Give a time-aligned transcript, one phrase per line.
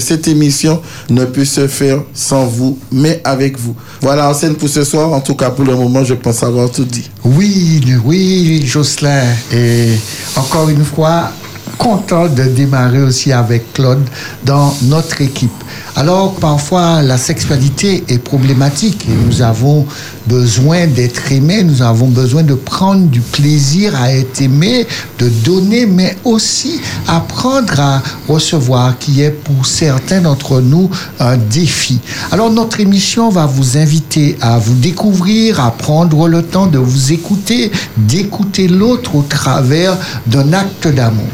[0.00, 3.76] cette émission ne peut se faire sans vous, mais avec vous.
[4.00, 5.12] Voilà en scène pour ce soir.
[5.12, 7.10] En tout cas, pour le moment, je pense avoir tout dit.
[7.22, 9.22] Oui, oui, Jocelyn.
[9.52, 9.90] Et
[10.34, 11.30] encore une fois,
[11.78, 14.04] content de démarrer aussi avec Claude
[14.44, 15.50] dans notre équipe.
[15.94, 19.86] Alors parfois la sexualité est problématique et nous avons
[20.26, 24.86] besoin d'être aimés, nous avons besoin de prendre du plaisir à être aimés,
[25.18, 30.88] de donner, mais aussi apprendre à recevoir, qui est pour certains d'entre nous
[31.20, 31.98] un défi.
[32.30, 37.12] Alors notre émission va vous inviter à vous découvrir, à prendre le temps de vous
[37.12, 39.96] écouter, d'écouter l'autre au travers
[40.26, 41.26] d'un acte d'amour.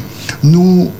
[0.42, 0.90] Nous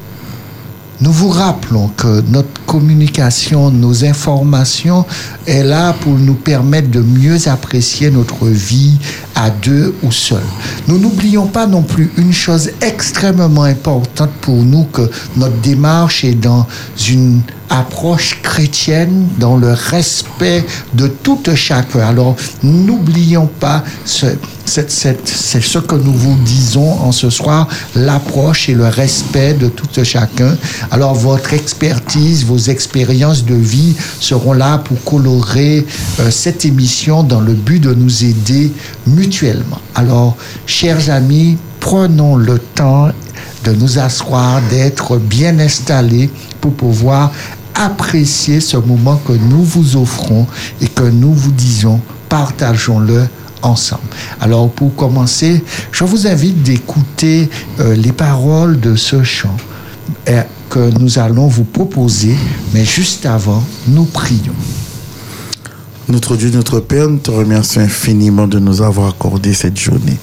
[1.01, 5.05] vous rappelons que notre communication, nos informations
[5.47, 8.99] est là pour nous permettre de mieux apprécier notre vie
[9.38, 10.42] à deux ou seul.
[10.88, 16.34] Nous n'oublions pas non plus une chose extrêmement importante pour nous, que notre démarche est
[16.34, 16.66] dans
[17.09, 20.64] une approche chrétienne, dans le respect
[20.95, 22.00] de tout chacun.
[22.00, 24.27] Alors, n'oublions pas ce,
[24.64, 29.89] c'est ce que nous vous disons en ce soir, l'approche et le respect de tout
[30.02, 30.56] chacun.
[30.91, 35.86] Alors, votre expertise, vos expériences de vie seront là pour colorer
[36.20, 38.73] euh, cette émission dans le but de nous aider
[39.06, 39.28] mutuellement.
[39.95, 43.09] Alors, chers amis, prenons le temps
[43.65, 47.33] de nous asseoir, d'être bien installés pour pouvoir
[47.75, 50.47] apprécier ce moment que nous vous offrons
[50.81, 53.29] et que nous vous disons, partageons-le
[53.62, 54.03] ensemble.
[54.41, 57.48] Alors pour commencer, je vous invite d'écouter
[57.81, 59.57] euh, les paroles de ce chant
[60.29, 62.35] euh, que nous allons vous proposer,
[62.73, 64.55] mais juste avant, nous prions.
[66.09, 70.17] Notre Dieu, notre Père, nous te remercions infiniment de nous avoir accordé cette journée.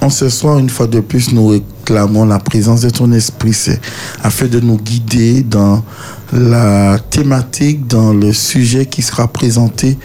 [0.00, 3.76] En ce soir, une fois de plus, nous réclamons la présence de ton Esprit Saint
[4.24, 5.84] afin de nous guider dans
[6.32, 9.96] la thématique, dans le sujet qui sera présenté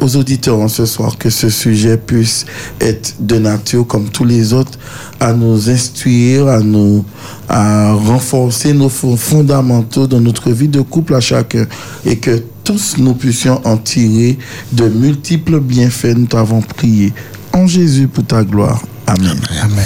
[0.00, 2.46] aux auditeurs en ce soir, que ce sujet puisse
[2.80, 4.78] être de nature comme tous les autres,
[5.20, 7.04] à nous instruire, à nous,
[7.50, 11.66] à renforcer nos fondamentaux dans notre vie de couple à chacun
[12.06, 14.38] et que tous nous puissions en tirer
[14.70, 16.14] de multiples bienfaits.
[16.16, 17.12] Nous t'avons prié
[17.52, 18.80] en Jésus pour ta gloire.
[19.08, 19.40] Amen.
[19.60, 19.84] Amen.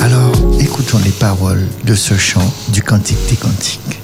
[0.00, 4.01] Alors, écoutons les paroles de ce chant du Cantique des Cantiques.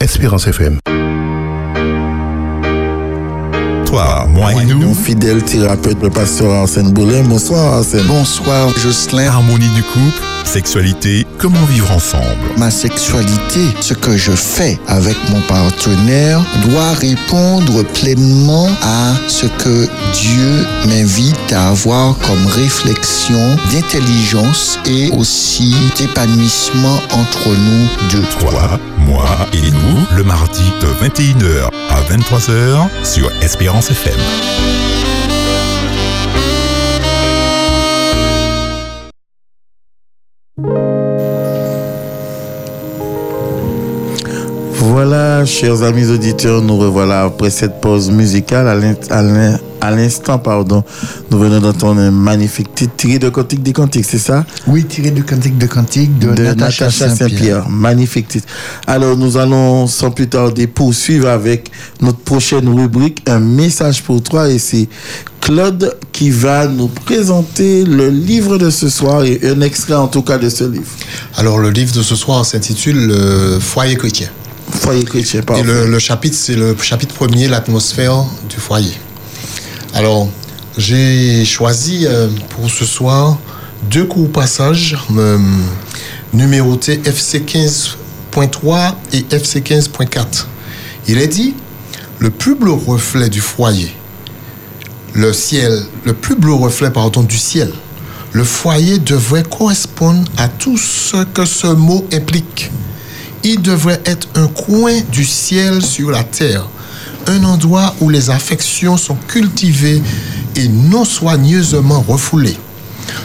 [0.00, 0.78] Espérance FM.
[3.86, 4.94] Toi, moi et nous.
[4.94, 7.22] Fidèle thérapeute, le pasteur Arsène Boulin.
[7.24, 8.06] Bonsoir Arsène.
[8.06, 9.26] Bonsoir Jocelyn.
[9.26, 12.24] Harmonie du couple Sexualité, comment vivre ensemble?
[12.58, 19.88] Ma sexualité, ce que je fais avec mon partenaire, doit répondre pleinement à ce que
[20.12, 28.26] Dieu m'invite à avoir comme réflexion d'intelligence et aussi d'épanouissement entre nous deux.
[28.38, 29.24] Toi, moi
[29.54, 34.18] et nous, le mardi de 21h à 23h sur Espérance FM.
[44.94, 48.68] Voilà, chers amis auditeurs, nous revoilà après cette pause musicale.
[49.80, 50.84] À l'instant, pardon,
[51.30, 54.44] nous venons d'entendre un magnifique titre tiré de Cantique des Cantiques, c'est ça?
[54.66, 57.70] Oui, tiré de Cantique de Cantiques de, Natacha, Saint-Pierre.
[57.70, 58.46] magnifique titre.
[58.86, 61.70] Alors, nous allons sans plus tarder poursuivre avec
[62.02, 64.50] notre prochaine rubrique, un message pour toi.
[64.50, 64.90] Et c'est
[65.40, 70.22] Claude qui va nous présenter le livre de ce soir et un extrait en tout
[70.22, 70.84] cas de ce livre.
[71.38, 74.28] Alors, le livre de ce soir s'intitule Le foyer chrétien.
[75.62, 78.92] Le, chapitre, c'est le chapitre premier, l'atmosphère du foyer.
[79.94, 80.28] Alors,
[80.78, 83.38] j'ai choisi euh, pour ce soir
[83.90, 85.38] deux courts passages euh,
[86.32, 90.46] numérotés FC 15.3 et FC 15.4.
[91.08, 91.54] Il est dit,
[92.18, 93.92] le plus bleu reflet du foyer,
[95.14, 97.72] le ciel, le plus bleu reflet, pardon, du ciel,
[98.32, 102.70] le foyer devrait correspondre à tout ce que ce mot implique
[103.44, 106.66] il devrait être un coin du ciel sur la terre,
[107.26, 110.02] un endroit où les affections sont cultivées
[110.56, 112.56] et non soigneusement refoulées.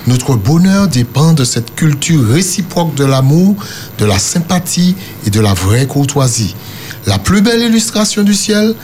[0.07, 3.55] Notre bonheur dépend de cette culture réciproque de l'amour,
[3.97, 4.95] de la sympathie
[5.25, 6.55] et de la vraie courtoisie.
[7.05, 8.75] La plus belle illustration du ciel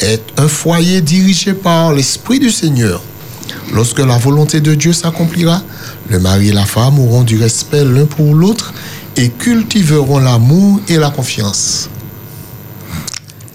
[0.00, 3.02] est un foyer dirigé par l'Esprit du Seigneur.
[3.72, 5.62] Lorsque la volonté de Dieu s'accomplira,
[6.08, 8.72] le mari et la femme auront du respect l'un pour l'autre
[9.16, 11.88] et cultiveront l'amour et la confiance.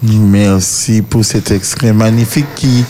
[0.02, 2.84] Merci pour cet extrait magnifique qui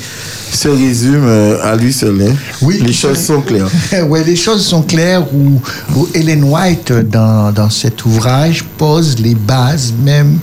[0.53, 2.23] se résume euh, à lui seul.
[2.23, 2.35] Hein.
[2.63, 3.69] Oui, les choses sont claires.
[4.09, 5.61] oui, les choses sont claires où,
[5.95, 10.39] où Ellen White, dans, dans, cet ouvrage, pose les bases même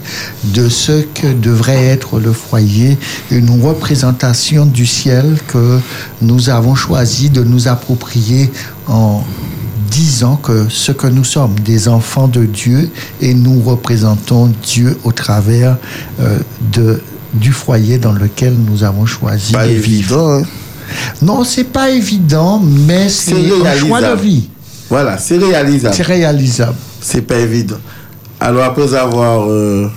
[0.45, 2.97] de ce que devrait être le foyer,
[3.31, 5.79] une représentation du ciel que
[6.21, 8.51] nous avons choisi de nous approprier
[8.87, 9.23] en
[9.93, 12.89] disant que ce que nous sommes, des enfants de Dieu,
[13.21, 15.77] et nous représentons Dieu au travers
[16.19, 16.39] euh,
[16.71, 16.99] de,
[17.33, 20.39] du foyer dans lequel nous avons choisi pas évident.
[20.39, 20.43] Hein.
[21.21, 24.49] Non, c'est pas évident, mais c'est un choix de vie.
[24.89, 25.95] Voilà, c'est réalisable.
[25.95, 26.75] C'est réalisable.
[27.01, 27.77] C'est pas évident.
[28.39, 29.89] Alors après avoir euh,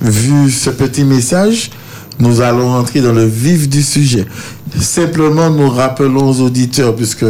[0.00, 1.70] vu ce petit message,
[2.18, 4.26] nous allons rentrer dans le vif du sujet.
[4.80, 7.26] Simplement, nous rappelons aux auditeurs, puisque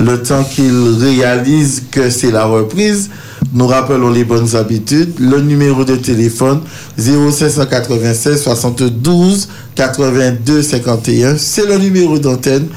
[0.00, 3.10] le temps qu'ils réalisent que c'est la reprise,
[3.52, 5.18] nous rappelons les bonnes habitudes.
[5.18, 6.60] Le numéro de téléphone
[6.98, 12.68] 0596 72 82 51, c'est le numéro d'antenne.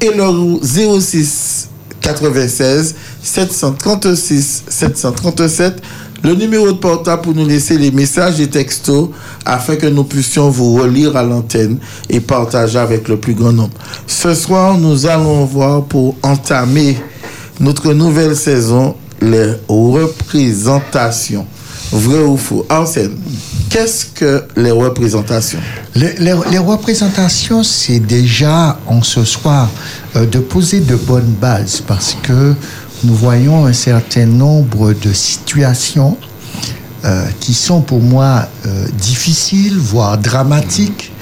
[0.00, 1.68] Et le 06
[2.00, 5.82] 96 736 737,
[6.22, 9.08] le numéro de portable pour nous laisser les messages et textos
[9.44, 13.74] afin que nous puissions vous relire à l'antenne et partager avec le plus grand nombre.
[14.06, 16.96] Ce soir, nous allons voir pour entamer
[17.60, 21.46] notre nouvelle saison les représentations.
[21.90, 22.66] Vrai ou faux?
[22.68, 23.12] Arsène,
[23.70, 25.60] qu'est-ce que les représentations?
[25.94, 29.70] Les, représentations, c'est déjà en ce soir
[30.16, 32.54] euh, de poser de bonnes bases parce que
[33.04, 36.16] nous voyons un certain nombre de situations
[37.04, 41.12] euh, qui sont pour moi euh, difficiles, voire dramatiques,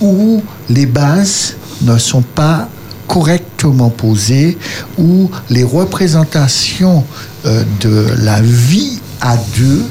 [0.00, 2.68] où les bases ne sont pas
[3.06, 4.58] correctement posées,
[4.98, 7.04] où les représentations
[7.46, 9.82] euh, de la vie à deux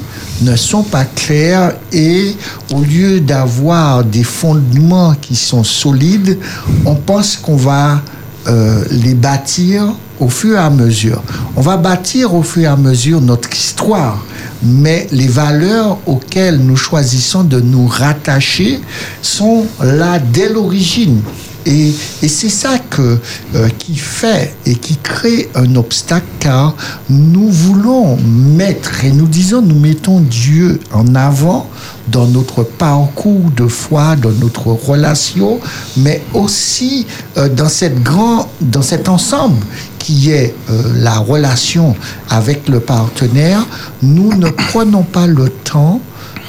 [0.42, 2.34] ne sont pas claires et
[2.72, 6.38] au lieu d'avoir des fondements qui sont solides,
[6.84, 8.02] on pense qu'on va
[8.48, 11.22] euh, les bâtir au fur et à mesure.
[11.56, 14.24] On va bâtir au fur et à mesure notre histoire,
[14.62, 18.80] mais les valeurs auxquelles nous choisissons de nous rattacher
[19.22, 21.20] sont là dès l'origine.
[21.66, 21.92] Et,
[22.28, 26.74] c'est ça euh, qui fait et qui crée un obstacle car
[27.08, 31.68] nous voulons mettre, et nous disons, nous mettons Dieu en avant
[32.08, 35.60] dans notre parcours de foi, dans notre relation,
[35.96, 39.64] mais aussi euh, dans, cette grand, dans cet ensemble
[39.98, 41.94] qui est euh, la relation
[42.28, 43.66] avec le partenaire,
[44.02, 46.00] nous ne prenons pas le temps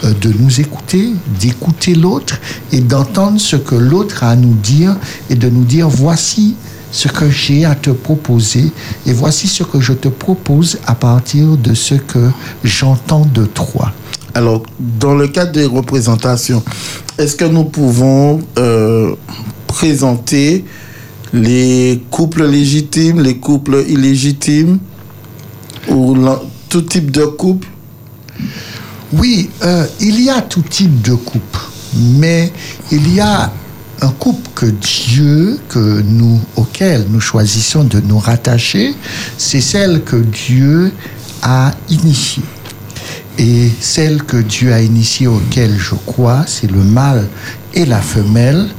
[0.03, 2.39] de nous écouter, d'écouter l'autre
[2.71, 4.95] et d'entendre ce que l'autre a à nous dire
[5.29, 6.55] et de nous dire voici
[6.91, 8.71] ce que j'ai à te proposer
[9.07, 12.29] et voici ce que je te propose à partir de ce que
[12.63, 13.93] j'entends de toi.
[14.33, 16.63] Alors, dans le cadre des représentations,
[17.17, 19.13] est-ce que nous pouvons euh,
[19.67, 20.63] présenter
[21.33, 24.79] les couples légitimes, les couples illégitimes,
[25.89, 26.15] ou
[26.69, 27.67] tout type de couple?
[29.13, 31.59] Oui, euh, il y a tout type de couple,
[31.95, 32.51] mais
[32.91, 33.51] il y a
[34.01, 38.95] un couple que Dieu, que nous, auquel nous choisissons de nous rattacher,
[39.37, 40.93] c'est celle que Dieu
[41.41, 42.43] a initiée.
[43.37, 47.27] Et celle que Dieu a initiée auquel je crois, c'est le mâle
[47.73, 48.69] et la femelle.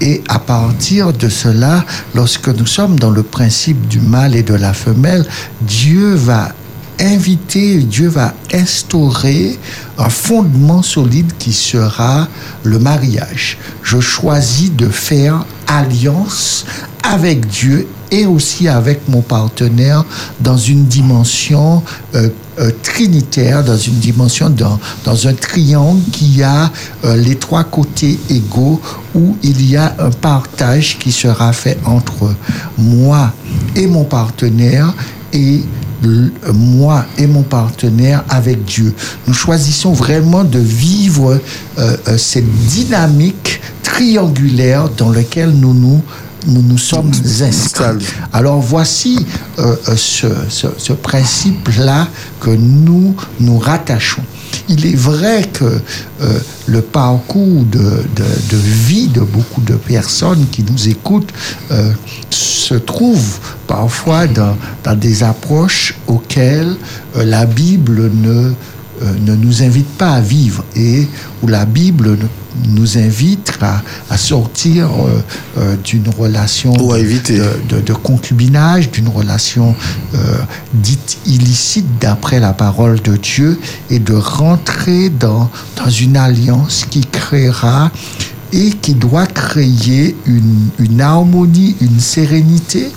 [0.00, 1.84] Et à partir de cela,
[2.14, 5.26] lorsque nous sommes dans le principe du mâle et de la femelle,
[5.60, 6.54] Dieu va
[7.00, 9.58] inviter, Dieu va instaurer
[9.98, 12.28] un fondement solide qui sera
[12.62, 13.58] le mariage.
[13.82, 16.64] Je choisis de faire alliance
[17.02, 20.04] avec Dieu et aussi avec mon partenaire
[20.40, 21.82] dans une dimension
[22.14, 26.70] euh, euh, trinitaire, dans une dimension, dans, dans un triangle qui a
[27.04, 28.80] euh, les trois côtés égaux,
[29.14, 32.34] où il y a un partage qui sera fait entre
[32.76, 33.32] moi
[33.74, 34.92] et mon partenaire
[35.32, 35.62] et
[36.52, 38.94] moi et mon partenaire avec Dieu.
[39.26, 41.40] Nous choisissons vraiment de vivre
[41.78, 46.02] euh, euh, cette dynamique triangulaire dans laquelle nous nous,
[46.46, 47.48] nous, nous sommes installés.
[47.48, 48.04] Installés.
[48.32, 49.24] Alors voici
[49.58, 52.08] euh, euh, ce, ce- ce principe-là
[52.40, 54.22] que nous nous rattachons.
[54.68, 60.46] Il est vrai que euh, le parcours de, de- de vie de beaucoup de personnes
[60.52, 61.32] qui nous écoutent
[61.70, 61.92] euh,
[62.30, 66.76] se trouve parfois dans, dans des approches auxquelles
[67.16, 68.52] la Bible ne,
[69.20, 71.06] ne nous invite pas à vivre et
[71.42, 72.18] où la Bible
[72.68, 75.20] nous invite à, à sortir euh,
[75.58, 77.38] euh, d'une relation de- éviter.
[77.38, 79.74] de, de- de concubinage, d'une relation
[80.14, 80.18] euh,
[80.74, 83.58] dite illicite d'après la parole de Dieu
[83.90, 85.50] et de rentrer dans,
[85.82, 87.90] dans une alliance qui créera
[88.52, 92.90] et qui doit créer une, une harmonie, une sérénité.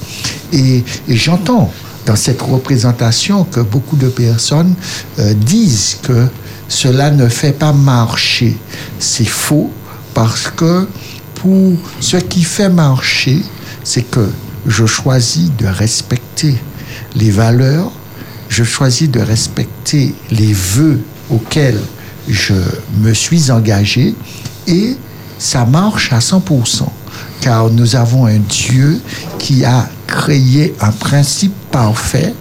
[0.52, 1.72] Et, et j'entends
[2.06, 4.74] dans cette représentation que beaucoup de personnes
[5.20, 6.28] euh, disent que
[6.68, 8.58] cela ne fait pas marcher.
[9.00, 9.72] C'est faux
[10.14, 10.88] parce que
[11.36, 13.42] pour ce qui fait marcher,
[13.84, 14.30] c'est que
[14.66, 16.56] je choisis de respecter
[17.16, 17.92] les valeurs,
[18.50, 21.80] je choisis de respecter les vœux auxquels
[22.28, 22.54] je
[23.00, 24.16] me suis engagé
[24.68, 24.96] et
[25.38, 26.88] ça marche à 100%,
[27.42, 29.00] car nous avons un Dieu
[29.38, 32.34] qui a créé un principe parfait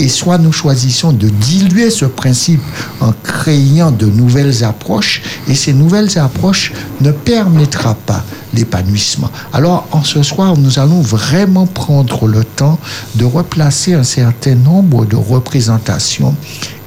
[0.00, 2.62] et soit nous choisissons de diluer ce principe
[3.00, 9.30] en créant de nouvelles approches et ces nouvelles approches ne permettra pas l'épanouissement.
[9.52, 12.78] Alors, en ce soir, nous allons vraiment prendre le temps
[13.16, 16.34] de replacer un certain nombre de représentations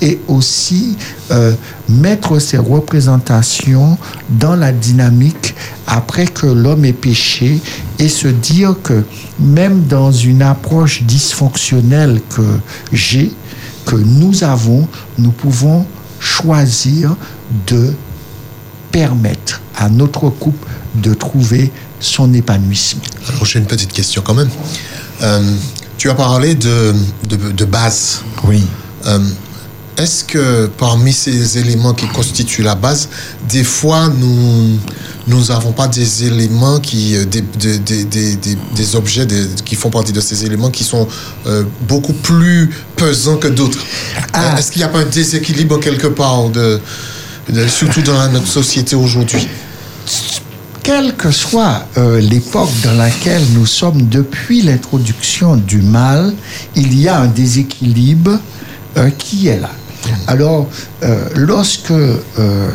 [0.01, 0.97] et aussi
[1.31, 1.53] euh,
[1.87, 3.97] mettre ces représentations
[4.29, 5.55] dans la dynamique
[5.87, 7.61] après que l'homme ait péché
[7.99, 9.05] et se dire que
[9.39, 12.41] même dans une approche dysfonctionnelle que
[13.85, 15.85] que nous avons, nous pouvons
[16.19, 17.15] choisir
[17.67, 17.93] de
[18.91, 23.01] permettre à notre couple de trouver son épanouissement.
[23.29, 24.49] Alors j'ai une petite question quand même.
[25.21, 25.55] Euh,
[25.97, 26.93] tu as parlé de,
[27.27, 28.21] de, de base.
[28.45, 28.63] Oui.
[29.05, 29.19] Euh,
[29.97, 33.09] Est-ce que parmi ces éléments qui constituent la base,
[33.47, 34.79] des fois nous
[35.27, 38.35] nous n'avons pas des éléments qui euh, des, des, des,
[38.75, 39.25] des, objets
[39.63, 41.07] qui font partie de ces éléments qui sont
[41.47, 43.79] euh, beaucoup plus pesants que d'autres?
[44.33, 44.53] Ah.
[44.55, 46.81] Euh, Est-ce qu'il n'y a pas un déséquilibre quelque part de,
[47.49, 49.47] de- surtout dans notre société aujourd'hui?
[50.81, 56.33] Quelle que soit euh, l'époque dans laquelle nous sommes depuis l'introduction du mal,
[56.75, 58.37] il y a un déséquilibre
[58.97, 59.71] euh, qui est là.
[60.27, 60.67] Alors,
[61.03, 62.19] euh, lorsque euh,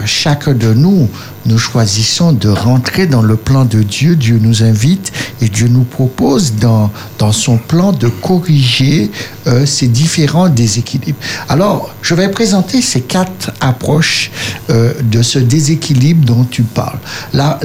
[0.04, 1.08] chacun de nous,
[1.46, 5.84] nous choisissons de rentrer dans le plan de Dieu, Dieu nous invite et Dieu nous
[5.84, 9.10] propose dans, dans son plan de corriger
[9.46, 11.18] euh, ces différents déséquilibres.
[11.48, 14.30] Alors, je vais présenter ces quatre approches
[14.68, 16.98] euh, de ce déséquilibre dont tu parles.
[17.32, 17.58] Là,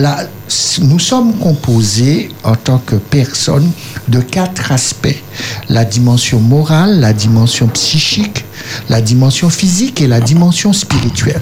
[0.81, 3.71] nous sommes composés en tant que personnes
[4.07, 5.21] de quatre aspects.
[5.67, 8.45] La dimension morale, la dimension psychique,
[8.89, 11.41] la dimension physique et la dimension spirituelle.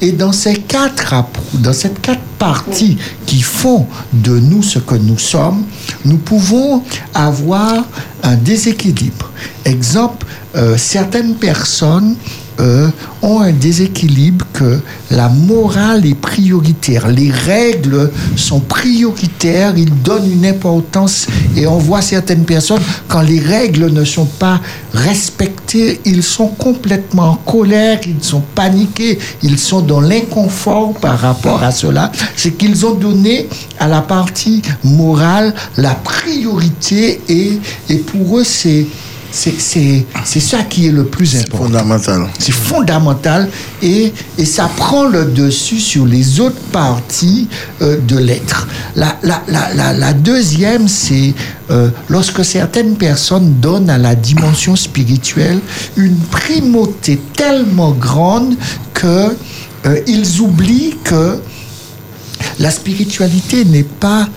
[0.00, 1.14] Et dans ces quatre,
[1.54, 1.72] dans
[2.02, 2.96] quatre parties
[3.26, 5.64] qui font de nous ce que nous sommes,
[6.04, 6.82] nous pouvons
[7.14, 7.84] avoir
[8.22, 9.30] un déséquilibre.
[9.64, 12.16] Exemple, euh, certaines personnes
[13.22, 17.08] ont un déséquilibre que la morale est prioritaire.
[17.08, 23.40] Les règles sont prioritaires, ils donnent une importance et on voit certaines personnes, quand les
[23.40, 24.60] règles ne sont pas
[24.92, 31.62] respectées, ils sont complètement en colère, ils sont paniqués, ils sont dans l'inconfort par rapport
[31.62, 32.10] à cela.
[32.36, 38.86] C'est qu'ils ont donné à la partie morale la priorité et, et pour eux, c'est
[39.32, 41.64] c'est c'est- c'est ça qui est le plus important.
[41.66, 42.28] Fondamental.
[42.38, 43.48] C'est fondamental
[43.82, 47.48] et, et ça prend le dessus sur les autres parties
[47.82, 48.66] euh, de l'être.
[48.96, 51.32] La, la, la, la, la deuxième, c'est
[51.70, 55.60] euh, lorsque certaines personnes donnent à la dimension spirituelle
[55.96, 58.56] une primauté tellement grande
[58.94, 59.36] que
[59.86, 61.40] euh, ils oublient que
[62.58, 64.28] la spiritualité n'est pas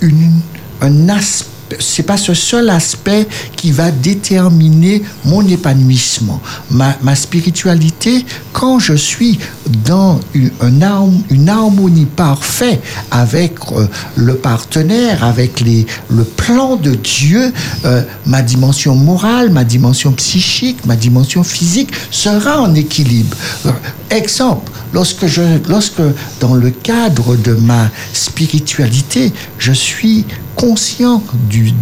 [0.00, 0.32] une,
[0.80, 1.46] un aspect
[1.78, 6.40] c'est pas ce seul aspect qui va déterminer mon épanouissement.
[6.70, 9.38] Ma, spiritualité, quand je suis
[9.84, 16.94] dans une, un harm- une harmonie parfaite avec euh, le partenaire, avec le plan de
[16.94, 17.52] Dieu,
[17.84, 23.36] euh, ma dimension morale, ma dimension psychique, ma dimension physique sera en équilibre.
[23.66, 23.70] Euh,
[24.10, 26.02] Exemple, lorsque je, lorsque
[26.38, 30.26] dans le cadre de ma spiritualité, je suis
[30.62, 31.20] conscient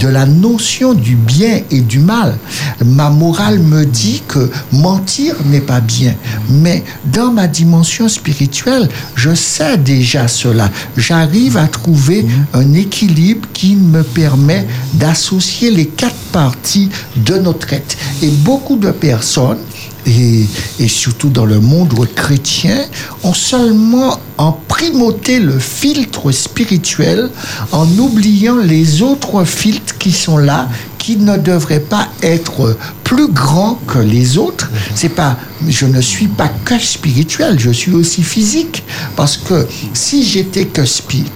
[0.00, 2.38] de la notion du bien et du mal.
[2.82, 6.14] Ma morale me dit que mentir n'est pas bien.
[6.48, 10.70] Mais dans ma dimension spirituelle, je sais déjà cela.
[10.96, 17.98] J'arrive à trouver un équilibre qui me permet d'associer les quatre parties de notre être.
[18.22, 19.58] Et beaucoup de personnes
[20.06, 20.46] et,
[20.88, 22.78] surtout dans le monde chrétien,
[23.22, 27.30] ont seulement en primauté le filtre spirituel
[27.72, 33.78] en oubliant les autres filtres qui sont là, qui ne devraient pas être plus grands
[33.86, 34.70] que les autres.
[34.94, 35.36] C'est pas,
[35.66, 38.84] je ne suis pas que spirituel, je suis aussi physique.
[39.16, 40.82] Parce que si j'étais que,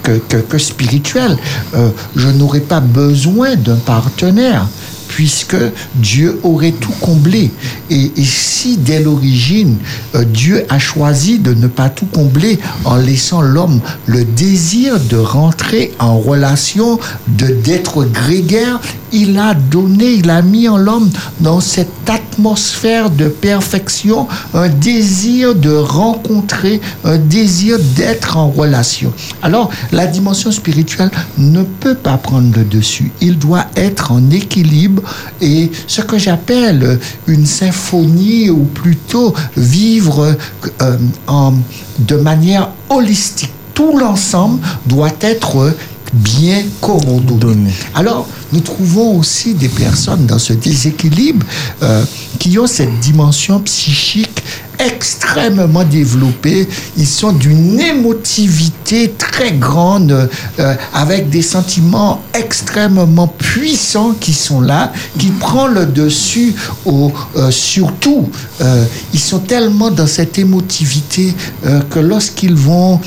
[0.03, 1.37] que, que, que spirituel,
[1.75, 4.67] euh, je n'aurais pas besoin d'un partenaire
[5.07, 5.57] puisque
[5.95, 7.51] Dieu aurait tout comblé.
[7.89, 9.77] Et, si dès l'origine,
[10.15, 15.17] euh, Dieu a choisi de ne pas tout combler en laissant l'homme le désir de
[15.17, 18.79] rentrer en relation, de d'être grégaire,
[19.11, 25.55] il a donné, il a mis en l'homme dans cette atmosphère de perfection un désir
[25.55, 29.13] de rencontrer, un désir d'être en relation.
[29.41, 33.11] Alors, la dimension spirituelle ne peut pas prendre le dessus.
[33.21, 34.94] Il doit être en équilibre
[35.41, 40.35] et ce que j'appelle une symphonie ou plutôt vivre
[40.81, 41.53] euh, en,
[41.99, 43.51] de manière holistique.
[43.73, 45.73] Tout l'ensemble doit être
[46.13, 47.33] bien commandé.
[47.33, 47.71] Donné.
[47.93, 51.45] Alors, nous trouvons aussi des personnes dans ce déséquilibre
[51.83, 52.03] euh,
[52.39, 54.43] qui ont cette dimension psychique
[54.79, 64.33] extrêmement développés, ils sont d'une émotivité très grande, euh, avec des sentiments extrêmement puissants qui
[64.33, 66.53] sont là, qui prend le dessus
[66.85, 68.29] au, euh, surtout.
[68.61, 71.33] Euh, ils sont tellement dans cette émotivité
[71.65, 72.99] euh, que lorsqu'ils vont,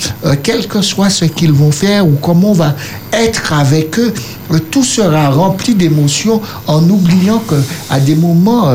[0.43, 2.75] quel que soit ce qu'ils vont faire ou comment on va
[3.13, 4.13] être avec eux,
[4.71, 7.57] tout sera rempli d'émotions en oubliant que
[7.91, 8.71] à des moments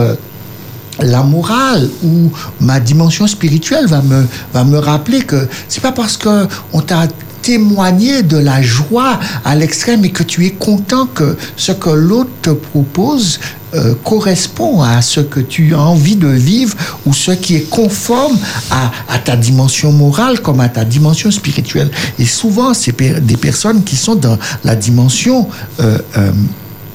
[0.99, 6.17] la morale ou ma dimension spirituelle va me, va me rappeler que c'est pas parce
[6.17, 7.07] que on t'a
[7.43, 12.31] témoigné de la joie à l'extrême et que tu es content que ce que l'autre
[12.41, 13.39] te propose
[13.75, 16.75] euh, correspond à ce que tu as envie de vivre
[17.05, 18.37] ou ce qui est conforme
[18.71, 21.91] à, ta dimension morale comme à ta dimension spirituelle.
[22.17, 25.49] Et souvent, c'est des personnes qui sont dans la dimension
[25.81, 26.31] euh, euh,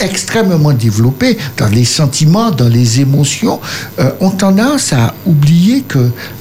[0.00, 3.60] extrêmement développés dans les sentiments, dans les émotions,
[3.98, 5.98] euh, ont tendance à oublier que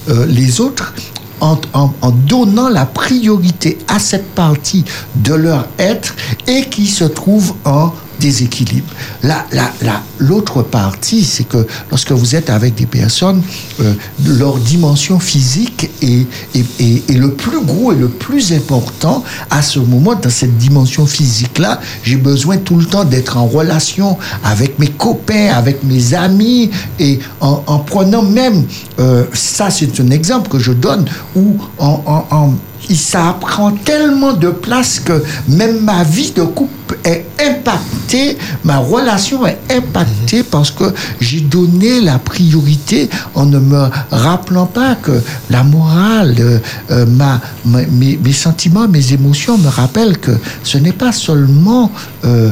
[0.10, 0.94] euh, les autres,
[1.40, 4.84] en, en- en donnant la priorité à cette partie
[5.16, 6.16] de leur être
[6.48, 8.88] et qui se trouve en déséquilibre.
[9.24, 13.42] La, la, la- l'autre partie, c'est que lorsque vous êtes avec des personnes,
[13.82, 13.94] euh,
[14.26, 16.26] leur dimension physique est,
[16.56, 21.80] est, le plus gros et le plus important à ce moment dans cette dimension physique-là.
[22.04, 27.20] J'ai besoin tout le temps d'être en relation avec mes copains, avec mes amis et
[27.42, 28.66] en, en prenant même,
[29.00, 32.54] euh, ça c'est un exemple que je donne, où en, en- en-
[32.96, 39.46] ça prend tellement de place que même ma vie de couple est impactée, ma relation
[39.46, 40.86] est impactée parce que
[41.20, 46.60] j'ai donné la priorité en ne me rappelant pas que la morale, euh,
[46.92, 50.32] euh, ma, ma- mes, mes sentiments, mes émotions me rappellent que
[50.64, 51.92] ce n'est pas seulement
[52.26, 52.52] euh,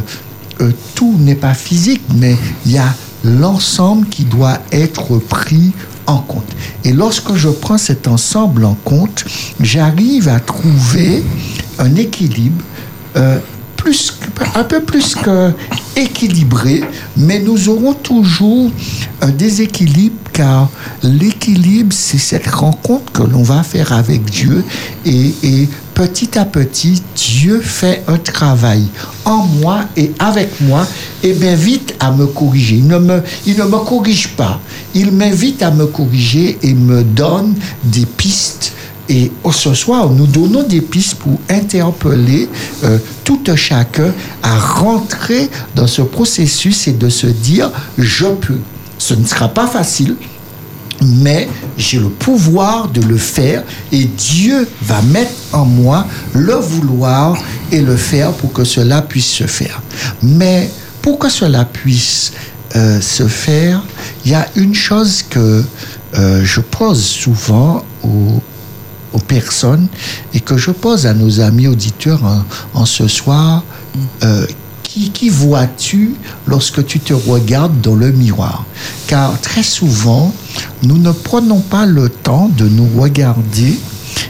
[0.61, 2.93] euh, tout n'est pas physique, mais il y a
[3.25, 5.71] l'ensemble qui doit être pris
[6.07, 6.47] en compte.
[6.83, 9.25] Et lorsque je prends cet ensemble en compte,
[9.59, 11.23] j'arrive à trouver
[11.79, 12.63] un équilibre
[13.17, 13.39] euh,
[13.75, 14.17] plus,
[14.55, 15.51] un peu plus que
[15.95, 16.83] équilibré,
[17.15, 18.71] mais nous aurons toujours
[19.21, 20.69] un déséquilibre car
[21.03, 24.63] l'équilibre, c'est cette rencontre que l'on va faire avec Dieu
[25.05, 28.83] et petit à petit, Dieu fait un travail
[29.23, 30.85] en moi et avec moi
[31.23, 32.75] et m'invite à me corriger.
[32.75, 34.59] Il ne me, il ne me corrige pas,
[34.93, 38.73] il m'invite à me corriger et me donne des pistes
[39.07, 42.49] et ce soir, nous donnons des pistes pour interpeller
[42.83, 48.59] euh, tout un chacun à rentrer dans ce processus et de se dire je peux.
[48.97, 50.15] Ce ne sera pas facile,
[51.01, 57.37] mais j'ai le pouvoir de le faire et Dieu va mettre en moi le vouloir
[57.71, 59.81] et le faire pour que cela puisse se faire.
[60.21, 60.69] Mais
[61.01, 62.33] pour que cela puisse
[62.75, 63.83] euh, se faire,
[64.25, 65.63] il y a une chose que
[66.15, 68.41] euh, je pose souvent aux,
[69.29, 69.87] personnes
[70.33, 73.63] et que je pose à nos amis auditeurs en, en ce soir.
[74.23, 74.45] euh,
[74.87, 78.65] qui, vois-tu lorsque tu te regardes dans le miroir?
[79.07, 80.33] Car très souvent,
[80.83, 83.77] nous ne prenons pas le temps de nous regarder.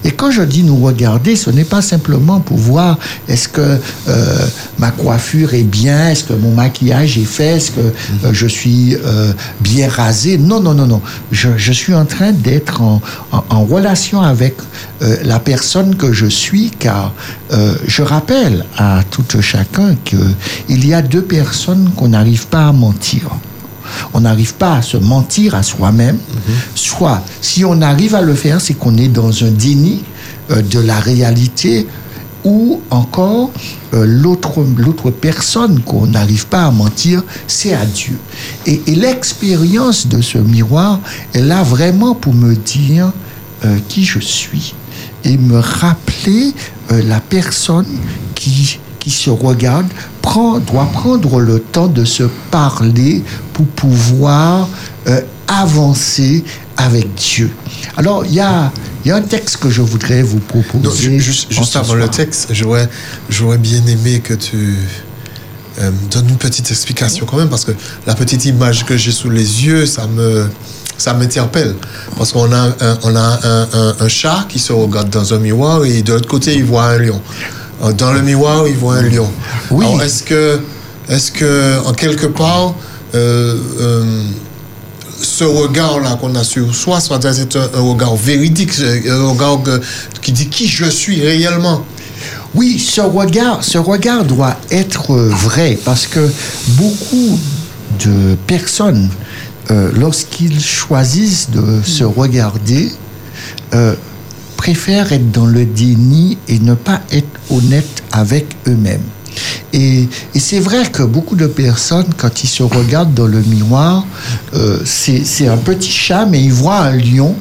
[0.04, 3.62] Et quand je dis nous regarder, ce n'est pas simplement pour voir est-ce que
[4.08, 8.48] euh, ma coiffure est bien, est-ce que mon maquillage est fait, est-ce que euh, je
[8.48, 10.38] suis euh, bien rasé.
[10.38, 11.02] Non, non, non, non.
[11.32, 14.56] Je, suis en train d'être en, en- relation avec
[15.24, 17.14] la personne que je suis, car
[17.88, 22.72] je rappelle à tout un chacun qu'il y a deux personnes qu'on n'arrive pas à
[22.72, 23.30] mentir.
[24.14, 26.18] On n'arrive pas à se mentir à soi-même.
[26.76, 30.04] Soit, si on arrive à le faire, c'est qu'on est dans un déni
[30.52, 31.88] euh, de la réalité
[32.44, 33.50] ou encore
[33.96, 38.20] euh, l'autre personne qu'on n'arrive pas à mentir, c'est à Dieu.
[38.68, 41.00] Et, l'expérience de ce miroir
[41.34, 43.12] est là vraiment pour me dire
[43.64, 44.76] euh, qui je suis
[45.24, 46.54] et me rappeler
[46.92, 47.88] la personne
[48.36, 49.88] qui, qui se regarde
[50.26, 54.68] prend, doit prendre le temps de se parler pour pouvoir
[55.08, 56.44] euh, avancer
[56.78, 57.50] avec Dieu.
[57.96, 58.72] Alors, il y a,
[59.04, 61.20] il y a un texte que je voudrais vous proposer.
[61.20, 62.90] Juste, avant le texte, j'aurais,
[63.30, 64.76] j'aurais bien aimé que tu
[65.80, 67.74] euh, donnes une petite explication quand même, parce que
[68.08, 70.50] la petite image que j'ai sous les yeux, ça me,
[70.98, 71.76] ça m'interpelle.
[72.18, 75.40] Parce qu'on a, un, on a un, un- un chat qui se regarde dans un
[75.40, 77.22] miroir et de l'autre côté, il voit un lion.
[77.84, 79.30] Euh, Dans le miroir, il voit un lion.
[79.72, 79.86] Oui.
[80.04, 80.60] Est-ce que,
[81.10, 82.74] est-ce que, en quelque part,
[83.14, 84.24] euh, euh,
[85.22, 87.14] ce regard-là qu'on a sur soi, c'est
[87.56, 88.72] un, un regard véridique,
[89.10, 89.60] un regard
[90.22, 91.84] qui dit qui je suis réellement.
[92.54, 96.30] Oui, ce regard, ce regard doit être vrai parce que
[96.70, 97.38] beaucoup
[98.04, 99.10] de personnes
[99.72, 102.92] euh, lorsqu'ils choisissent de se regarder,
[104.66, 109.04] préfèrent être dans le déni et ne pas être honnêtes avec eux-mêmes.
[109.74, 114.08] Et, c'est vrai que beaucoup de personnes, quand ils se regardent dans le miroir,
[114.56, 117.36] euh, c'est un petit chat, mais ils voient un lion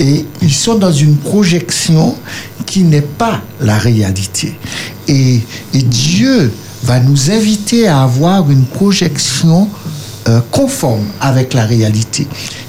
[0.00, 2.16] et ils sont dans une projection
[2.66, 4.58] qui n'est pas la réalité.
[5.06, 5.42] Et,
[5.74, 9.68] et Dieu va nous inviter à avoir une projection
[10.26, 12.26] euh, conforme avec la réalité.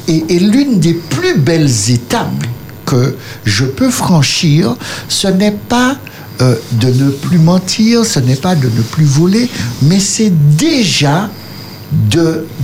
[0.08, 2.46] Et, et l'une des plus belles étapes
[2.86, 4.76] que je peux franchir,
[5.10, 5.98] ce n'est pas
[6.42, 9.50] euh, de ne plus mentir, ce n'est pas de ne plus voler,
[9.82, 11.30] mais c'est déjà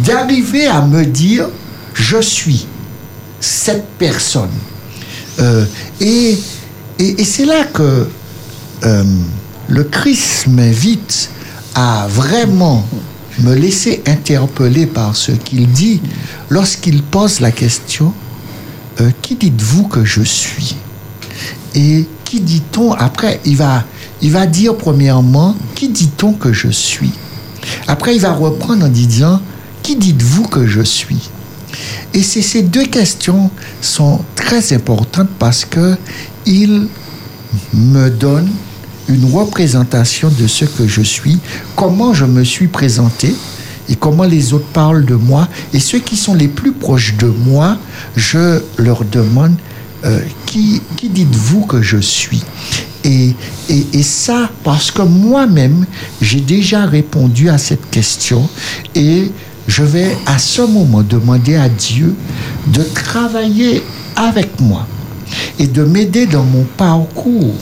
[0.04, 1.48] d'arriver à me dire
[1.94, 2.68] je suis
[3.40, 4.50] cette personne.
[5.40, 5.66] Euh,
[6.02, 6.38] et
[7.24, 8.08] c'est là que
[8.84, 9.04] euh,
[9.70, 11.30] le Christ m'invite
[11.74, 12.86] à vraiment
[13.40, 16.02] me laisser interpeller par ce qu'il dit
[16.50, 18.14] lorsqu'il pose la question
[19.02, 20.76] euh, qui dites-vous que je suis?
[21.76, 23.84] Et qui dit-on Après, il va,
[24.22, 27.12] il va dire premièrement, qui dit-on que je suis?
[27.88, 29.42] Après, il va reprendre en disant,
[29.82, 31.30] qui dites-vous que je suis?
[32.14, 33.50] Et ces deux questions
[33.82, 35.96] sont très importantes parce que
[37.74, 38.50] me donne
[39.08, 41.40] une représentation de ce que je suis,
[41.76, 43.34] comment je me suis présenté
[43.91, 45.47] et comment les autres parlent de moi.
[45.73, 47.77] Et ceux qui sont les plus proches de moi,
[48.15, 49.56] je leur demande
[50.06, 52.43] euh, qui, dites-vous que je suis?
[53.04, 53.36] Et,
[53.69, 55.86] et, et ça, parce que moi-même,
[56.21, 58.47] j'ai déjà répondu à cette question
[58.95, 59.30] et
[59.67, 62.15] je vais à ce moment demander à Dieu
[62.67, 63.84] de travailler
[64.15, 64.88] avec moi
[65.60, 67.56] et de m'aider dans mon parcours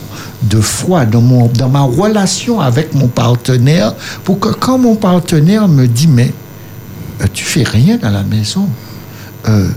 [0.43, 5.67] de foi, dans, mon, dans ma relation avec mon partenaire, pour que quand mon partenaire
[5.67, 6.33] me dit, mais
[7.21, 8.67] euh, tu fais rien à la maison,
[9.47, 9.69] euh,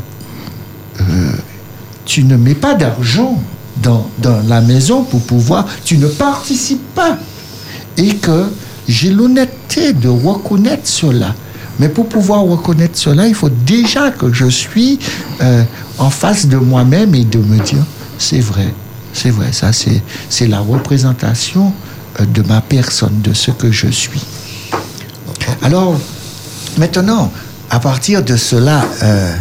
[1.00, 1.32] euh,
[2.04, 3.40] tu ne mets pas d'argent
[3.82, 7.18] dans, dans la maison pour pouvoir, tu ne participes pas.
[7.96, 8.46] Et que
[8.88, 11.34] j'ai l'honnêteté de reconnaître cela.
[11.78, 14.98] Mais pour pouvoir reconnaître cela, il faut déjà que je suis
[15.40, 15.64] euh,
[15.98, 17.84] en face de moi-même et de me dire,
[18.18, 18.72] c'est vrai,
[19.12, 21.72] c'est vrai, ça c'est la représentation
[22.20, 24.22] euh, de ma personne, de ce que je suis.
[25.62, 25.98] Alors,
[26.78, 27.32] maintenant,
[27.70, 29.34] à partir de cela, euh,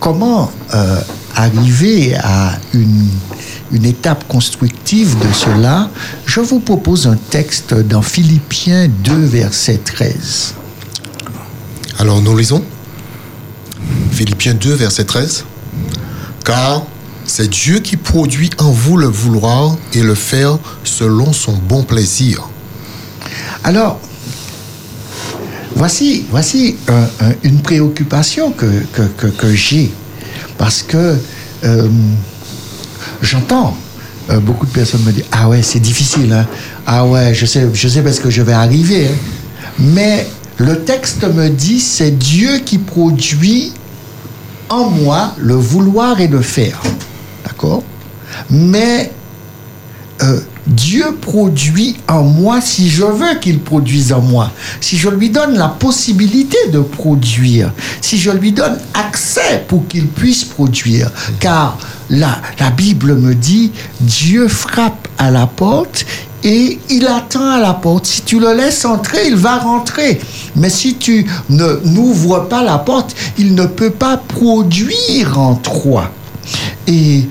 [0.00, 1.00] comment euh,
[1.34, 3.08] arriver à une,
[3.72, 5.88] une étape constructive de cela
[6.26, 10.54] Je vous propose un texte dans Philippiens 2, verset 13.
[11.98, 12.64] Alors nous lisons
[14.10, 15.44] Philippiens 2, verset 13.
[16.44, 16.82] Car
[17.34, 22.46] c'est Dieu qui produit en vous le vouloir et le faire selon son bon plaisir.
[23.64, 23.98] Alors,
[25.76, 26.26] voici,
[26.88, 28.66] un- un- une préoccupation que,
[29.54, 29.90] j'ai.
[30.58, 31.16] Parce que
[31.64, 31.88] euh,
[33.22, 33.78] j'entends
[34.28, 36.34] euh, beaucoup de personnes me dire Ah ouais, c'est difficile.
[36.34, 36.46] hein.
[36.86, 39.06] Ah ouais, je sais, je sais parce que je vais arriver.
[39.06, 39.72] hein.
[39.78, 43.72] Mais le texte me dit c'est Dieu qui produit
[44.68, 46.78] en moi le vouloir et le faire.
[47.44, 47.82] D'accord
[48.50, 49.12] Mais
[50.22, 55.30] euh, Dieu produit en moi si je veux qu'il produise en moi, si je lui
[55.30, 61.10] donne la possibilité de produire, si je lui donne accès pour qu'il puisse produire.
[61.40, 61.78] Car
[62.10, 66.06] la, la Bible me dit, Dieu frappe à la porte
[66.44, 68.06] et il attend à la porte.
[68.06, 70.20] Si tu le laisses entrer, il va rentrer.
[70.54, 76.10] Mais si tu ne n'ouvres pas la porte, il ne peut pas produire en toi.
[76.86, 77.28] Et,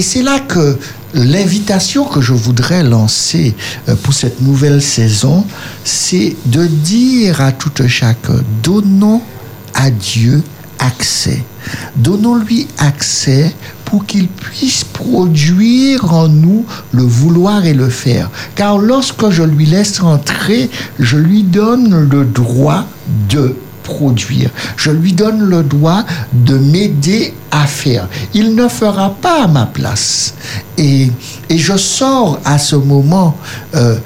[0.00, 0.78] c'est là que
[1.14, 3.54] l'invitation que je voudrais lancer
[3.88, 5.44] euh, pour cette nouvelle saison,
[5.84, 9.22] c'est de dire à tout un chacun, donnons
[9.74, 10.42] à Dieu
[10.78, 11.44] accès.
[11.96, 18.30] Donnons-lui accès pour qu'il puisse produire en nous le vouloir et le faire.
[18.54, 22.86] Car lorsque je lui laisse entrer, je lui donne le droit
[23.28, 23.56] de
[24.76, 28.08] Je lui donne le droit de m'aider à faire.
[28.34, 30.34] Il ne fera pas à ma place.
[30.76, 31.10] Et,
[31.50, 33.36] je sors à ce moment
[33.74, 33.96] euh,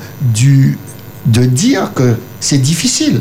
[1.27, 3.21] de dire que c'est difficile.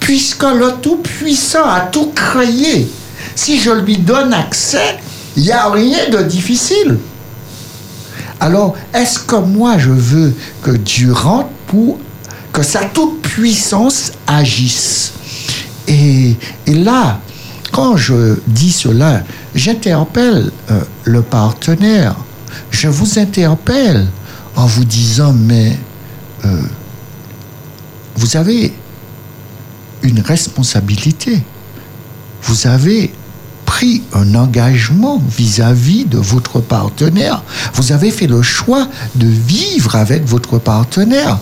[0.00, 2.90] Puisque le Tout-Puissant a tout créé.
[3.34, 4.98] Si je lui donne accès,
[5.36, 6.98] il n'y a rien de difficile.
[8.40, 11.98] Alors, est-ce que moi je veux que Dieu rentre pour
[12.52, 15.12] que sa toute-puissance agisse?
[15.90, 17.20] Et, là,
[17.72, 19.22] quand je dis cela,
[19.54, 22.14] j'interpelle euh, le partenaire.
[22.70, 24.06] Je vous interpelle
[24.54, 25.76] en vous disant, mais
[26.44, 26.62] euh,
[28.16, 28.72] vous avez
[30.02, 31.42] une responsabilité.
[32.42, 33.12] vous avez
[33.66, 37.42] pris un engagement vis-à-vis de votre partenaire.
[37.74, 41.38] Vous avez fait le choix de vivre avec votre partenaire.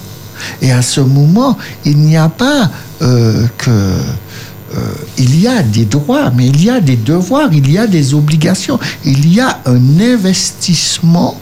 [0.63, 2.71] Et à ce moment, il n'y a pas
[3.03, 3.71] euh, que...
[3.71, 7.87] euh, il y a des droits, mais il y a des devoirs, il y a
[7.87, 11.41] des obligations, il y a un investissement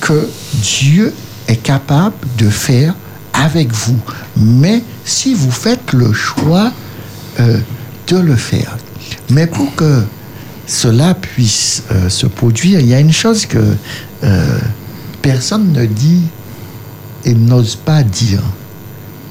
[0.00, 0.28] que
[0.62, 1.12] Dieu
[1.48, 2.94] est capable de faire
[3.32, 3.98] avec vous.
[4.36, 6.72] Mais si vous faites le choix
[7.40, 7.58] euh,
[8.06, 8.76] de le faire.
[9.30, 10.02] Mais pour que
[10.66, 13.76] cela puisse se produire, il y a une chose que
[15.22, 16.22] personne ne dit
[17.26, 18.40] et n'ose pas dire,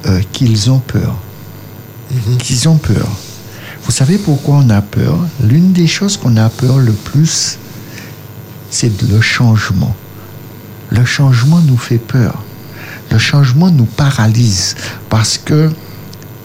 [0.06, 1.16] euh, qu'ils ont peur.
[2.38, 3.08] Qu'ils ont peur.
[3.84, 5.18] Vous savez pourquoi on a peur?
[5.42, 7.58] L'une des choses qu'on a peur le plus,
[8.70, 9.96] c'est le changement.
[10.90, 12.44] Le changement nous fait peur.
[13.12, 14.76] Le changement nous paralyse
[15.10, 15.72] parce que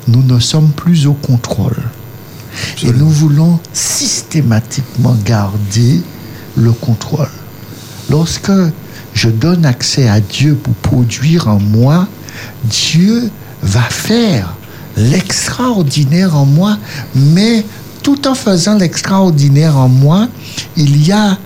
[0.06, 1.82] nous ne sommes plus au contrôle.
[2.82, 6.00] Et nous voulons systématiquement garder
[6.56, 7.28] le contrôle.
[8.08, 8.52] Lorsque
[9.14, 12.08] je donne accès à Dieu pour produire en moi,
[12.64, 13.30] Dieu
[13.62, 14.54] va faire
[14.96, 16.78] l'extraordinaire en moi,
[17.14, 17.64] mais
[18.02, 20.28] tout en faisant l'extraordinaire en moi,
[20.76, 21.38] il y a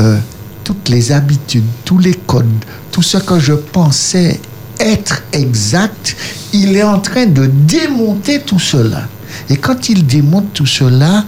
[0.00, 0.18] euh,
[0.64, 2.46] toutes les habitudes, tous les codes,
[2.90, 4.40] tout ce que je pensais
[4.78, 6.16] être exact,
[6.52, 9.08] il est en train de démonter tout cela.
[9.48, 11.24] Et quand il démonte tout cela,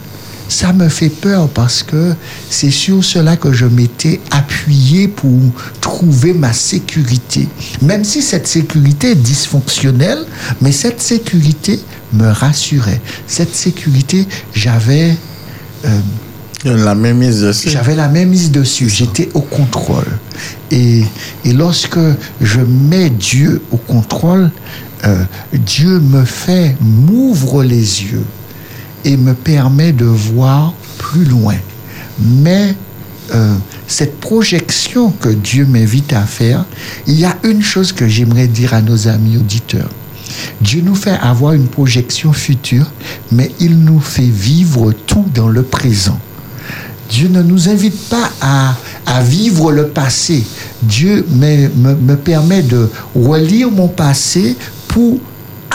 [0.48, 2.14] ça me fait peur parce que
[2.50, 5.40] c'est sur cela que je m'étais appuyé pour
[5.80, 7.48] trouver ma sécurité.
[7.82, 10.24] Même si cette sécurité est dysfonctionnelle,
[10.60, 11.80] mais cette sécurité
[12.12, 13.00] me rassurait.
[13.26, 15.16] Cette sécurité, j'avais...
[15.86, 16.00] euh,
[16.64, 17.70] La même mise dessus.
[17.70, 18.88] j'avais la même mise dessus.
[18.88, 20.06] J'étais au contrôle.
[20.70, 21.04] Et,
[21.44, 21.98] et lorsque
[22.40, 24.50] je mets Dieu au contrôle,
[25.04, 28.24] euh, Dieu me fait, m'ouvre les yeux
[29.04, 31.56] et me permet de voir plus loin.
[32.20, 32.74] Mais
[33.32, 33.54] euh,
[33.86, 36.64] cette projection que Dieu m'invite à faire,
[37.06, 39.90] il y a une chose que j'aimerais dire à nos amis auditeurs.
[40.60, 42.86] Dieu nous fait avoir une projection future,
[43.30, 46.18] mais il nous fait vivre tout dans le présent.
[47.08, 48.76] Dieu ne nous invite pas à,
[49.22, 50.42] vivre le passé.
[50.82, 54.56] Dieu me permet de relire mon passé
[54.88, 55.20] pour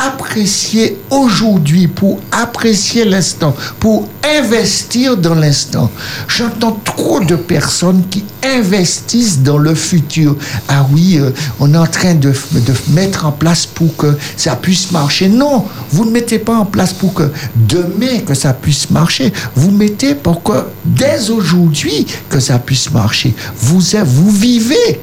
[0.06, 5.90] apprécier aujourd'hui, pour apprécier l'instant, pour investir dans l'instant.
[6.28, 10.36] J'entends trop de personnes qui investissent dans le futur.
[10.68, 14.56] Ah oui, euh, on est en train de, de mettre en place pour que ça
[14.56, 15.28] puisse marcher.
[15.28, 19.34] Non, vous ne mettez pas en place pour que demain que ça puisse marcher.
[19.56, 23.34] Vous mettez pour que dès aujourd'hui que ça puisse marcher.
[23.58, 25.02] Vous, vous vivez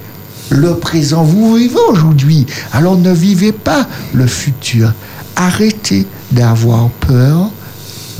[0.51, 2.47] le présent, vous vivez aujourd'hui.
[2.73, 4.93] Alors ne vivez pas le futur.
[5.35, 7.51] Arrêtez d'avoir peur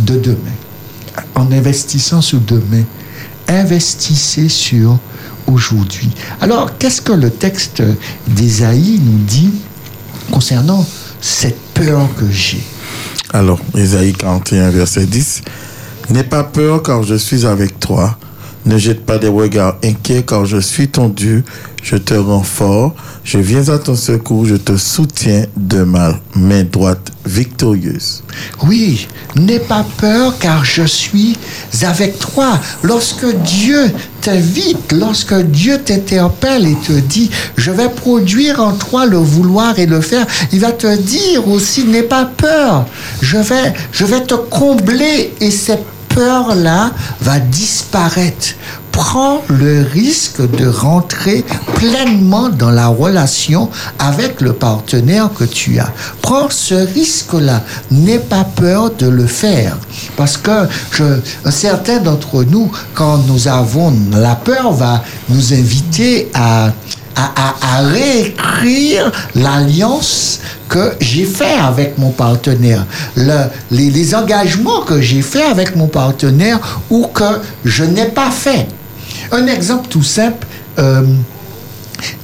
[0.01, 0.37] de demain.
[1.35, 2.83] En investissant sur demain,
[3.49, 4.99] investissez sur
[5.47, 6.11] aujourd'hui.
[6.41, 7.83] Alors, qu'est-ce que le texte
[8.27, 9.51] d'Ésaïe nous dit
[10.31, 10.85] concernant
[11.21, 12.63] cette peur que j'ai?
[13.33, 15.43] Alors, Ésaïe 41, verset 10.
[16.11, 18.19] N'aie pas peur car je suis avec toi.
[18.67, 21.45] Ne jette pas des regards inquiets car je suis ton Dieu.
[21.85, 22.97] Je te rends fort.
[23.23, 24.45] Je viens à ton secours.
[24.45, 28.25] Je te soutiens de ma main droite victorieuse.
[28.65, 31.39] Oui, n'aie pas peur car je suis
[31.83, 32.59] avec toi.
[32.83, 33.89] Lorsque Dieu
[34.21, 39.87] t'invite, lorsque Dieu t'interpelle et te dit, je vais produire en toi le vouloir et
[39.87, 42.87] le faire, il va te dire aussi, n'aie pas peur.
[43.23, 45.85] Je vais, je vais te combler et cette
[46.17, 48.55] peur-là va disparaître.
[48.91, 55.93] Prends le risque de rentrer pleinement dans la relation avec le partenaire que tu as.
[56.23, 57.63] Prends ce risque-là.
[57.91, 59.77] N'aie pas peur de le faire.
[60.17, 60.67] Parce que
[61.51, 66.71] certains d'entre nous, quand nous avons la peur, va nous inviter à,
[67.17, 72.85] à, réécrire l'alliance que j'ai fait avec mon partenaire,
[73.17, 78.67] Le- les, engagements que j'ai fait avec mon partenaire ou que je n'ai pas fait.
[79.33, 80.47] Un exemple tout simple
[80.79, 81.03] euh,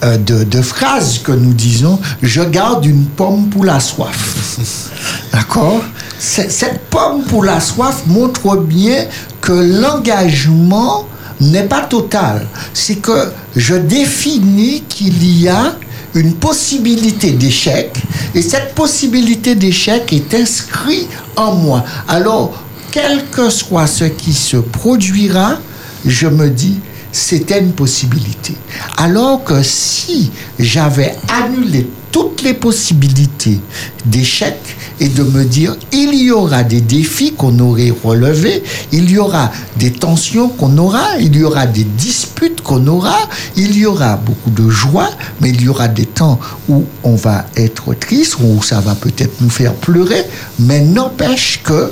[0.05, 4.59] euh, de, de phrase que nous disons, je garde une pomme pour la soif.
[5.33, 5.81] D'accord?
[6.19, 9.07] Cette pomme pour la soif montre bien
[9.41, 11.09] que l'engagement
[11.51, 12.47] n'est pas total.
[12.73, 15.77] C'est que je définis qu'il y a
[16.15, 17.97] une possibilité d'échec
[18.35, 21.85] et cette possibilité d'échec est inscrite en moi.
[22.09, 25.59] Alors, quel que soit ce qui se produira,
[26.05, 26.79] je me dis,
[27.11, 28.55] c'était une possibilité.
[28.99, 33.59] Alors que si j'avais annulé toutes les possibilités
[34.05, 34.57] d'échec,
[35.01, 39.51] et de me dire, il y aura des défis qu'on aurait relevés, il y aura
[39.77, 43.19] des tensions qu'on aura, il y aura des disputes qu'on aura,
[43.57, 45.11] il y aura beaucoup de joie,
[45.41, 46.39] mais il y aura des temps
[46.69, 50.25] où on va être triste, où ça va peut-être nous faire pleurer,
[50.61, 51.91] mais n'empêche que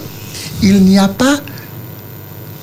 [0.63, 1.41] il n'y a pas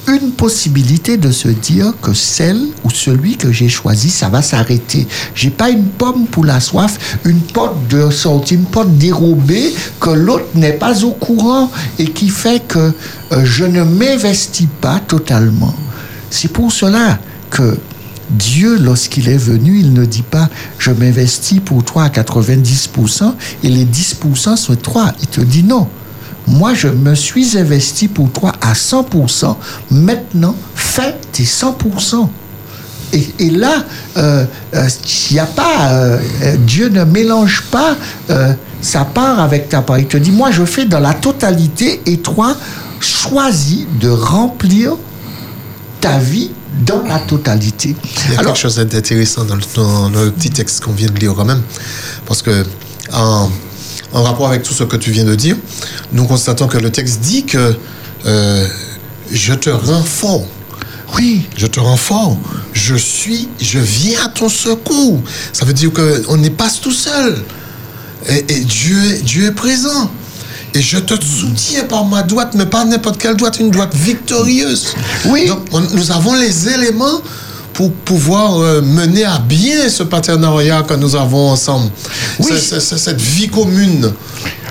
[0.08, 5.08] une possibilité de se dire que celle ou celui que j'ai choisi, ça va s'arrêter.
[5.36, 10.10] J'ai pas une pomme pour la soif, une pote de sortie, une pote dérobée que
[10.12, 12.94] l'autre n'est pas au courant et qui fait que
[13.34, 15.76] euh, je ne m'investis pas totalement.
[16.30, 17.78] C'est pour cela que
[18.30, 23.34] Dieu, lorsqu'il est venu, il ne dit pas je m'investis pour toi à 90%
[23.64, 25.14] et les 10% sont toi.
[25.22, 25.88] Il te dit non.
[26.48, 29.56] Moi, je me suis investi pour toi à 100%.
[29.92, 32.30] Maintenant, fais tes 100%.
[33.14, 33.86] Et, et là,
[34.18, 34.88] euh, euh,
[35.40, 37.96] a pas, euh, euh, Dieu ne mélange pas
[38.30, 40.00] euh, sa part avec ta part.
[40.00, 42.56] Il te dit, moi, je fais dans la totalité et toi,
[43.00, 44.94] choisis de remplir
[46.02, 46.52] ta vie
[46.86, 47.96] dans la totalité.
[48.04, 51.10] Il y a Alors, quelque chose d'intéressant dans le, dans le petit texte qu'on vient
[51.10, 51.62] de lire quand même.
[52.26, 52.66] Parce que,
[53.14, 53.50] en,
[54.14, 55.56] en rapport avec tout ce que tu viens de dire,
[56.14, 57.76] nous constatons que le texte dit que
[58.26, 58.68] euh,
[59.32, 60.46] je te rends fort.
[61.16, 62.38] oui, Je te rends fort.
[62.74, 65.22] Je suis, je viens à ton secours.
[65.54, 67.44] Ça veut dire qu'on n'est pas tout seul.
[68.30, 70.10] Et, et Dieu, est- Dieu est présent.
[70.74, 74.94] Et je te soutiens par ma droite, mais pas n'importe quelle droite, une droite victorieuse.
[75.26, 75.48] Oui.
[75.48, 77.22] Donc, on- nous avons les éléments
[77.78, 81.92] pour pouvoir euh, mener à bien ce partenariat que nous avons ensemble.
[82.40, 82.54] Oui.
[82.60, 84.12] C'est- cette vie commune.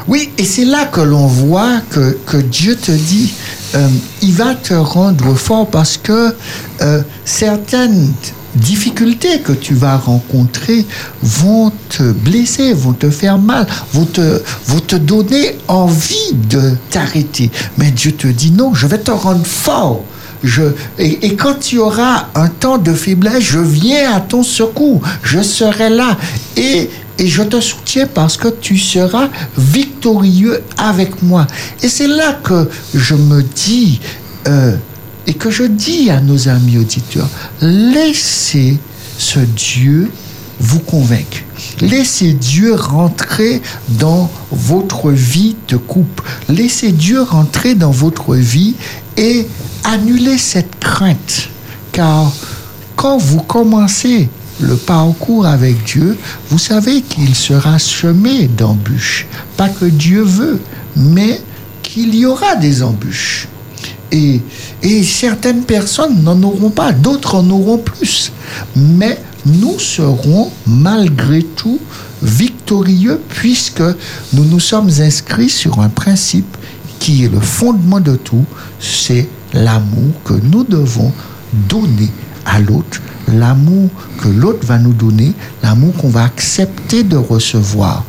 [0.09, 3.33] Oui, et c'est là que l'on voit que, que Dieu te dit,
[3.77, 3.87] euh,
[4.23, 6.35] il va te rendre fort parce que
[6.83, 8.13] euh, certaines
[8.57, 10.85] difficultés que tu vas rencontrer
[11.23, 17.53] vont te blesser, vont te faire mal, vont te, vont te donner envie de t'arrêter.
[17.79, 20.03] Mais Dieu te dit non, je vais te rendre fort.
[20.99, 25.03] Et, quand tu auras un temps de faiblesse, je viens à ton secours.
[25.23, 26.17] Je serai là.
[26.57, 31.47] Et, et je te soutiens parce que tu seras victorieux avec moi.
[31.83, 34.01] Et c'est là que je me dis,
[34.49, 34.77] euh,
[35.27, 37.29] et que je dis à nos amis auditeurs,
[37.61, 38.79] laissez
[39.19, 40.11] ce Dieu
[40.61, 41.39] vous convaincre.
[41.81, 46.25] Laissez Dieu rentrer dans votre vie de couple.
[46.49, 48.75] Laissez Dieu rentrer dans votre vie
[49.17, 49.47] et
[49.85, 51.49] annuler cette crainte.
[51.93, 52.33] Car
[52.95, 54.29] quand vous commencez
[54.61, 56.17] le parcours avec Dieu,
[56.51, 59.27] vous savez qu'il sera semé d'embûches.
[59.57, 60.61] Pas que Dieu veut,
[60.97, 61.41] mais
[61.83, 63.49] qu'il y aura des embûches.
[64.13, 64.41] Et,
[64.83, 68.33] et certaines personnes n'en auront pas, d'autres en auront plus.
[68.75, 71.81] Mais nous serons malgré tout
[72.23, 73.83] victorieux puisque
[74.33, 76.57] nous nous sommes inscrits sur un principe
[76.99, 78.45] qui est le fondement de tout,
[78.81, 81.13] c'est l'amour que nous devons
[81.69, 82.11] donner
[82.45, 83.91] à l'autre, l'amour
[84.21, 85.33] que l'autre va nous donner,
[85.63, 88.05] l'amour qu'on va accepter de recevoir.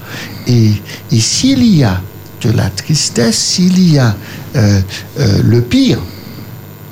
[0.48, 0.74] Et,
[1.12, 2.02] s'il y a
[2.42, 4.16] de la tristesse, s'il y a
[4.56, 4.80] euh,
[5.20, 6.00] euh, le pire,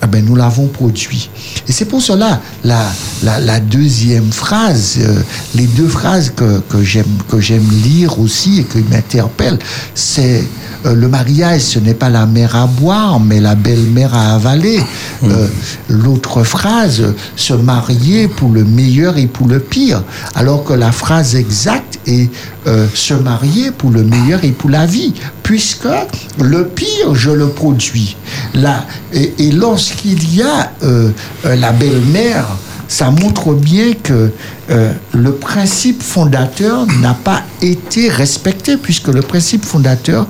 [0.04, 1.30] eh ben, nous l'avons produit.
[1.68, 2.86] Et c'est pour cela la,
[3.24, 5.22] la, la deuxième phrase, euh,
[5.56, 9.60] les deux phrases que, que j'aime que j'aime lire aussi et qui m'interpellent,
[9.94, 10.44] c'est
[10.86, 14.80] euh, le mariage, ce n'est pas la mère à boire, mais la belle-mère à avaler.
[15.24, 15.48] Euh,
[15.90, 20.04] L'autre phrase, se marier pour le meilleur et pour le pire,
[20.36, 22.30] alors que la phrase exacte est
[22.94, 25.14] se marier pour le meilleur et pour la vie,
[25.46, 25.88] puisque
[26.40, 28.18] le pire, je le produis.
[28.56, 28.84] Là,
[29.14, 31.12] et, lorsqu'il y a euh,
[31.46, 32.48] euh, la belle-mère,
[32.88, 34.32] ça montre bien que
[34.72, 40.26] euh, le principe fondateur n'a pas été respecté, puisque le principe fondateur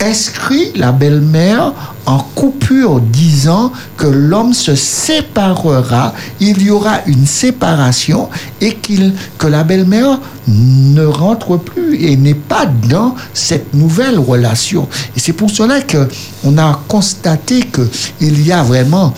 [0.00, 1.72] inscrit la belle-mère
[2.06, 8.28] en coupure, disant que l'homme se séparera, il y aura une séparation
[8.60, 14.88] et qu'il, que la belle-mère ne rentre plus et n'est pas dans cette nouvelle relation.
[15.16, 16.08] Et c'est pour cela que
[16.44, 17.88] on a constaté que
[18.20, 19.12] il y a vraiment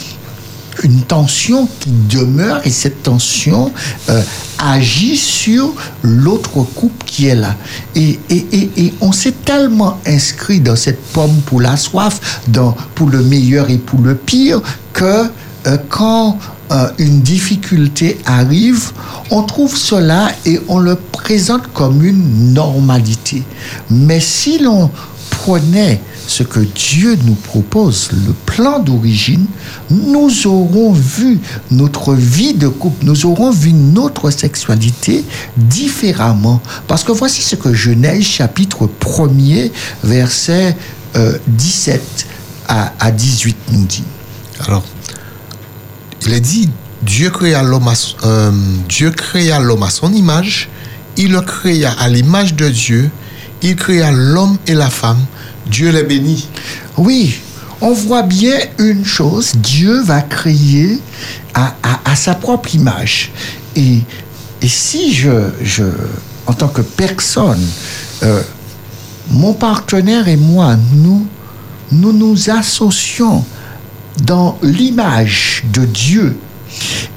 [0.83, 3.73] une tension qui demeure et cette tension
[4.09, 4.23] euh,
[4.59, 7.57] agit sur l'autre couple qui est là.
[7.95, 12.77] Et, et, et, et on s'est tellement inscrit dans cette pomme pour la soif, dans,
[12.95, 14.61] pour le meilleur et pour le pire,
[14.93, 15.27] que
[15.67, 16.39] euh, quand
[16.71, 18.93] euh, une difficulté arrive,
[19.31, 23.43] on trouve cela et on le présente comme une normalité.
[23.91, 24.91] Mais si l'on
[25.41, 29.47] comprenait ce que Dieu nous propose, le plan d'origine,
[29.91, 31.41] nous aurons vu
[31.71, 35.25] notre vie de couple, nous aurons vu notre sexualité
[35.57, 36.61] différemment.
[36.87, 39.71] Parce que voici ce que Genèse chapitre 1er,
[40.05, 40.77] verset
[41.17, 42.27] euh, 17
[42.69, 44.05] à, à 18 nous dit.
[44.67, 44.85] Alors,
[46.27, 46.69] il est dit,
[47.03, 47.91] Dieu créa l'homme
[48.25, 48.51] euh,
[48.89, 50.69] Dieu créa l'homme à son image,
[51.17, 53.11] il le créa à l'image de Dieu,
[53.63, 55.25] il créa l'homme et la femme,
[55.71, 56.49] Dieu les bénit.
[56.97, 57.41] Oui,
[57.81, 60.99] on voit bien une chose, Dieu va créer
[61.55, 61.75] à,
[62.15, 63.33] sa propre image.
[63.77, 64.01] Et,
[64.67, 65.85] si je, je,
[66.47, 67.65] en tant que personne,
[68.23, 68.43] euh,
[69.31, 71.27] mon partenaire et moi, nous,
[71.93, 73.45] nous nous associons
[74.23, 76.37] dans l'image de Dieu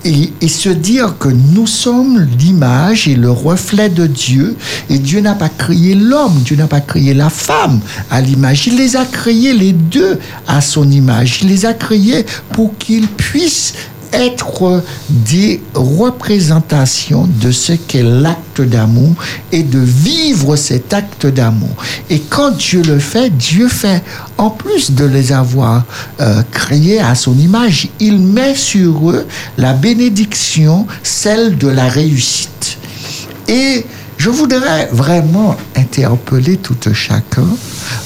[0.05, 4.55] et, se dire que nous sommes l'image et le reflet de Dieu
[4.89, 7.79] et Dieu n'a pas créé l'homme, Dieu n'a pas créé la femme
[8.11, 12.25] à l'image, il les a créés les deux à son image, il les a créés
[12.51, 13.73] pour qu'ils puissent
[14.13, 19.15] être des représentations de ce qu'est l'acte d'amour
[19.51, 21.75] et de vivre cet acte d'amour.
[22.09, 24.03] Et quand Dieu le fait, Dieu fait,
[24.37, 25.83] en plus de les avoir
[26.21, 32.77] euh, créés à son image, il met sur eux la bénédiction, celle de la réussite.
[33.47, 33.85] Et
[34.17, 37.47] je voudrais vraiment interpeller tout un chacun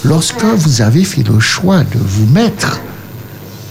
[0.03, 2.79] lorsque vous avez fait le choix de vous mettre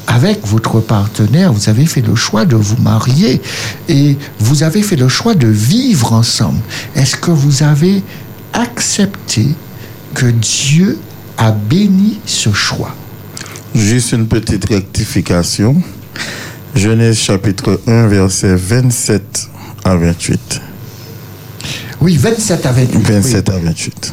[0.06, 3.40] avec votre partenaire, vous avez fait le choix de vous marier
[3.88, 6.60] et vous avez fait le choix de vivre ensemble.
[6.94, 8.02] Est-ce que vous avez
[8.52, 9.46] accepté
[10.14, 10.98] que Dieu
[11.36, 12.94] a béni ce choix?
[13.74, 15.76] Juste une petite rectification.
[16.74, 19.48] Genèse chapitre 1, verset 27
[19.84, 20.60] à 28.
[22.00, 22.98] Oui, 27 à 28.
[22.98, 23.54] 27 oui.
[23.54, 24.12] à 28.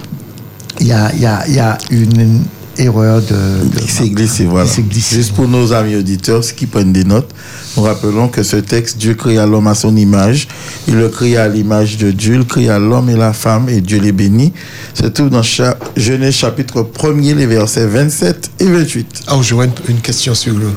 [0.79, 2.43] Il y a, il y a- il y a une
[2.77, 3.27] erreur de...
[3.27, 4.65] de- Il s'est glissé, voilà.
[4.65, 5.15] Il s'est glissé.
[5.15, 7.29] Juste pour nos amis auditeurs qui prennent des notes,
[7.77, 10.47] nous rappelons que ce texte, Dieu créa l'homme à son image.
[10.87, 12.35] Il le créa à l'image de Dieu.
[12.35, 14.53] Il créa l'homme et la femme et Dieu les bénit.
[14.93, 19.07] Se trouve dans cha- Genèse chapitre 1er, les versets 27 et 28.
[19.27, 20.67] Ah, j'aurais une, une question sur le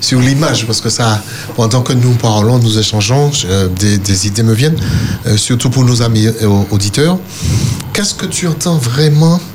[0.00, 1.22] sur l'image parce que ça,
[1.56, 4.76] pendant que nous parlons, nous échangeons, euh, des, des idées me viennent,
[5.26, 7.18] euh, surtout pour nos amis euh, auditeurs.
[7.94, 9.53] Qu'est-ce que tu entends vraiment c'est-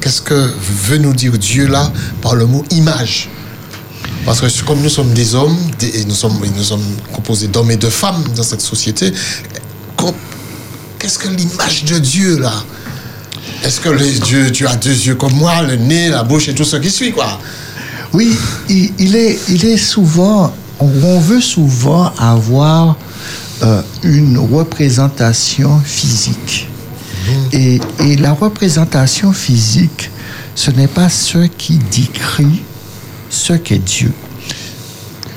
[0.00, 0.52] qu'est-ce que
[0.88, 1.90] veut nous dire Dieu là
[2.22, 3.28] par le mot image?
[4.24, 8.22] Parce que comme nous sommes des hommes, et nous sommes composés d'hommes et de femmes
[8.36, 9.12] dans cette société,
[10.98, 12.52] qu'est-ce que l'image de Dieu là?
[13.64, 16.54] Est-ce que les Dieu, tu as deux yeux comme moi, le nez, la bouche et
[16.54, 17.40] tout ce qui suit quoi?
[18.12, 18.36] Oui,
[18.68, 22.96] il, est, il est souvent, on, on veut souvent avoir
[23.62, 26.68] euh, une représentation physique.
[27.52, 27.80] Et,
[28.16, 30.10] la représentation physique,
[30.54, 32.62] ce n'est pas ce qui décrit
[33.30, 34.12] ce qu'est Dieu.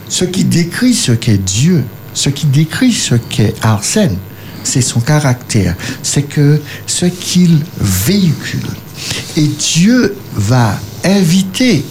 [0.09, 1.83] Ce qui décrit ce qu'est Dieu,
[2.13, 4.17] ce qui décrit ce qu'est Arsène,
[4.63, 6.27] c'est son caractère, c'est
[6.85, 8.67] ce qu'il véhicule.
[9.37, 11.83] Et Dieu va inviter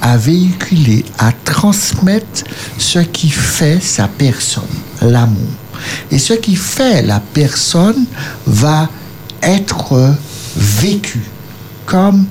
[0.00, 2.44] à véhiculer, à transmettre
[2.78, 4.64] ce qui fait sa personne,
[5.02, 5.48] l'amour.
[6.10, 8.04] Et ce qui fait la personne
[8.46, 8.88] va
[9.42, 10.14] être
[10.56, 11.22] vécu
[11.86, 12.26] comme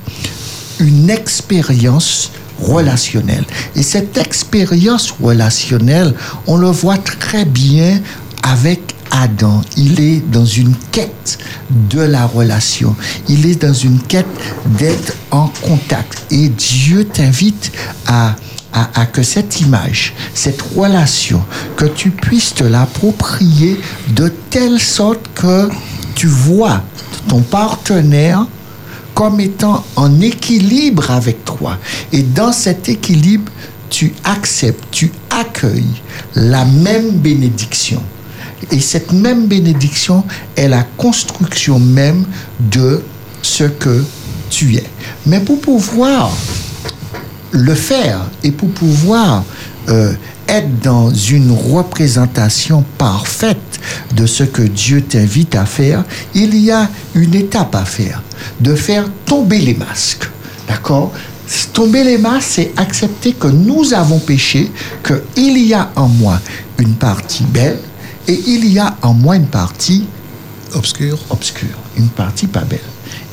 [0.80, 2.32] une expérience
[2.62, 3.46] relationnelle.
[3.76, 6.14] Et cette expérience relationnelle,
[6.48, 8.00] on le voit très bien
[8.44, 9.62] avec Adam.
[9.78, 11.40] Il est dans une quête
[11.70, 12.96] de la relation.
[13.28, 14.28] Il est dans une quête
[14.78, 16.24] d'être en contact.
[16.32, 17.72] Et Dieu t'invite
[18.06, 18.36] à,
[18.74, 21.44] à, à que cette image, cette relation,
[21.76, 23.80] que tu puisses te l'approprier
[24.10, 25.70] de telle sorte que
[26.18, 26.82] tu vois
[27.28, 28.48] ton partenaire
[29.14, 31.78] comme étant en équilibre avec toi.
[32.12, 33.52] Et dans cet équilibre,
[33.90, 36.02] tu acceptes, tu accueilles
[36.34, 38.02] la même bénédiction.
[38.72, 40.24] Et cette même bénédiction
[40.56, 42.26] est la construction même
[42.60, 43.04] de
[43.44, 44.04] ce que
[44.50, 44.86] tu es.
[45.28, 46.32] Mais pour pouvoir
[47.52, 49.44] le faire et pour pouvoir
[49.90, 50.14] euh,
[50.48, 53.58] être dans une représentation parfaite
[54.16, 58.22] de ce que Dieu t'invite à faire, il y a une étape à faire,
[58.60, 60.30] de faire tomber les masques.
[60.68, 61.12] D'accord?
[61.74, 64.70] Tomber les masques, c'est accepter que nous avons péché,
[65.04, 66.40] qu'il y a en moi
[66.78, 67.80] une partie belle
[68.28, 70.06] et il y a en moi une partie
[70.74, 71.18] Obscur.
[71.30, 72.80] obscure, une partie pas belle.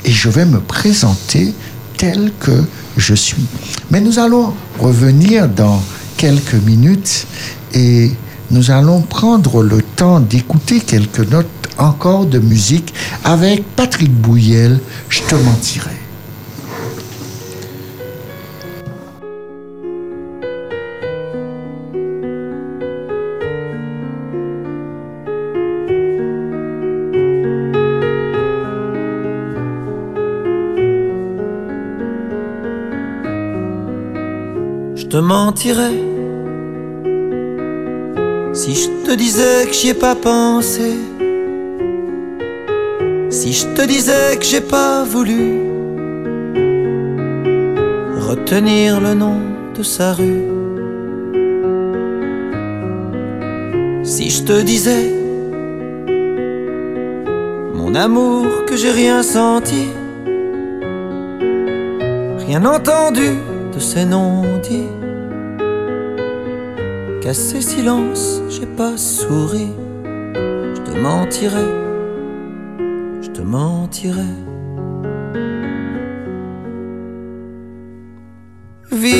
[0.05, 1.53] Et je vais me présenter
[1.97, 2.63] tel que
[2.95, 3.45] je suis.
[3.91, 5.81] Mais nous allons revenir dans
[6.17, 7.27] quelques minutes
[7.73, 8.11] et
[8.51, 11.47] nous allons prendre le temps d'écouter quelques notes
[11.77, 12.93] encore de musique
[13.23, 16.04] avec Patrick Bouyel, Je te mentirai.
[38.53, 40.93] Si je te disais que j'y ai pas pensé.
[43.29, 45.61] Si je te disais que j'ai pas voulu.
[48.29, 49.39] Retenir le nom
[49.75, 50.45] de sa rue.
[54.03, 55.13] Si je te disais.
[57.73, 59.87] Mon amour que j'ai rien senti,
[62.45, 63.29] rien entendu
[63.73, 64.89] de ces noms dits,
[67.25, 69.69] qu'à ces silences j'ai pas souri,
[70.75, 71.73] je te mentirais,
[73.23, 74.35] je te mentirais.
[78.91, 79.15] Vite,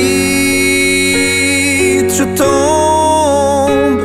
[2.20, 4.02] je tombe.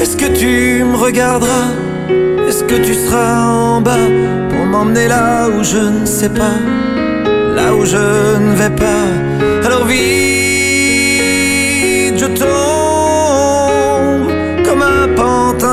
[0.00, 1.68] Est-ce que tu me regarderas?
[2.48, 4.08] Est-ce que tu seras en bas
[4.48, 6.56] pour m'emmener là où je ne sais pas,
[7.54, 9.04] là où je ne vais pas.
[9.66, 9.98] Alors vite,
[12.16, 12.75] je tombe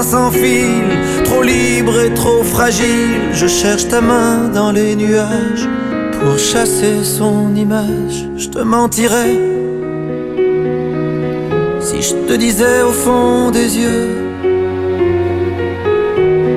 [0.03, 3.31] sans fil, trop libre et trop fragile.
[3.33, 5.67] Je cherche ta main dans les nuages
[6.19, 9.53] pour chasser son image, je te mentirais
[11.83, 14.09] si je te disais au fond des yeux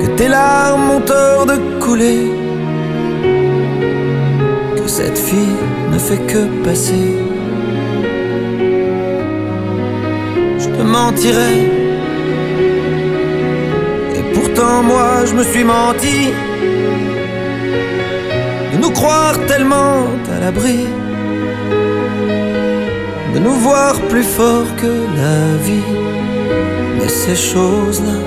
[0.01, 2.31] que tes larmes ont tort de couler,
[4.77, 5.59] que cette fille
[5.91, 7.13] ne fait que passer.
[10.59, 11.59] Je te mentirais,
[14.57, 16.31] pourtant moi je me suis menti
[18.73, 20.87] de nous croire tellement à l'abri,
[23.33, 25.91] de nous voir plus forts que la vie.
[26.97, 28.19] Mais ces choses-là,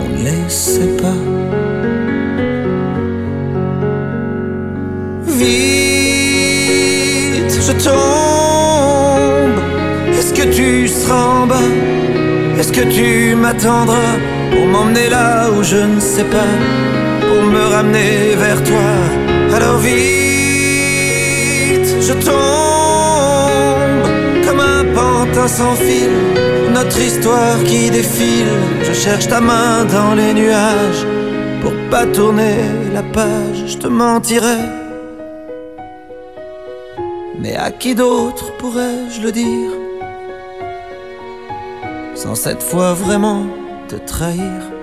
[0.00, 1.20] on ne les sait pas.
[5.38, 5.50] Vite,
[7.66, 9.58] je tombe.
[10.18, 11.99] Est-ce que tu seras en bas?
[12.60, 14.18] Est-ce que tu m'attendras
[14.50, 16.52] pour m'emmener là où je ne sais pas
[17.26, 18.90] pour me ramener vers toi?
[19.56, 19.90] Alors vite,
[22.06, 24.04] je tombe
[24.46, 26.10] comme un pantin sans fil.
[26.74, 28.58] Notre histoire qui défile.
[28.82, 31.06] Je cherche ta main dans les nuages
[31.62, 32.58] pour pas tourner
[32.92, 33.64] la page.
[33.68, 34.68] Je te mentirais.
[37.38, 39.79] Mais à qui d'autre pourrais-je le dire?
[42.42, 43.44] Cette fois vraiment
[43.86, 44.79] te trahir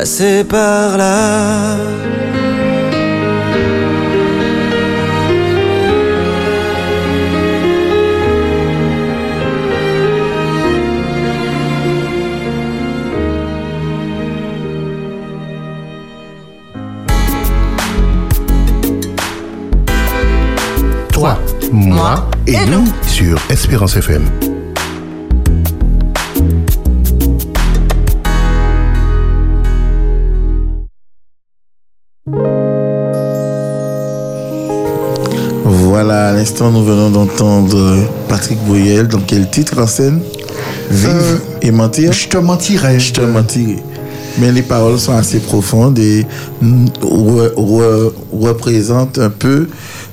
[0.00, 1.76] passé par là.
[21.12, 21.38] Toi,
[21.70, 24.49] moi et nous sur Espérance FM.
[36.40, 39.08] L'instant, nous venons d'entendre Patrick Boyel.
[39.08, 40.20] Dans quel titre en scène?
[40.90, 42.12] Vivre Euh, et mentir?
[42.14, 42.98] Je te mentirais.
[42.98, 43.76] Je te mentirai.
[44.38, 46.24] Mais les paroles sont assez profondes et
[46.62, 49.68] re- re- représentent un peu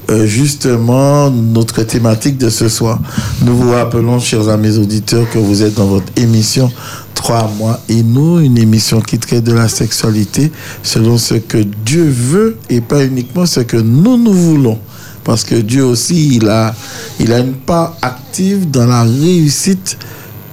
[0.10, 3.00] euh, justement notre thématique de ce soir.
[3.46, 6.70] Nous vous rappelons, chers amis auditeurs, que vous êtes dans votre émission
[7.14, 10.52] Trois mois et nous, une émission qui traite de la sexualité
[10.84, 14.78] selon ce que Dieu veut et pas uniquement ce que nous nous voulons.
[15.28, 16.74] Parce que Dieu aussi, il a,
[17.20, 19.98] il a une part active dans la réussite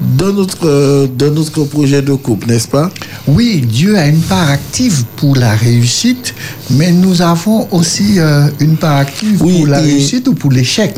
[0.00, 2.90] de notre, euh, de notre projet de couple, n'est-ce pas?
[3.28, 6.34] Oui, Dieu a une part active pour la réussite,
[6.70, 10.92] mais nous avons aussi euh, une part active Oui, pour la réussite ou pour l'échec.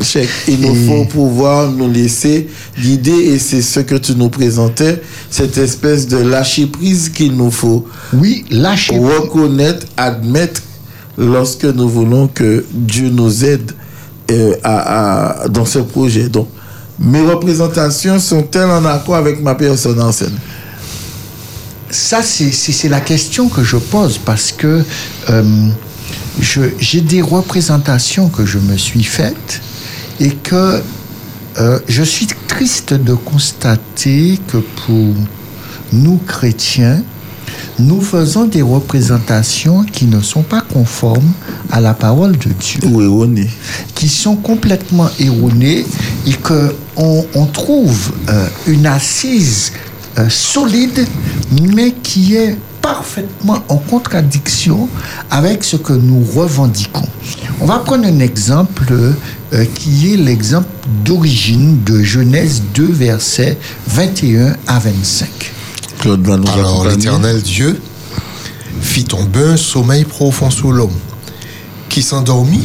[0.47, 2.47] Il nous faut pouvoir nous laisser
[2.81, 7.51] guider et c'est ce que tu nous présentais, cette espèce de lâcher prise qu'il nous
[7.51, 7.85] faut.
[8.11, 10.61] Oui, lâcher Reconnaître, admettre
[11.17, 13.71] lorsque nous voulons que Dieu nous aide
[14.31, 14.53] euh,
[15.49, 16.29] dans ce projet.
[16.29, 16.47] Donc,
[16.99, 20.37] mes représentations sont-elles en accord avec ma personne en scène?
[21.89, 24.83] Ça, c'est- la question que je pose parce que
[25.29, 25.69] euh,
[26.79, 29.61] j'ai des représentations que je me suis faites
[30.19, 30.81] et que
[31.59, 35.15] euh, je suis triste de constater que pour
[35.93, 37.01] nous chrétiens,
[37.79, 41.31] nous faisons des représentations qui ne sont pas conformes
[41.71, 43.49] à la parole de Dieu Ou erroné.
[43.93, 45.85] qui sont complètement erronées
[46.25, 49.71] et que on, on trouve euh, une assise
[50.17, 51.05] euh, solide,
[51.73, 54.89] mais qui est parfaitement en contradiction
[55.29, 57.07] avec ce que nous revendiquons.
[57.59, 58.91] On va prendre un exemple
[59.53, 60.67] euh, qui est l'exemple
[61.05, 63.57] d'origine de Genèse 2, versets
[63.87, 65.53] 21 à 25.
[66.07, 67.81] Claude va nous Alors l'Éternel Dieu
[68.79, 70.97] fit tomber un sommeil profond sur l'homme,
[71.89, 72.63] qui s'endormit,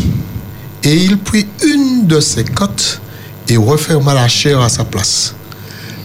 [0.85, 3.01] et il prit une de ses côtes
[3.49, 5.35] et referma la chair à sa place.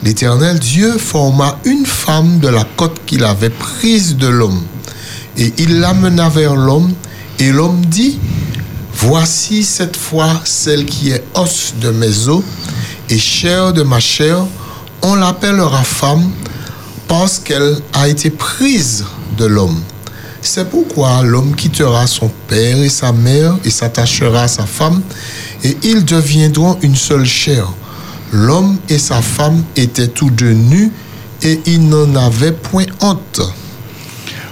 [0.01, 4.63] L'Éternel Dieu forma une femme de la côte qu'il avait prise de l'homme,
[5.37, 6.91] et il l'amena vers l'homme,
[7.37, 8.17] et l'homme dit,
[8.95, 12.41] Voici cette fois celle qui est os de mes os
[13.11, 14.43] et chair de ma chair,
[15.03, 16.31] on l'appellera femme
[17.07, 19.05] parce qu'elle a été prise
[19.37, 19.81] de l'homme.
[20.41, 25.01] C'est pourquoi l'homme quittera son père et sa mère et s'attachera à sa femme,
[25.63, 27.67] et ils deviendront une seule chair.
[28.31, 30.91] L'homme et sa femme étaient tous deux nus,
[31.43, 33.41] et ils n'en avaient point honte.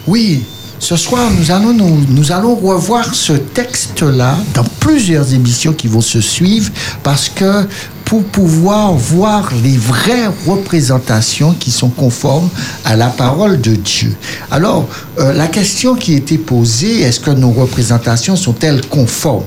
[0.08, 0.44] Oui,
[0.80, 6.02] ce soir, nous allons, nous, nous allons revoir ce texte-là dans plusieurs émissions qui vont
[6.02, 7.68] se suivre parce que
[8.06, 12.50] pour pouvoir voir les vraies représentations qui sont conformes
[12.86, 14.16] à la parole de Dieu.
[14.52, 14.88] Alors,
[15.20, 19.44] euh, la question qui était posée, est-ce que nos représentations sont-elles conformes?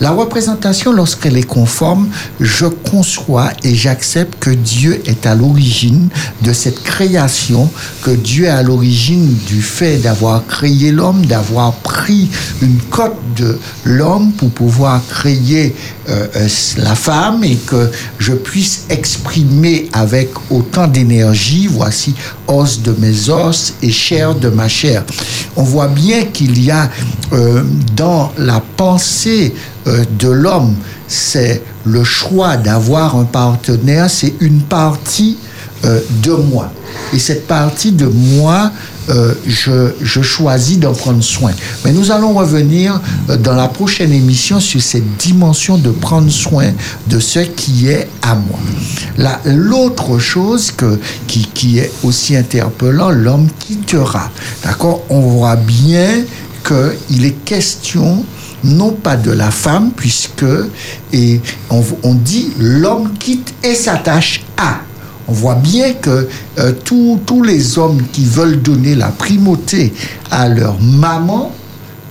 [0.00, 2.08] La représentation, lorsqu'elle est conforme,
[2.40, 6.08] je conçois et j'accepte que Dieu est à l'origine
[6.42, 7.70] de cette création,
[8.02, 12.28] que Dieu est à l'origine du fait d'avoir créé l'homme, d'avoir pris
[12.60, 15.74] une cote de l'homme pour pouvoir créer
[16.08, 16.48] euh, euh,
[16.78, 22.14] la femme et que je puisse exprimer avec autant d'énergie, voici
[22.46, 25.04] os de mes os et chair de ma chair.
[25.56, 26.90] On voit bien qu'il y a
[27.32, 27.62] euh,
[27.96, 29.54] dans la pensée
[29.86, 30.74] euh, de l'homme,
[31.08, 35.38] c'est le choix d'avoir un partenaire, c'est une partie
[35.84, 36.72] euh, de moi.
[37.12, 38.70] Et cette partie de moi,
[39.08, 41.50] euh, je, choisis d'en prendre soin.
[41.84, 46.70] Mais nous allons revenir euh, dans la prochaine émission sur cette dimension de prendre soin
[47.08, 48.58] de ce qui est à moi.
[49.18, 54.30] La- L'autre chose que, qui, qui est aussi interpellant, l'homme quittera.
[54.64, 55.02] D'accord?
[55.10, 56.24] On voit bien
[56.66, 58.24] qu'il est question
[58.64, 60.44] non pas de la femme, puisque
[61.12, 61.40] et
[61.70, 64.80] on dit l'homme quitte et s'attache à.
[65.28, 69.92] On voit bien que euh, tous les hommes qui veulent donner la primauté
[70.30, 71.52] à leur maman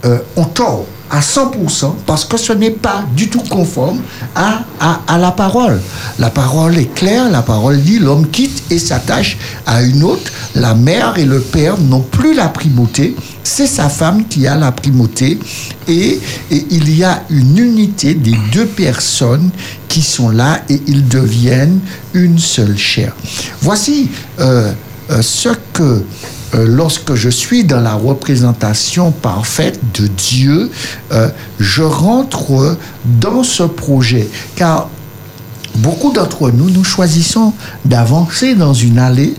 [0.06, 4.00] euh, ont tort à 100% parce que ce n'est pas du tout conforme
[4.34, 5.82] à, à, la parole.
[6.18, 9.38] La parole est claire, la parole dit l'homme quitte et s'attache
[9.68, 10.32] à une autre.
[10.56, 14.72] La mère et le père n'ont plus la primauté, c'est sa femme qui a la
[14.72, 15.38] primauté
[15.88, 19.50] et, et il y a une unité des deux personnes
[19.90, 21.80] qui sont là et ils deviennent
[22.14, 23.14] une seule chair.
[23.62, 24.10] Voici
[24.40, 24.72] euh,
[25.10, 26.04] euh, ce que
[26.54, 30.70] euh, lorsque je suis dans la représentation parfaite de Dieu,
[31.12, 31.30] euh,
[31.60, 34.28] je rentre dans ce projet.
[34.56, 34.90] Car
[35.78, 37.54] beaucoup d'entre nous, nous choisissons
[37.86, 39.36] d'avancer dans une allée,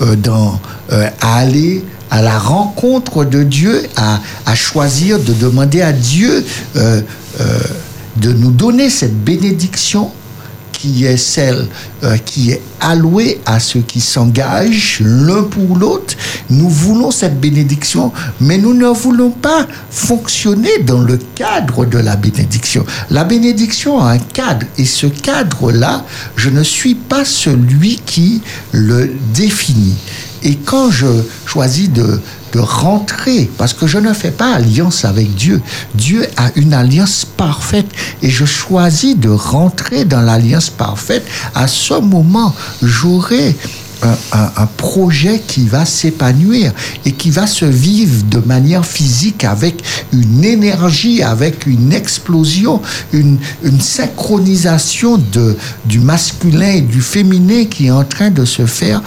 [0.00, 4.20] euh, dans, à aller à la rencontre de Dieu, à,
[4.54, 6.44] choisir de demander à Dieu
[6.74, 10.12] de nous donner cette bénédiction
[10.84, 11.66] qui est celle
[12.02, 16.14] euh, qui est allouée à ceux qui s'engagent l'un pour l'autre.
[16.50, 22.16] Nous voulons cette bénédiction, mais nous ne voulons pas fonctionner dans le cadre de la
[22.16, 22.84] bénédiction.
[23.10, 26.04] La bénédiction a un cadre, et ce cadre-là,
[26.36, 29.96] je ne suis pas celui qui le définit.
[30.42, 31.06] Et quand je
[31.46, 32.20] choisis de,
[32.54, 35.60] de rentrer, parce que je ne fais pas alliance avec Dieu,
[35.94, 37.88] Dieu a une alliance parfaite
[38.22, 43.56] et je choisis de rentrer dans l'alliance parfaite, à ce moment, j'aurai
[44.04, 46.72] un, projet qui va s'épanouir
[47.04, 49.82] et qui va se vivre de manière physique avec
[50.12, 52.80] une énergie, avec une explosion,
[53.12, 58.66] une, une synchronisation de, du masculin et du féminin qui est en train de se
[58.66, 59.02] faire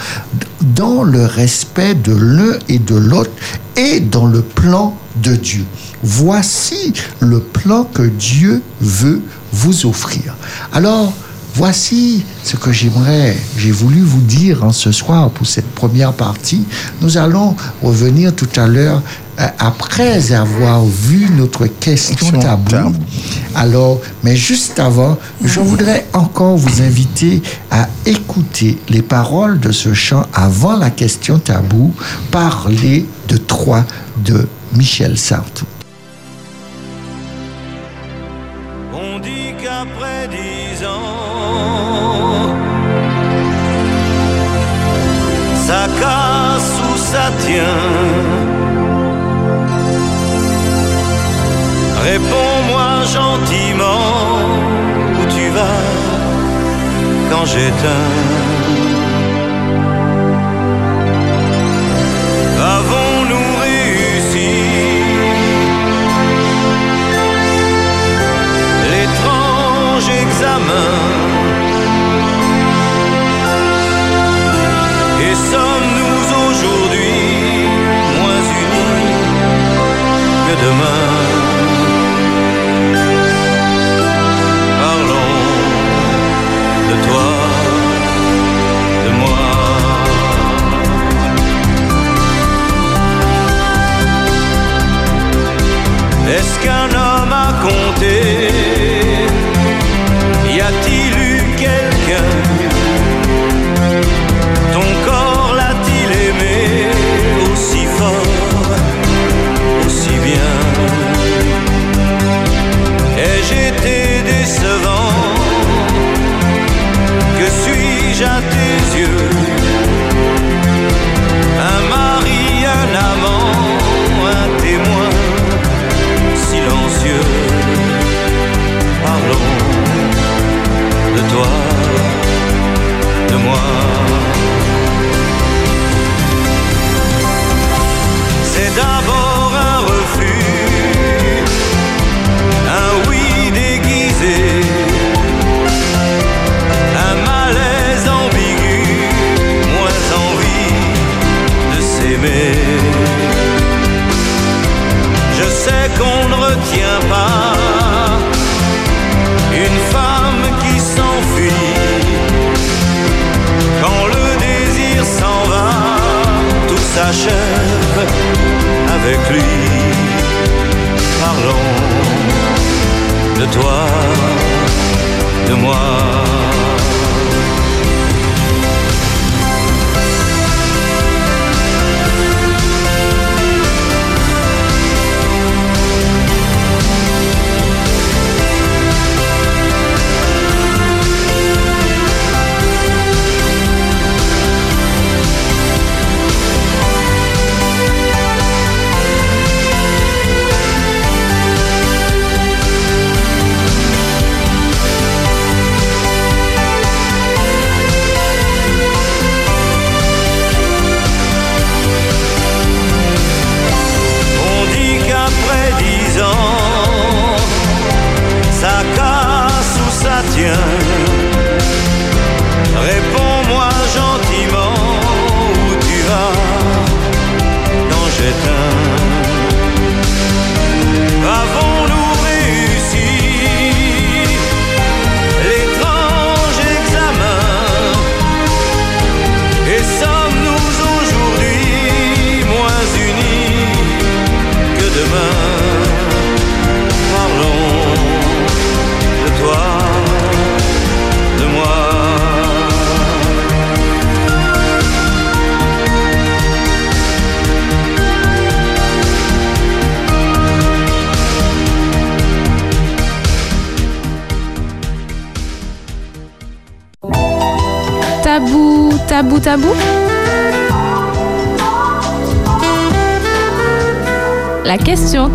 [0.74, 3.30] dans le respect de l'un et de l'autre
[3.76, 5.64] et dans le plan de Dieu.
[6.02, 9.22] Voici le plan que Dieu veut
[9.52, 10.36] vous offrir.
[10.72, 11.12] Alors,
[11.54, 16.64] voici ce que j'aimerais, j'ai voulu vous dire en ce soir pour cette première partie.
[17.00, 19.02] Nous allons revenir tout à l'heure
[19.40, 22.92] euh, après avoir vu notre question tabou.
[23.54, 29.94] Alors, mais juste avant, je voudrais encore vous inviter à écouter les paroles de ce
[29.94, 31.94] chant avant la question tabou,
[32.30, 33.86] parler de Troyes
[34.24, 35.64] de Michel Sartre.
[45.68, 47.84] Ça casse ou ça tient.
[52.10, 52.88] Réponds-moi
[53.18, 54.06] gentiment
[55.18, 55.82] où tu vas
[57.30, 58.16] quand j'éteins.
[62.76, 64.54] Avons-nous réussi?
[68.90, 71.07] L'étrange examen.
[80.48, 80.97] 觉得吗？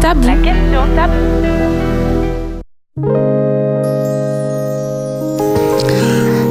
[0.04, 1.14] La question tabou.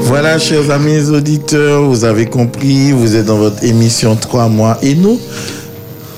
[0.01, 4.95] Voilà, chers amis auditeurs, vous avez compris, vous êtes dans votre émission 3 mois et
[4.95, 5.21] nous,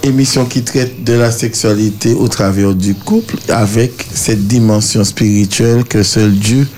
[0.04, 6.04] émission qui traite de la sexualité au travers du couple avec cette dimension spirituelle que
[6.04, 6.68] seul Dieu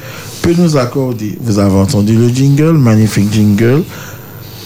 [0.41, 1.37] peut nous accorder.
[1.43, 3.83] Vous avez entendu le jingle, magnifique jingle,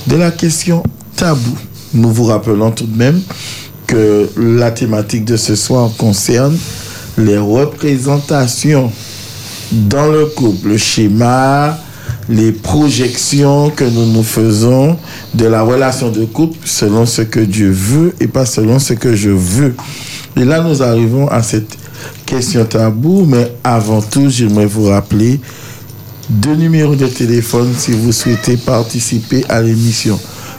[0.06, 0.84] de la question
[1.16, 1.56] tabou.
[1.94, 3.20] Nous vous rappelons tout de même
[4.36, 6.56] la thématique de ce soir concerne
[7.18, 8.90] les représentations
[9.72, 11.78] dans le couple, le schéma,
[12.28, 14.96] les projections que nous nous faisons
[15.34, 19.14] de la relation de couple selon ce que Dieu veut et pas selon ce que
[19.14, 19.74] je veux.
[20.36, 21.76] Et là, nous arrivons à cette
[22.26, 25.40] question tabou, mais avant tout, j'aimerais vous rappeler
[26.28, 30.18] deux numéros de téléphone si vous souhaitez participer à l'émission.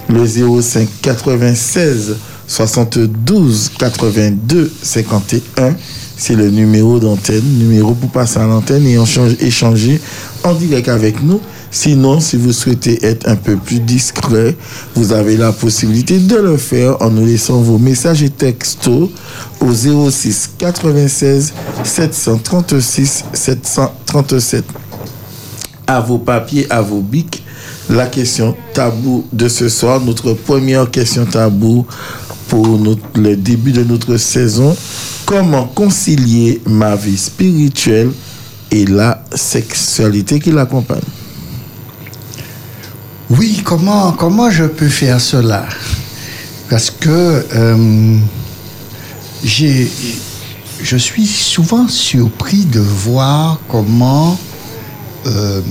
[0.10, 2.16] Le 05 96
[2.52, 5.74] 72 82 51,
[6.18, 10.02] c'est le numéro d'antenne, numéro pour passer à l'antenne et échange- échanger
[10.44, 11.40] en direct avec nous.
[11.74, 14.58] Sinon, si vous souhaitez être un peu plus discret,
[14.96, 19.10] vous avez la possibilité de le faire en nous laissant vos messages et textos
[19.62, 19.74] au
[20.12, 21.54] 06 96
[21.86, 24.66] 736 737
[25.88, 27.44] à vos papiers, à vos bics.
[27.90, 31.86] La question tabou de ce soir, notre première question tabou
[32.52, 32.68] pour
[33.16, 34.76] le début de notre saison.
[35.26, 38.12] Comment concilier ma vie spirituelle
[38.70, 41.00] et la sexualité qui l'accompagne?
[43.30, 45.66] Oui, comment, comment je peux faire cela?
[46.70, 48.18] Parce que euh,
[49.46, 54.38] je suis souvent surpris de voir comment
[55.26, 55.62] euh,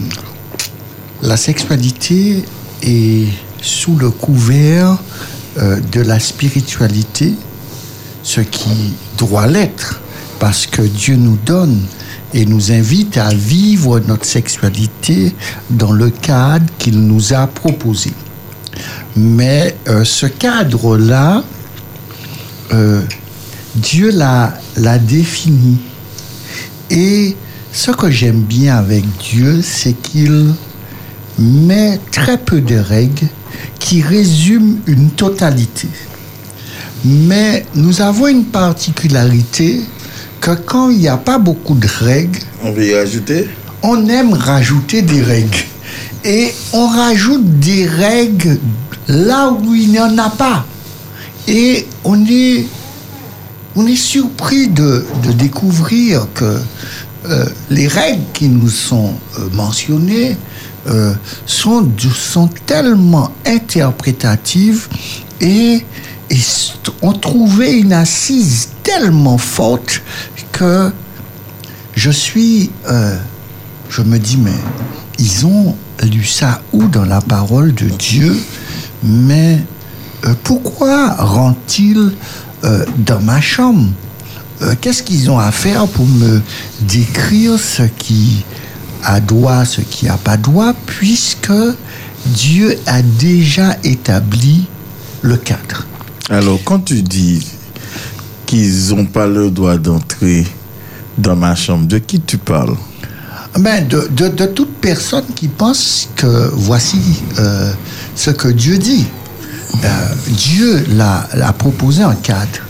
[1.20, 2.42] la sexualité
[2.82, 3.26] est
[3.60, 4.96] sous le couvert
[5.60, 7.34] euh, de la spiritualité,
[8.22, 10.00] ce qui doit l'être,
[10.38, 11.82] parce que Dieu nous donne
[12.32, 15.34] et nous invite à vivre notre sexualité
[15.68, 18.12] dans le cadre qu'il nous a proposé.
[19.16, 21.42] Mais euh, ce cadre-là,
[22.72, 23.02] euh,
[23.74, 25.78] Dieu l'a l'a défini.
[26.90, 27.36] Et
[27.72, 30.54] ce que j'aime bien avec Dieu, c'est qu'il
[31.38, 33.28] met très peu de règles
[33.78, 35.88] qui résument une totalité.
[37.04, 39.80] Mais nous avons une particularité
[40.40, 43.48] que quand il n'y a pas beaucoup de règles, On veut y ajouter
[43.82, 45.58] on aime rajouter des règles.
[46.24, 48.58] Et on rajoute des règles
[49.08, 50.66] là où il n'y en a pas.
[51.48, 52.66] Et on est,
[53.74, 56.58] on est surpris de, de découvrir que
[57.28, 60.36] euh, les règles qui nous sont euh, mentionnées
[60.90, 61.12] euh,
[61.46, 64.88] sont, sont tellement interprétatives
[65.40, 65.84] et,
[67.02, 70.02] ont trouvé une assise tellement forte
[70.50, 70.90] que
[71.94, 73.16] je suis, euh,
[73.88, 74.50] je me dis, mais
[75.18, 78.36] ils ont lu ça où dans la parole de Dieu?
[79.04, 79.60] Mais
[80.24, 82.12] euh, pourquoi rentrent-ils
[82.98, 83.88] dans ma chambre?
[84.80, 86.42] Qu'est-ce qu'ils ont à faire pour me
[86.82, 88.44] décrire ce qui
[89.04, 91.52] a droit, ce qui n'a pas droit, puisque
[92.26, 94.66] Dieu a déjà établi
[95.22, 95.86] le cadre
[96.28, 97.46] Alors, quand tu dis
[98.46, 100.46] qu'ils n'ont pas le droit d'entrer
[101.18, 102.76] dans ma chambre, de qui tu parles?
[103.58, 107.00] Ben, de, de, de toute personne qui pense que voici
[107.38, 107.72] euh,
[108.14, 109.06] ce que Dieu dit.
[109.84, 109.88] Euh,
[110.28, 112.60] Dieu l'a, l'a proposé un cadre.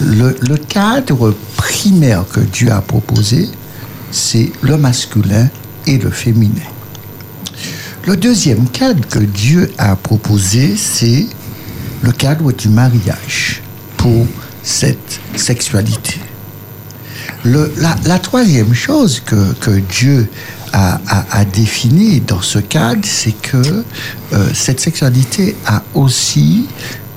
[0.00, 3.48] Le, le cadre primaire que Dieu a proposé,
[4.10, 5.48] c'est le masculin
[5.86, 6.68] et le féminin.
[8.06, 11.26] Le deuxième cadre que Dieu a proposé, c'est
[12.02, 13.62] le cadre du mariage
[13.96, 14.26] pour
[14.62, 16.18] cette sexualité.
[17.44, 17.72] Le-
[18.04, 20.28] la, troisième chose que, Dieu
[20.72, 23.84] a définie dans ce cadre, c'est que
[24.32, 26.66] euh, cette sexualité a aussi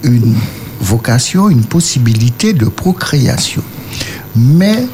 [0.03, 0.36] une
[0.82, 3.64] vocation, une possibilité de procréation.
[4.36, 4.88] Mais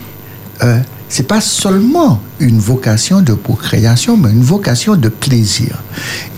[0.63, 0.79] euh,
[1.09, 5.75] c'est pas seulement une vocation de procréation, mais une vocation de plaisir.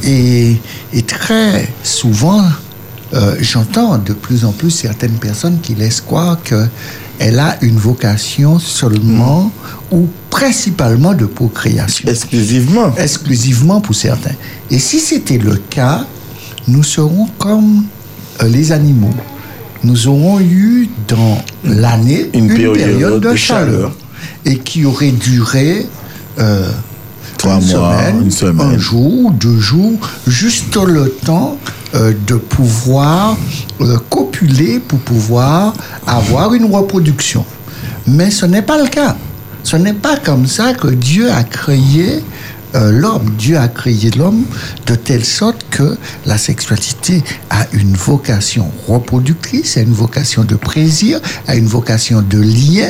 [0.04, 0.56] Et,
[0.94, 2.42] et très souvent,
[3.14, 8.58] euh, j'entends de plus en plus certaines personnes qui laissent croire qu'elle a une vocation
[8.60, 9.52] seulement
[9.92, 12.96] ou principalement de procréation Exclusivement.
[12.96, 14.36] exclusivement pour certains.
[14.70, 16.06] Et si c'était le cas,
[16.70, 17.84] nous serons comme
[18.42, 19.14] euh, les animaux.
[19.84, 23.68] Nous aurons eu dans l'année Une une, période période, de de, chaleur.
[23.68, 23.96] chaleur.
[24.46, 25.88] Et qui aurait duré
[26.40, 26.70] euh,
[27.38, 28.68] Trois une, mois, semaine, une semaine.
[28.68, 29.94] un jour, deux jours,
[30.28, 31.58] juste le temps
[31.96, 33.38] euh, de pouvoir
[33.82, 35.74] euh, copuler pour pouvoir
[36.06, 37.46] avoir une reproduction.
[38.08, 39.16] Mais ce n'est pas le cas.
[39.64, 42.24] Ce n'est pas comme ça que Dieu a créé
[42.76, 43.30] euh, l'homme.
[43.38, 44.46] Dieu a créé l'homme
[44.86, 51.20] de telle sorte que la sexualité a une vocation reproductrice, a une vocation de plaisir,
[51.48, 52.90] a une vocation de lien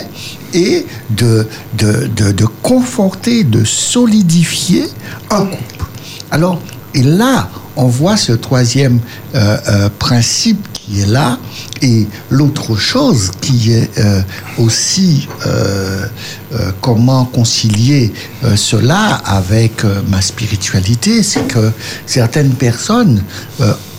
[0.54, 4.86] et de, de, de, de conforter, de solidifier
[5.30, 5.86] un couple.
[6.32, 6.62] Alors,
[6.94, 9.00] et là, on voit ce troisième
[9.36, 11.38] euh, euh, principe qui est là.
[11.82, 14.22] Et l'autre chose qui est euh,
[14.58, 16.06] aussi euh,
[16.54, 18.14] euh, comment concilier
[18.56, 21.72] cela avec ma spiritualité, c'est que
[22.06, 23.24] certaines personnes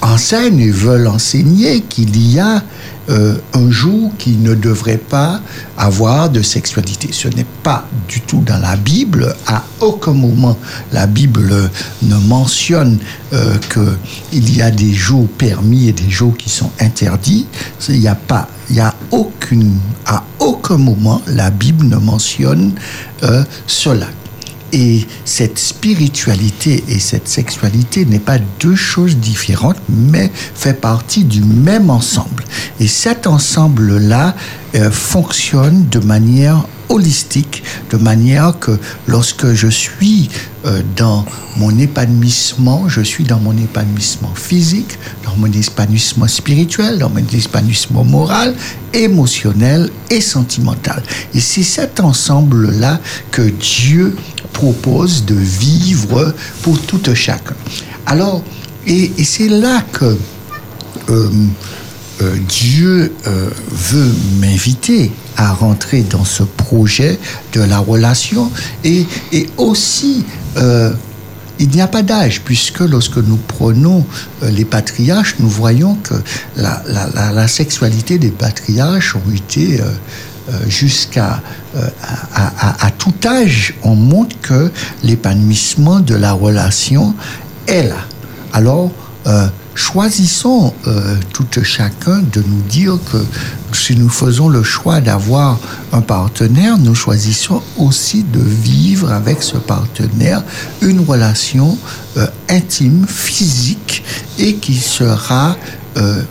[0.03, 2.63] enseignent et veulent enseigner qu'il y a
[3.09, 5.41] euh, un jour qui ne devrait pas
[5.77, 7.09] avoir de sexualité.
[7.13, 9.35] Ce n'est pas du tout dans la Bible.
[9.47, 10.57] À aucun moment
[10.93, 11.71] la Bible
[12.03, 12.99] ne mentionne
[13.33, 17.47] euh, qu'il y a des jours permis et des jours qui sont interdits.
[17.89, 22.73] Il n'y a pas, il a aucune, à aucun moment la Bible ne mentionne
[23.23, 24.07] euh, cela.
[24.73, 31.43] Et cette spiritualité et cette sexualité n'est pas deux choses différentes, mais fait partie du
[31.43, 32.45] même ensemble.
[32.81, 34.35] Et cet ensemble-là
[34.75, 40.29] euh, fonctionne de manière holistique, de manière que lorsque je suis
[40.65, 41.25] euh, dans
[41.57, 48.05] mon épanouissement, je suis dans mon épanouissement physique, dans mon épanouissement spirituel, dans mon épanouissement
[48.05, 48.55] moral,
[48.93, 51.03] émotionnel et sentimental.
[51.35, 54.15] Et c'est cet ensemble-là que Dieu
[54.53, 57.55] propose de vivre pour tout chacun.
[58.07, 58.43] Alors,
[58.87, 60.17] et, c'est là que
[61.09, 61.31] euh,
[62.23, 67.19] euh, Dieu euh, veut m'inviter à rentrer dans ce projet
[67.53, 68.51] de la relation
[68.85, 70.25] et, et aussi
[70.57, 70.93] euh,
[71.59, 74.05] il n'y a pas d'âge, puisque lorsque nous prenons
[74.43, 76.15] les patriarches, nous voyons que
[76.57, 79.81] la, la, sexualité des patriarches ont été
[80.67, 81.41] jusqu'à
[82.35, 84.73] à, tout âge, on montre que
[85.05, 87.15] l'épanouissement de la relation
[87.69, 88.01] est là.
[88.53, 88.91] Alors,
[89.75, 93.19] choisissons euh, tout chacun de nous dire que
[93.75, 95.59] si nous faisons le choix d'avoir
[95.93, 100.43] un partenaire, nous choisissons aussi de vivre avec ce partenaire
[100.81, 101.79] une relation
[102.17, 104.05] euh, intime, physique
[104.39, 105.57] et qui sera
[105.97, 106.23] euh,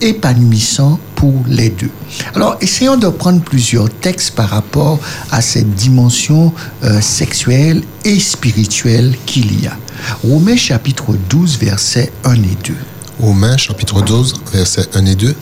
[0.00, 1.90] épanouissant pour les deux.
[2.34, 4.98] Alors, essayons de prendre plusieurs textes par rapport
[5.30, 6.52] à cette dimension
[6.84, 9.76] euh, sexuelle et spirituelle qu'il y a.
[10.22, 12.74] Romains chapitre 12, versets 1 et 2.
[13.20, 15.34] Romains chapitre 12, versets 1 et 2.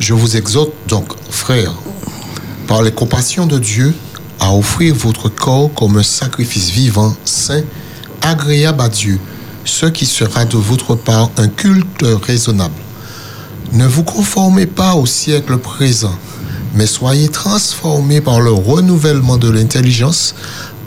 [0.00, 1.74] Je vous exhorte donc, frères,
[2.66, 3.94] par les compassions de Dieu,
[4.40, 7.62] à offrir votre corps comme un sacrifice vivant, saint,
[8.22, 9.20] agréable à Dieu,
[9.64, 12.74] ce qui sera de votre part un culte raisonnable.
[13.72, 16.16] Ne vous conformez pas au siècle présent,
[16.74, 20.34] mais soyez transformés par le renouvellement de l'intelligence,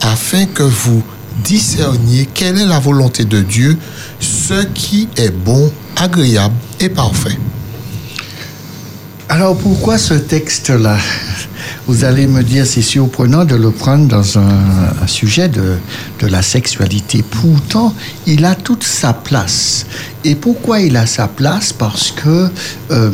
[0.02, 1.02] afin que vous
[1.42, 3.78] discerniez quelle est la volonté de Dieu,
[4.20, 7.38] ce qui est bon, agréable et parfait.
[9.30, 10.98] Alors pourquoi ce texte-là?
[11.86, 15.76] Vous allez me dire, c'est surprenant de le prendre dans un, sujet de,
[16.18, 17.22] de, la sexualité.
[17.22, 17.94] Pourtant,
[18.26, 19.84] il a toute sa place.
[20.24, 21.74] Et pourquoi il a sa place?
[21.74, 22.48] Parce que
[22.90, 23.10] euh,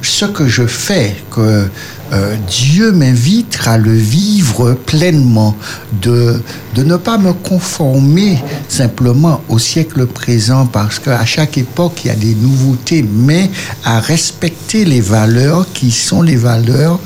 [0.00, 1.66] ce que je fais, que
[2.12, 5.56] euh, Dieu m'invite à le vivre pleinement,
[6.00, 6.40] de,
[6.76, 8.38] de ne pas me conformer
[8.68, 13.50] simplement au siècle présent, parce qu'à chaque époque, il y a des nouveautés, mais
[13.82, 17.00] à respecter les valeurs qui sont les valeurs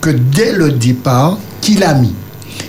[0.00, 2.14] que dès le départ, qu'il a mis.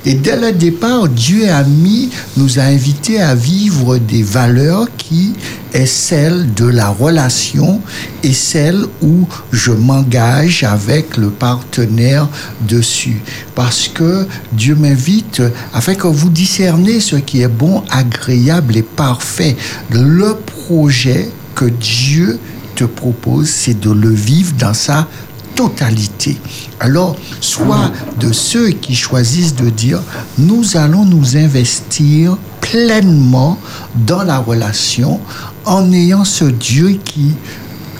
[0.05, 5.33] Et dès le départ, Dieu a mis, nous a invités à vivre des valeurs qui
[5.73, 7.81] est celle de la relation
[8.23, 12.27] et celle où je m'engage avec le partenaire
[12.67, 13.21] dessus.
[13.53, 15.41] Parce que Dieu m'invite
[15.73, 19.55] afin que vous discernez ce qui est bon, agréable et parfait.
[19.91, 22.39] Le projet que Dieu
[22.75, 25.07] te propose, c'est de le vivre dans sa
[25.55, 26.37] totalité.
[26.79, 30.01] Alors, soit de ceux qui choisissent de dire,
[30.37, 33.57] nous allons nous investir pleinement
[34.07, 35.19] dans la relation
[35.65, 37.33] en ayant ce Dieu qui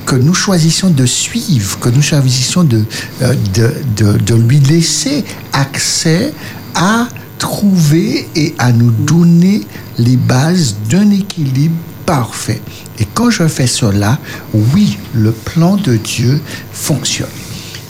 [0.06, 2.84] que nous choisissons de suivre, que nous choisissons de,
[3.22, 5.24] euh, de, de, de lui laisser
[5.54, 6.34] accès
[6.76, 7.08] à
[7.38, 9.62] trouver et à nous donner
[9.98, 11.76] les bases d'un équilibre
[12.06, 12.62] parfait.
[13.00, 14.20] Et quand je fais cela,
[14.54, 16.40] oui, le plan de Dieu
[16.74, 17.30] fonctionne.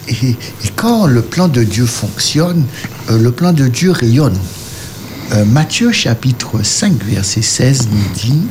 [0.07, 0.38] Et, et
[0.75, 2.65] quand le plan de Dieu fonctionne,
[3.09, 4.38] euh, le plan de Dieu rayonne.
[5.33, 8.41] Euh, Matthieu chapitre 5, verset 16 nous dit,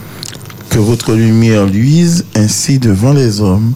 [0.70, 3.74] Que votre lumière luise ainsi devant les hommes,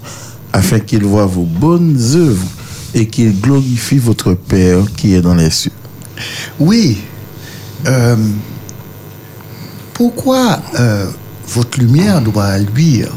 [0.53, 2.47] afin qu'ils voient vos bonnes œuvres
[2.95, 5.73] et qu'ils glorifient votre Père qui est dans les cieux.
[6.59, 6.99] Oui.
[7.87, 8.17] Euh,
[9.93, 10.61] pourquoi
[11.55, 13.13] votre lumière doit luire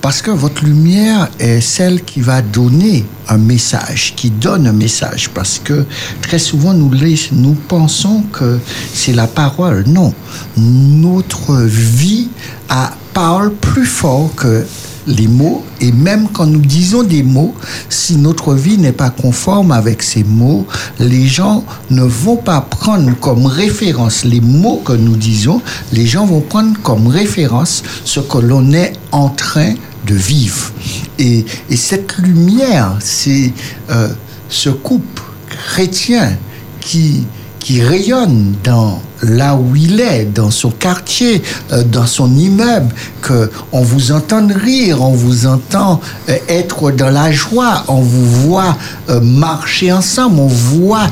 [0.00, 5.30] Parce que votre lumière est celle qui va donner un message, qui donne un message.
[5.30, 5.84] Parce que
[6.22, 6.88] très souvent, nous,
[7.32, 8.60] nous pensons que
[8.94, 9.82] c'est la parole.
[9.88, 10.14] Non.
[10.56, 12.28] Notre vie
[12.68, 14.66] a parle plus fort que
[15.06, 17.54] les mots, et même quand nous disons des mots,
[17.88, 20.66] si notre vie n'est pas conforme avec ces mots,
[20.98, 25.62] les gens ne vont pas prendre comme référence les mots que nous disons,
[25.94, 29.72] les gens vont prendre comme référence ce que l'on est en train
[30.06, 30.70] de vivre.
[31.18, 33.50] Et, et cette lumière, c'est
[33.88, 34.08] euh,
[34.50, 36.36] ce couple chrétien
[36.80, 37.24] qui,
[37.66, 43.50] qui rayonne dans là où il est, dans son quartier, euh, dans son immeuble, que
[43.72, 48.76] on vous entend rire, on vous entend euh, être dans la joie, on vous voit
[49.08, 51.08] euh, marcher ensemble, on voit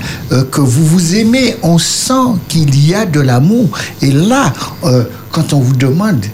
[0.53, 3.77] que vous vous aimez, on sent qu'il y a de l'amour.
[4.01, 4.53] Et là,
[5.33, 6.25] quand on vous demande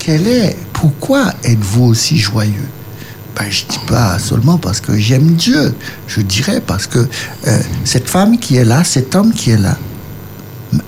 [0.00, 2.68] quel est, pourquoi êtes-vous aussi joyeux?
[3.38, 5.74] Ben, je dis pas seulement parce que j'aime Dieu,
[6.08, 9.76] je dirais parce que euh, cette femme qui est là, cet homme qui est là,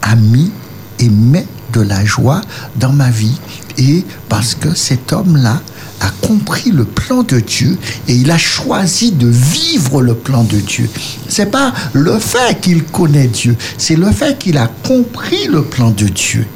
[0.02, 0.50] a mis
[0.98, 2.40] et met de la joie
[2.76, 3.38] dans ma vie.
[3.78, 5.60] Et parce que cet homme-là
[6.00, 7.78] a compris le plan de Dieu
[8.08, 10.88] et il a choisi de vivre le plan de Dieu.
[11.28, 15.90] C'est pas le fait qu'il connaît Dieu, c'est le fait qu'il a compris le plan
[15.90, 16.46] de Dieu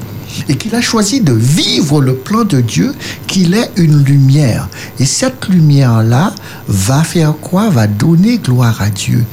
[0.47, 2.93] et qu'il a choisi de vivre le plan de Dieu,
[3.27, 4.69] qu'il est une lumière.
[4.99, 6.33] Et cette lumière-là
[6.67, 7.69] va faire quoi?
[7.69, 9.25] Va donner gloire à Dieu.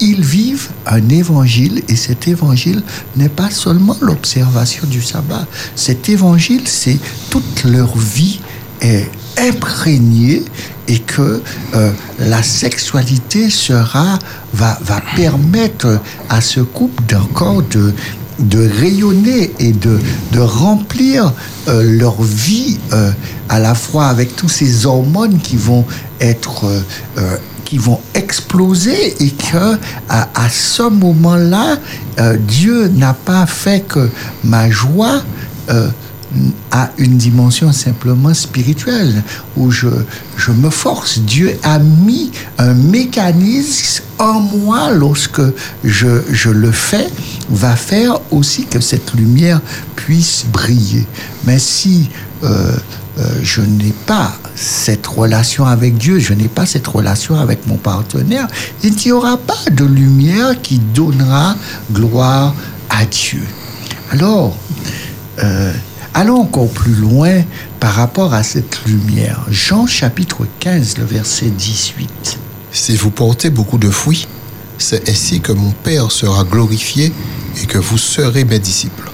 [0.00, 2.82] Ils vivent un évangile et cet évangile
[3.16, 5.46] n'est pas seulement l'observation du sabbat.
[5.74, 6.98] Cet évangile, c'est
[7.30, 8.40] toute leur vie
[8.80, 10.44] est imprégnée
[10.88, 11.42] et que
[11.74, 14.18] euh, la sexualité sera
[14.52, 17.92] va, va permettre à ce couple d'encore de
[18.38, 19.98] de rayonner et de,
[20.32, 21.32] de remplir
[21.68, 23.10] euh, leur vie euh,
[23.48, 25.84] à la fois avec tous ces hormones qui vont
[26.20, 26.66] être
[27.18, 29.76] euh, qui vont exploser et que
[30.08, 31.78] à, ce moment-là
[32.46, 34.08] Dieu n'a pas fait que
[34.44, 35.20] ma joie
[36.70, 39.22] a une dimension simplement spirituelle
[39.56, 39.88] où je,
[40.36, 41.18] je me force.
[41.20, 45.42] Dieu a mis un mécanisme en moi lorsque
[45.84, 47.08] je, je le fais,
[47.50, 49.60] va faire aussi que cette lumière
[49.94, 51.06] puisse briller.
[51.44, 52.10] Mais si
[52.42, 52.76] euh,
[53.18, 57.76] euh, je n'ai pas cette relation avec Dieu, je n'ai pas cette relation avec mon
[57.76, 58.46] partenaire,
[58.82, 61.56] il n'y aura pas de lumière qui donnera
[61.92, 62.54] gloire
[62.90, 63.42] à Dieu.
[64.10, 64.56] Alors,
[65.42, 65.72] euh,
[66.16, 67.42] allons encore plus loin
[67.78, 69.44] par rapport à cette lumière.
[69.50, 72.38] Jean chapitre 15, le verset 18.
[72.72, 74.26] Si vous portez beaucoup de fruits,
[74.78, 77.12] c'est ainsi que mon Père sera glorifié
[77.62, 79.10] et que vous serez mes disciples.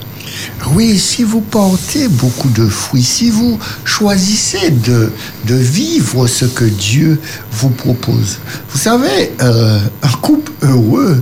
[0.75, 5.11] Oui, si vous portez beaucoup de fruits, si vous choisissez de,
[5.47, 7.21] de vivre ce que Dieu
[7.51, 8.39] vous propose.
[8.71, 11.21] Vous savez, euh, un couple heureux,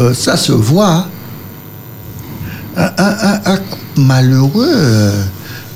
[0.00, 1.06] euh, ça se voit.
[2.78, 3.58] Un,
[3.96, 4.72] malheureux,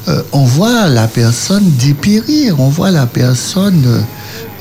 [0.09, 4.05] euh, on voit la personne dépérir, on voit la personne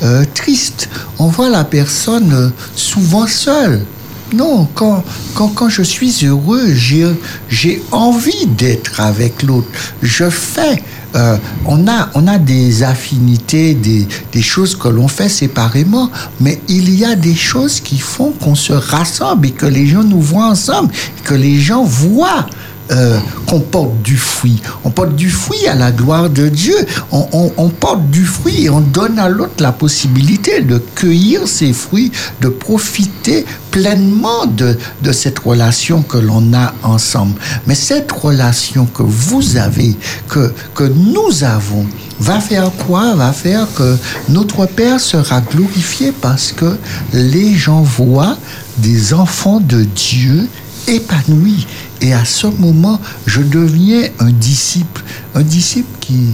[0.04, 0.90] euh, triste,
[1.20, 3.86] on voit la personne euh, souvent seule.
[4.34, 5.04] Non, quand,
[5.36, 9.68] quand, quand je suis heureux, j'ai envie d'être avec l'autre.
[10.02, 10.82] Je fais.
[11.16, 16.10] Euh, on, a, on a des affinités, des, des choses que l'on fait séparément,
[16.40, 20.04] mais il y a des choses qui font qu'on se rassemble et que les gens
[20.04, 20.92] nous voient ensemble,
[21.24, 22.46] que les gens voient
[22.92, 24.62] euh, qu'on porte du fruit.
[24.84, 26.76] On porte du fruit à la gloire de Dieu.
[27.12, 31.48] On, on- on porte du fruit et on donne à l'autre la possibilité de cueillir
[31.48, 32.12] ces fruits,
[32.42, 37.40] de profiter pleinement de, de cette relation que l'on a ensemble.
[37.68, 39.96] Mais cette relation que vous avez,
[40.28, 41.86] que, que nous avons,
[42.20, 43.16] va faire quoi?
[43.16, 43.96] Va faire que
[44.30, 46.78] notre Père sera glorifié parce que
[47.14, 48.38] les gens voient
[48.80, 50.48] des enfants de Dieu
[50.88, 51.66] épanoui.
[52.02, 55.04] Et à ce moment, je deviens un disciple,
[55.36, 56.34] un disciple qui,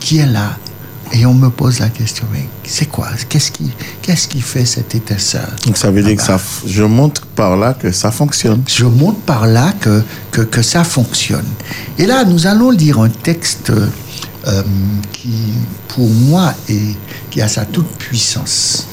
[0.00, 0.56] qui est là.
[1.14, 3.08] Et on me pose la question, mais c'est quoi?
[3.28, 3.70] Qu'est-ce qui,
[4.00, 5.46] qu'est-ce qui fait cette étincelle?
[5.66, 8.62] Donc ça veut dire que Ah bah, ça, je montre par là que ça fonctionne.
[8.66, 11.44] je montre par là que, que, que ça fonctionne.
[11.98, 13.70] Et là, nous allons lire un texte
[14.46, 14.62] euh,
[15.12, 15.52] qui,
[15.88, 16.96] pour moi, est,
[17.30, 18.86] qui a sa toute puissance.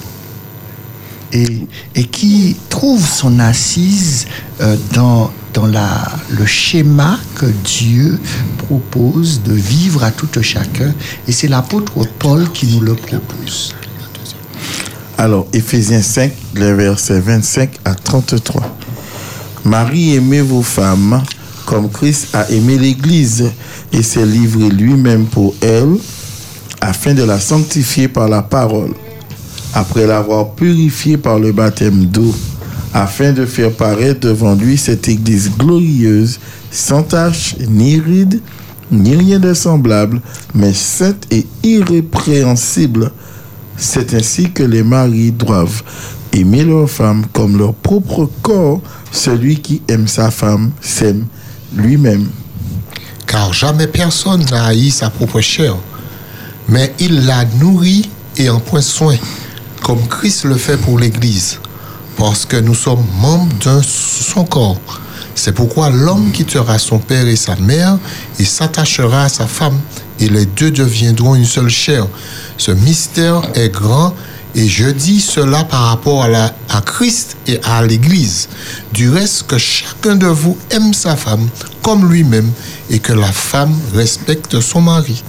[1.31, 4.25] Et, et qui trouve son assise
[4.59, 8.19] euh, dans, dans la, le schéma que Dieu
[8.57, 10.93] propose de vivre à tout chacun.
[11.27, 13.75] Et c'est l'apôtre Paul qui nous le propose.
[15.17, 18.77] Alors, Éphésiens 5, les versets 25 à 33.
[19.65, 21.21] Marie, aimez vos femmes
[21.69, 23.51] comme Christ a aimé l'Église
[23.93, 25.97] et s'est livré lui-même pour elle
[26.81, 28.93] afin de la sanctifier par la parole,
[29.75, 32.33] après l'avoir purifiée par le baptême d'eau,
[32.93, 36.39] afin de faire paraître devant lui cette Église glorieuse,
[36.71, 38.41] sans tache ni ride,
[38.91, 40.21] ni rien de semblable,
[40.53, 43.11] mais sainte et irrépréhensible.
[43.77, 45.83] C'est ainsi que les maris doivent
[46.33, 48.81] aimer leur femme comme leur propre corps.
[49.11, 51.25] Celui qui aime sa femme s'aime
[51.75, 52.27] lui-même.
[53.25, 55.75] Car jamais personne n'a haï sa propre chair,
[56.67, 59.15] mais il la nourrit et en prend soin,
[59.83, 61.59] comme Christ le fait pour l'Église,
[62.19, 64.77] parce que nous sommes membres d'un son corps.
[65.35, 67.97] C'est pourquoi l'homme quittera son père et sa mère
[68.37, 69.79] et s'attachera à sa femme,
[70.19, 72.05] et les deux deviendront une seule chair.
[72.57, 74.13] Ce mystère est grand,
[74.53, 78.49] et je dis cela par rapport à, à Christ et à l'Église.
[78.91, 81.47] Du reste, que chacun de vous aime sa femme
[81.81, 82.51] comme lui-même,
[82.89, 85.23] et que la femme respecte son mari.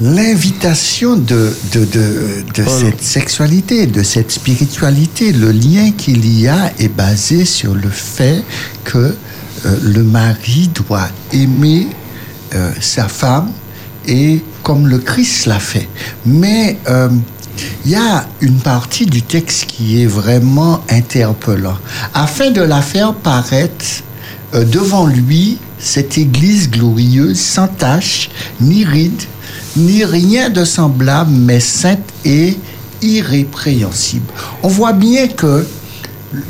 [0.00, 6.72] L'invitation de, de, de, de cette sexualité, de cette spiritualité, le lien qu'il y a
[6.80, 8.42] est basé sur le fait
[8.82, 11.86] que euh, le mari doit aimer
[12.54, 13.52] euh, sa femme
[14.08, 15.88] et comme le Christ l'a fait.
[16.26, 17.08] Mais euh,
[17.84, 21.78] il y a une partie du texte qui est vraiment interpellant.
[22.14, 24.02] Afin de la faire paraître
[24.52, 28.30] devant lui, cette église glorieuse, sans tache,
[28.60, 29.22] ni ride,
[29.76, 32.56] ni rien de semblable, mais sainte et
[33.02, 34.32] irrépréhensible.
[34.62, 35.66] On voit bien que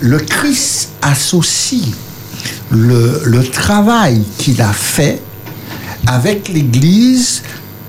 [0.00, 1.92] le Christ associe
[2.70, 5.20] le, le travail qu'il a fait
[6.06, 7.42] avec l'Église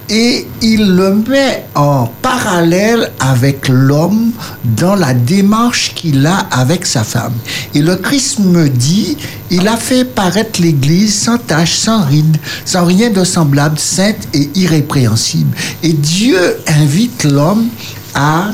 [0.09, 4.31] et il le met en parallèle avec l'homme
[4.63, 7.33] dans la démarche qu'il a avec sa femme.
[7.73, 9.17] Et le Christ me dit,
[9.49, 14.49] il a fait paraître l'Église sans tache, sans ride, sans rien de semblable, sainte et
[14.55, 15.55] irrépréhensible.
[15.81, 17.67] Et Dieu invite l'homme
[18.13, 18.49] à,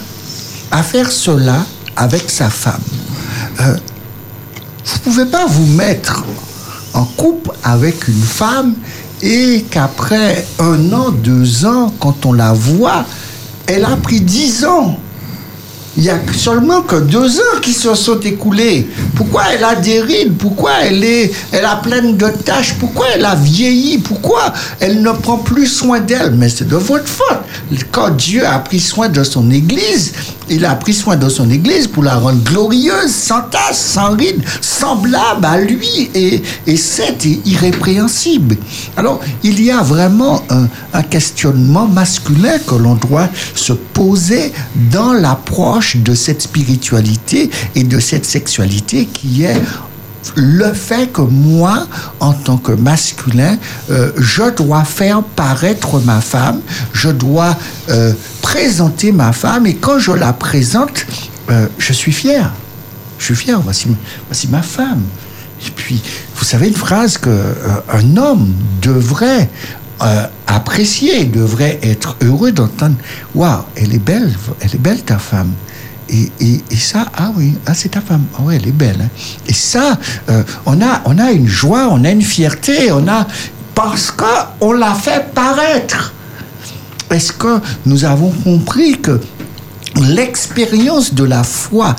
[0.71, 1.65] à faire cela
[1.97, 2.81] avec sa femme.
[3.59, 3.75] Euh,
[4.85, 6.23] vous ne pouvez pas vous mettre
[6.93, 8.75] en couple avec une femme
[9.21, 13.05] et qu'après un an, deux ans, quand on la voit,
[13.67, 14.97] elle a pris dix ans.
[15.97, 18.87] Il n'y a seulement que deux ans qui se sont écoulés.
[19.15, 23.25] Pourquoi elle a des rides Pourquoi elle est, elle a plein de taches Pourquoi elle
[23.25, 23.97] a vieilli?
[23.97, 26.31] Pourquoi elle ne prend plus soin d'elle?
[26.35, 27.39] Mais c'est de votre faute.
[27.91, 30.13] Quand Dieu a pris soin de son Église,
[30.49, 34.43] il a pris soin de son Église pour la rendre glorieuse, sans tache, sans rides,
[34.61, 38.55] semblable à lui et, et sainte et irrépréhensible.
[38.95, 44.53] Alors, il y a vraiment un, un questionnement masculin que l'on doit se poser
[44.91, 49.61] dans l'approche de cette spiritualité et de cette sexualité qui est
[50.35, 51.87] le fait que moi,
[52.19, 53.57] en tant que masculin,
[53.89, 56.61] euh, je dois faire paraître ma femme,
[56.93, 57.57] je dois
[57.89, 61.05] euh, présenter ma femme, et quand je la présente,
[61.49, 62.51] euh, je suis fier.
[63.17, 63.87] Je suis fier, voici,
[64.49, 65.03] ma femme.
[65.65, 66.01] Et puis,
[66.35, 67.29] vous savez une phrase que
[67.91, 68.51] un homme
[68.81, 69.47] devrait
[70.47, 72.95] apprécier, devrait être heureux d'entendre.
[73.35, 75.51] Waouh, elle est belle, elle est belle ta femme.
[76.11, 76.29] Et,
[76.77, 78.25] ça, ah oui, ah, c'est ta femme.
[78.37, 78.99] Ah elle est belle.
[79.01, 79.09] hein.
[79.47, 79.97] Et ça,
[80.29, 83.25] euh, on, a, on a une joie, on a une fierté, on a
[83.73, 86.13] parce qu'on l'a fait paraître.
[87.09, 89.19] Est-ce que nous avons compris que
[90.01, 91.95] l'expérience de la foi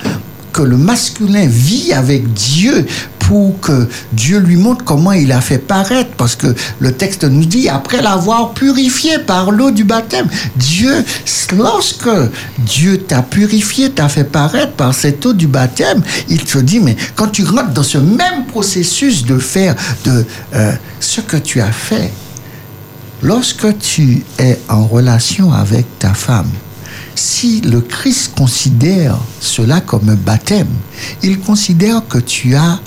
[0.53, 2.87] que le masculin vit avec Dieu
[3.23, 7.45] pour que Dieu lui montre comment il a fait paraître, parce que le texte nous
[7.45, 11.05] dit, après l'avoir purifié par l'eau du baptême, Dieu,
[11.57, 12.11] lorsque
[12.59, 16.97] Dieu t'a purifié, t'a fait paraître par cette eau du baptême, il te dit, mais
[17.15, 20.25] quand tu rentres dans ce même processus de faire de
[20.55, 22.11] euh, ce que tu as fait,
[23.23, 26.51] lorsque tu es en relation avec ta femme,
[27.15, 30.69] si le Christ considère cela comme un baptême,
[31.23, 32.81] il considère que tu as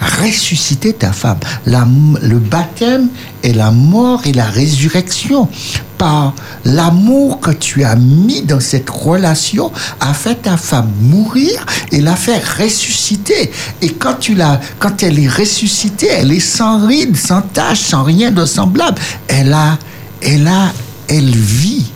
[0.00, 1.38] ressuscité ta femme.
[1.66, 3.08] Le baptême
[3.42, 5.48] est la mort et la résurrection.
[5.96, 6.32] Par
[6.64, 12.14] l'amour que tu as mis dans cette relation, a fait ta femme mourir et l'a
[12.14, 13.50] fait ressusciter.
[13.82, 18.04] Et quand tu l'as, quand elle est ressuscitée, elle est sans rides, sans taches, sans
[18.04, 19.00] rien de semblable.
[19.26, 19.76] Elle a,
[20.22, 20.72] elle a,
[21.08, 21.90] elle vit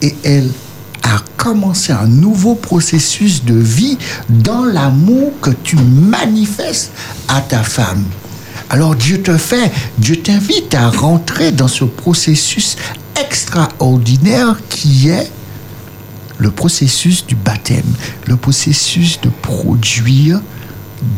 [0.00, 0.50] et elle
[1.02, 3.98] a commencé un nouveau processus de vie
[4.28, 6.92] dans l'amour que tu manifestes
[7.28, 8.04] à ta femme.
[8.68, 12.76] Alors Dieu te fait, Dieu t'invite à rentrer dans ce processus
[13.20, 15.30] extraordinaire qui est
[16.38, 17.92] le processus du baptême,
[18.26, 20.40] le processus de produire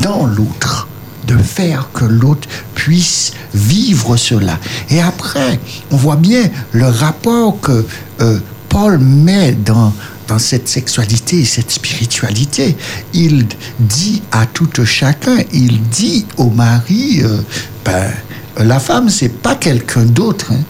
[0.00, 0.88] dans l'autre,
[1.26, 4.58] de faire que l'autre puisse vivre cela.
[4.90, 5.60] Et après,
[5.90, 7.86] on voit bien le rapport que
[8.20, 8.40] euh,
[8.72, 9.92] Paul met dans,
[10.28, 12.74] dans cette sexualité et cette spiritualité.
[13.12, 13.46] Il
[13.78, 17.42] dit à tout chacun, il dit au mari, euh,
[17.84, 18.10] ben,
[18.56, 20.52] la femme, c'est pas quelqu'un d'autre.
[20.52, 20.64] hein.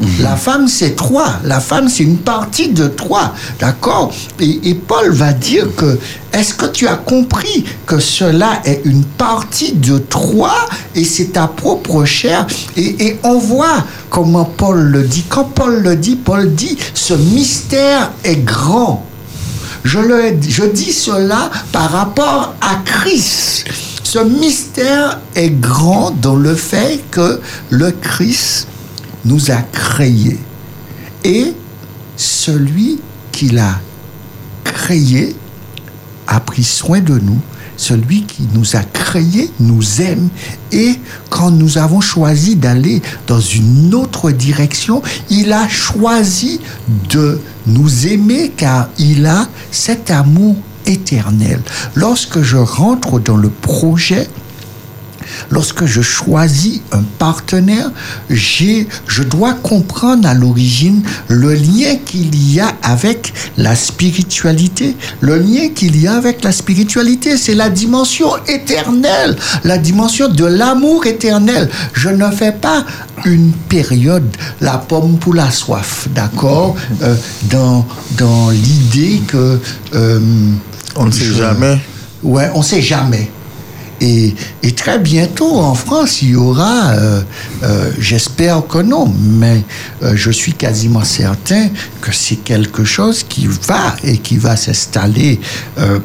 [0.20, 1.26] La femme, c'est toi.
[1.44, 3.32] La femme, c'est une partie de toi.
[3.58, 5.98] D'accord et, Paul va dire que,
[6.32, 10.52] est-ce que tu as compris que cela est une partie de toi
[10.94, 12.46] et c'est ta propre chair
[12.76, 15.24] et, et on voit comment Paul le dit.
[15.28, 19.04] Quand Paul le dit, Paul dit, ce mystère est grand.
[19.84, 23.64] Je, le, je dis cela par rapport à Christ.
[24.02, 27.40] Ce mystère est grand dans le fait que
[27.70, 28.68] le Christ
[29.26, 30.38] nous a créés.
[31.24, 31.52] Et
[32.16, 33.00] celui
[33.32, 33.80] qui l'a
[34.64, 35.36] créé
[36.26, 37.40] a pris soin de nous.
[37.76, 40.30] Celui qui nous a créés nous aime.
[40.72, 40.94] Et
[41.28, 46.60] quand nous avons choisi d'aller dans une autre direction, il a choisi
[47.10, 51.60] de nous aimer car il a cet amour éternel.
[51.94, 54.28] Lorsque je rentre dans le projet,
[55.50, 57.90] Lorsque je choisis un partenaire,
[58.30, 64.96] j'ai, je dois comprendre à l'origine le lien qu'il y a avec la spiritualité.
[65.20, 70.44] Le lien qu'il y a avec la spiritualité, c'est la dimension éternelle, la dimension de
[70.44, 71.68] l'amour éternel.
[71.92, 72.84] Je ne fais pas
[73.24, 74.24] une période,
[74.60, 77.14] la pomme pour la soif, d'accord Euh,
[77.50, 77.86] Dans,
[78.16, 79.60] dans l'idée que...
[79.94, 80.20] euh,
[80.96, 81.78] On ne sait jamais.
[82.22, 83.30] Ouais, on sait jamais.
[84.00, 84.34] Et,
[84.76, 87.22] très bientôt en France, il y aura, euh,
[87.62, 89.62] euh, j'espère que non, mais
[90.02, 91.68] euh, je suis quasiment certain
[92.02, 95.40] que c'est quelque chose qui va et qui va s'installer,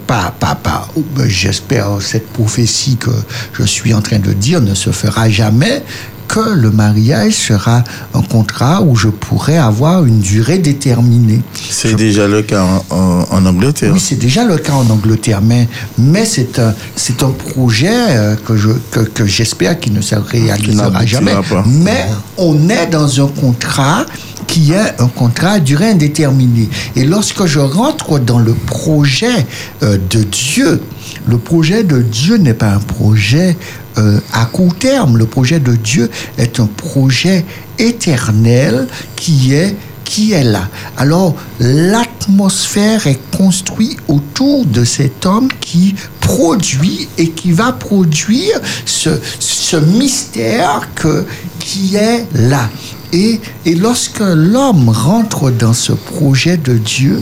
[0.07, 3.11] pas, pas, pas, ben, j'espère cette prophétie que
[3.53, 5.83] je suis en train de dire ne se fera jamais,
[6.33, 7.83] que le mariage sera
[8.13, 11.41] un contrat où je pourrai avoir une durée déterminée.
[11.69, 13.91] C'est déjà le cas en, en- en Angleterre.
[13.93, 15.67] Oui, c'est déjà le cas en Angleterre, mais,
[15.97, 20.15] mais c'est un, c'est un projet euh, que, je, que, que j'espère qu'il ne se
[20.15, 21.33] réalisera jamais.
[21.49, 21.65] pas.
[21.67, 22.05] Mais
[22.37, 24.05] on est dans un contrat
[24.47, 26.69] qui est un contrat à durée indéterminée.
[26.95, 29.45] Et lorsque je rentre dans le projet
[29.83, 30.81] euh, de Dieu,
[31.27, 33.57] le projet de Dieu n'est pas un projet
[33.97, 35.17] euh, à court terme.
[35.17, 37.45] Le projet de Dieu est un projet
[37.77, 40.67] éternel qui est qui est là.
[40.97, 49.09] Alors, l'atmosphère est construite autour de cet homme qui produit et qui va produire ce,
[49.39, 51.25] ce mystère que,
[51.59, 52.69] qui est là.
[53.13, 57.21] Et, et lorsque l'homme rentre dans ce projet de Dieu,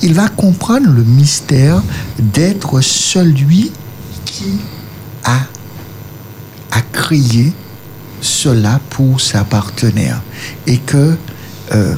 [0.00, 1.82] il va comprendre le mystère
[2.18, 3.72] d'être celui
[4.24, 4.58] qui
[5.24, 5.40] a,
[6.70, 7.52] a créé
[8.20, 10.22] cela pour sa partenaire.
[10.66, 11.16] Et que
[11.72, 11.94] euh,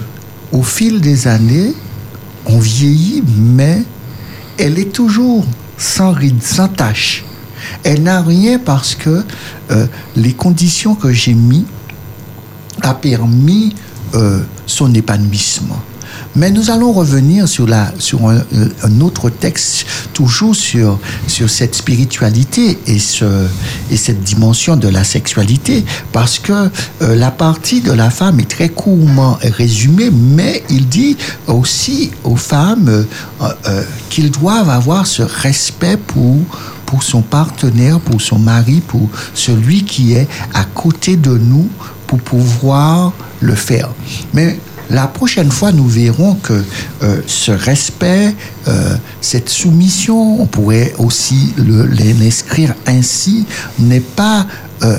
[0.52, 1.74] au fil des années,
[2.46, 3.82] on vieillit, mais
[4.58, 5.44] elle est toujours
[5.76, 7.24] sans ride, sans tache.
[7.84, 9.24] Elle n'a rien parce que
[9.70, 9.86] euh,
[10.16, 11.66] les conditions que j'ai mis
[12.82, 13.74] a permis
[14.14, 15.82] euh, son épanouissement.
[16.36, 17.66] Mais nous allons revenir sur,
[17.98, 23.46] sur un, autre texte, toujours sur, cette spiritualité et, ce,
[23.90, 26.70] et cette dimension de la sexualité, parce que
[27.02, 32.36] euh, la partie de la femme est très courtement résumée, mais il dit aussi aux
[32.36, 33.04] femmes euh,
[33.66, 36.36] euh, qu'ils doivent avoir ce respect pour
[36.86, 41.68] pour son partenaire, pour son mari, pour celui qui est à côté de nous,
[42.06, 43.90] pour pouvoir le faire.
[44.32, 44.58] Mais
[44.90, 46.64] la prochaine fois, nous verrons que
[47.02, 48.34] euh, ce respect,
[48.66, 53.46] euh, cette soumission, on pourrait aussi l'inscrire ainsi,
[53.78, 54.46] n'est pas
[54.82, 54.98] euh,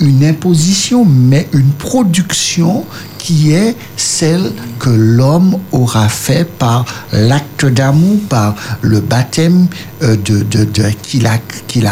[0.00, 2.84] une imposition, mais une production
[3.18, 9.66] qui est celle que l'homme aura fait par l'acte d'amour, par le baptême
[10.02, 11.38] euh, de, de, de- qu'il a,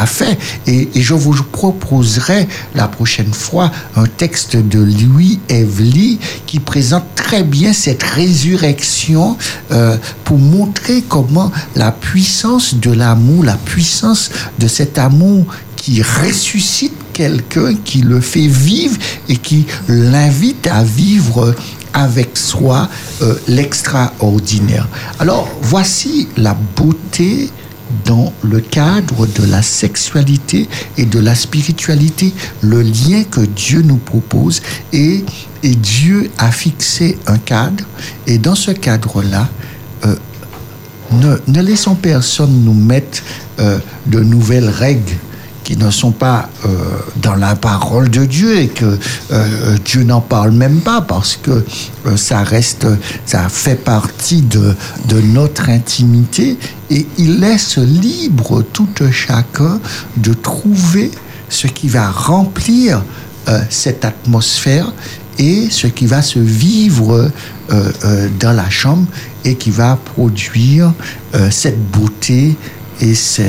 [0.01, 0.39] a fait.
[0.67, 7.05] Et, et je vous proposerai la prochaine fois un texte de Louis Evely qui présente
[7.15, 9.37] très bien cette résurrection
[9.71, 15.45] euh, pour montrer comment la puissance de l'amour, la puissance de cet amour
[15.77, 18.97] qui ressuscite quelqu'un, qui le fait vivre
[19.29, 21.53] et qui l'invite à vivre
[21.93, 22.89] avec soi
[23.23, 24.87] euh, l'extraordinaire.
[25.19, 27.51] Alors voici la beauté
[28.05, 33.97] dans le cadre de la sexualité et de la spiritualité, le lien que Dieu nous
[33.97, 34.63] propose.
[34.93, 35.25] Et,
[35.65, 37.83] et Dieu a fixé un cadre.
[38.29, 39.49] Et dans ce cadre-là,
[40.07, 40.15] euh,
[41.11, 43.23] ne, ne laissons personne nous mettre
[43.59, 45.17] euh, de nouvelles règles
[45.69, 46.69] qui ne sont pas euh,
[47.17, 48.99] dans la parole de Dieu et que
[49.31, 52.87] euh, Dieu n'en parle même pas parce que euh, ça reste,
[53.27, 54.75] ça fait partie de
[55.35, 56.57] notre intimité
[56.89, 59.79] et il laisse libre tout chacun
[60.17, 61.11] de trouver
[61.51, 63.03] ce qui va remplir
[63.69, 64.93] cette atmosphère
[65.39, 67.31] et ce qui va se vivre
[68.41, 69.07] dans la chambre
[69.45, 70.93] et qui va produire
[71.51, 72.57] cette beauté
[73.01, 73.43] et ce,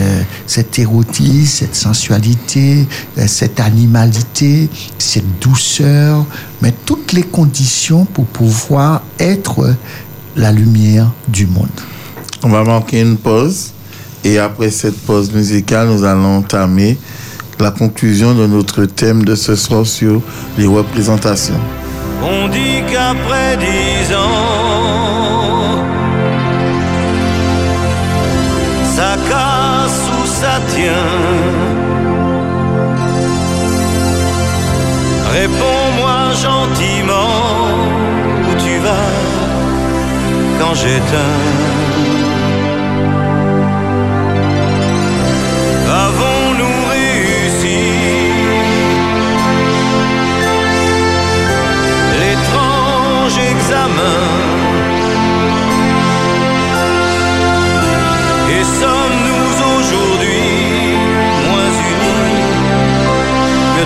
[0.46, 6.26] cet érotisme, cette sensualité, euh, cette animalité, cette douceur,
[6.62, 9.76] mais toutes les conditions pour pouvoir être
[10.36, 11.68] la lumière du monde.
[12.44, 13.72] On va manquer une pause
[14.24, 16.98] et après cette pause musicale, nous allons entamer
[17.60, 20.22] la conclusion de notre thème de ce soir sur
[20.58, 21.60] les représentations.
[22.22, 24.69] On dit qu'après dix ans,
[35.32, 37.30] Réponds-moi gentiment
[38.50, 39.12] où tu vas
[40.60, 41.69] quand j'éteins.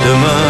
[0.03, 0.42] demain.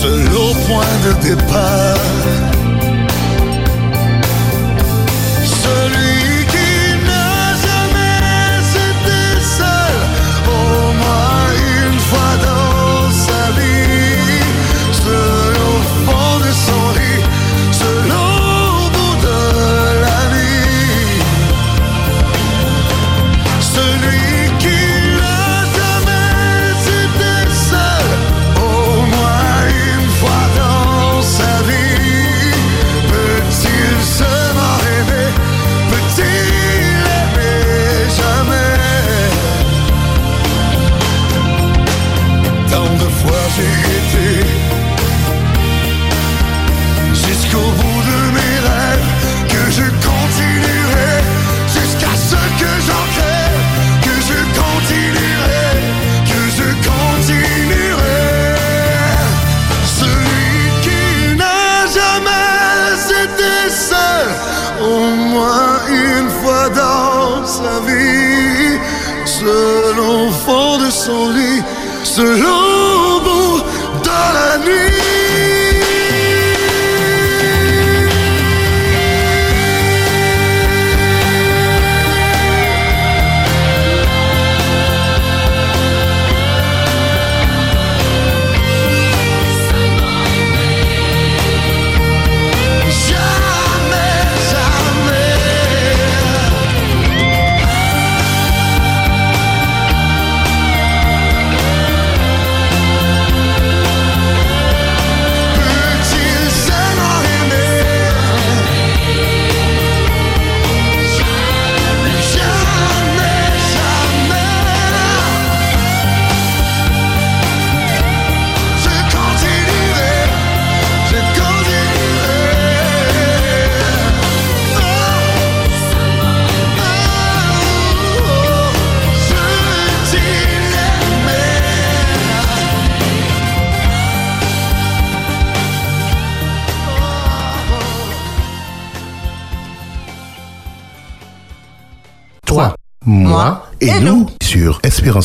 [0.00, 1.47] seul point de départ.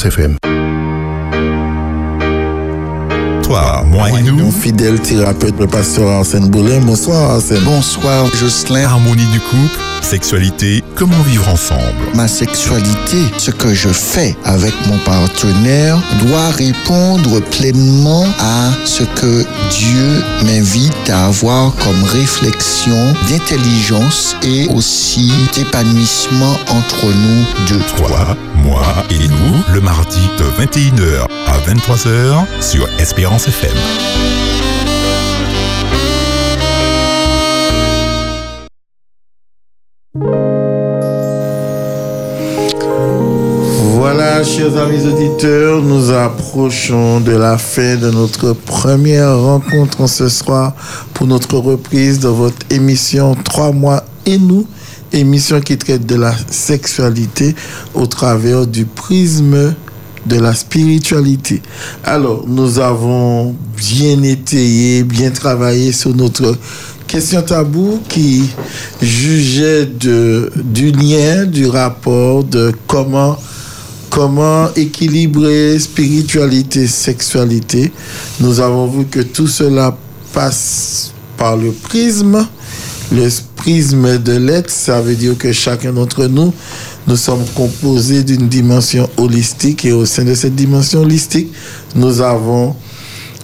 [0.04, 0.38] Espérance FM.
[3.44, 4.38] Toi, moi et nous.
[4.38, 6.80] Mon fidèle thérapeute, le pasteur Arsène Boulin.
[6.82, 7.64] Bonsoir Arsène.
[7.64, 8.86] Bonsoir Jocelyn.
[8.86, 11.82] Harmonie du couple, sexualité, comment vivre ensemble?
[12.16, 19.46] Ma sexualité, ce que je fais avec mon partenaire doit répondre pleinement à ce que
[19.70, 27.84] Dieu m'invite à avoir comme réflexion d'intelligence et aussi d'épanouissement entre nous deux.
[27.98, 28.36] Toi,
[29.10, 33.72] et nous, le mardi de 21h à 23h sur Espérance FM.
[43.96, 50.30] Voilà, chers amis auditeurs, nous approchons de la fin de notre première rencontre en ce
[50.30, 50.74] soir
[51.14, 54.68] pour notre reprise de votre émission Trois mois et nous,
[55.12, 57.56] émission qui traite de la sexualité
[57.96, 59.74] au travers du prisme
[60.26, 61.62] de la spiritualité.
[62.04, 66.56] Alors, nous avons bien étayé, bien travaillé sur notre
[67.08, 68.50] question tabou qui
[69.02, 73.38] jugeait de, du lien, du rapport, de comment
[74.14, 77.92] comment équilibrer spiritualité, sexualité.
[78.40, 79.98] Nous avons vu que tout cela
[80.34, 82.46] passe par le prisme,
[83.12, 84.70] le prisme de l'être.
[84.70, 86.54] Ça veut dire que chacun d'entre nous,
[87.08, 91.52] nous sommes composés d'une dimension holistique et au sein de cette dimension holistique,
[91.96, 92.76] nous avons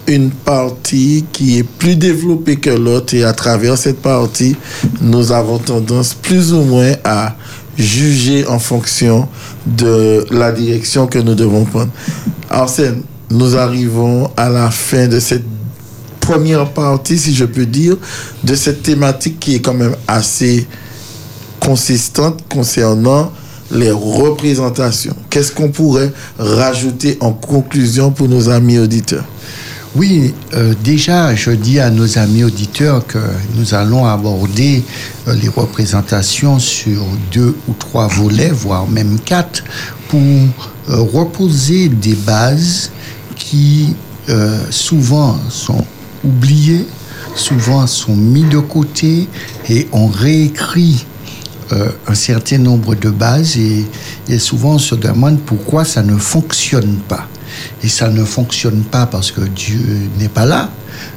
[0.06, 4.56] une partie qui est plus développée que l'autre et à travers cette partie,
[5.00, 7.34] nous avons tendance plus ou moins à
[7.80, 9.28] juger en fonction
[9.66, 11.90] de la direction que nous devons prendre.
[12.48, 15.44] Arsène, nous arrivons à la fin de cette
[16.20, 17.96] première partie, si je peux dire,
[18.44, 20.66] de cette thématique qui est quand même assez
[21.60, 23.32] consistante concernant
[23.70, 25.14] les représentations.
[25.28, 29.24] Qu'est-ce qu'on pourrait rajouter en conclusion pour nos amis auditeurs?
[29.96, 33.18] Oui, euh, déjà, je dis à nos amis auditeurs que
[33.56, 34.84] nous allons aborder
[35.26, 39.64] euh, les représentations sur deux ou trois volets, voire même quatre,
[40.06, 42.92] pour euh, reposer des bases
[43.34, 43.96] qui
[44.70, 45.84] souvent sont
[46.22, 46.86] oubliées,
[47.34, 49.26] souvent sont mis de côté
[49.68, 51.04] et on réécrit
[52.06, 57.26] un certain nombre de bases et souvent on se demande pourquoi ça ne fonctionne pas.
[57.82, 59.80] Et ça ne fonctionne pas parce que Dieu
[60.18, 60.70] n'est pas là,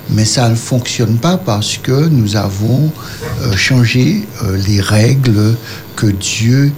[0.09, 2.91] mais ça ne fonctionne pas parce que nous avons
[3.41, 5.55] euh, changé euh, les règles
[5.95, 6.71] que Dieu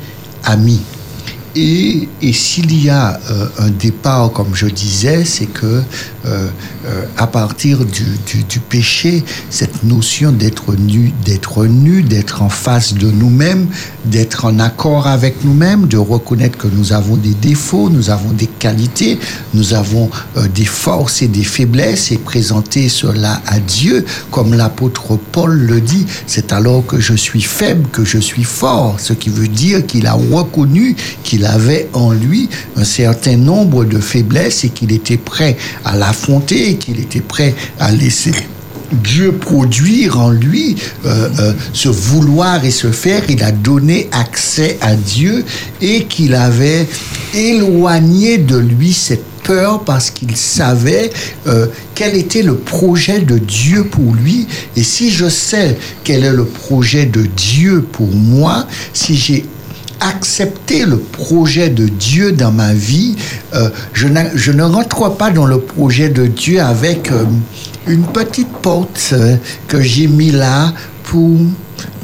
[0.44, 0.82] a mis.
[1.58, 5.66] Et, s'il y a euh, un départ, comme je disais, c'est que
[6.26, 6.48] euh,
[6.86, 8.04] euh, à partir du,
[8.50, 13.68] du, péché, cette notion d'être nu, d'être nu, d'être en face de nous-mêmes,
[14.04, 18.48] d'être en accord avec nous-mêmes, de reconnaître que nous avons des défauts, nous avons des
[18.48, 19.18] qualités,
[19.54, 20.10] nous avons
[20.54, 26.06] des forces et des faiblesses, et présenter cela à Dieu, comme l'apôtre Paul le dit,
[26.28, 30.08] c'est alors que je suis faible que je suis fort, ce qui veut dire qu'il
[30.08, 35.58] a reconnu qu'il avait en lui un certain nombre de faiblesses et qu'il était prêt
[35.84, 38.34] à l'affronter, et qu'il était prêt à laisser
[38.92, 44.78] Dieu produire en lui euh, euh, ce vouloir et ce faire, il a donné accès
[44.82, 45.44] à Dieu
[45.82, 46.88] et qu'il avait
[47.34, 51.12] éloigné de lui cette peur parce qu'il savait
[51.48, 54.48] euh, quel était le projet de Dieu pour lui.
[54.76, 59.46] Et si je sais quel est le projet de Dieu pour moi, si j'ai
[60.00, 63.16] accepté le projet de Dieu dans ma vie,
[63.54, 64.08] euh, je
[64.52, 67.24] ne rentre pas dans le projet de Dieu avec euh,
[67.88, 69.36] une petite porte euh,
[69.68, 70.74] que j'ai mis là
[71.04, 71.40] pour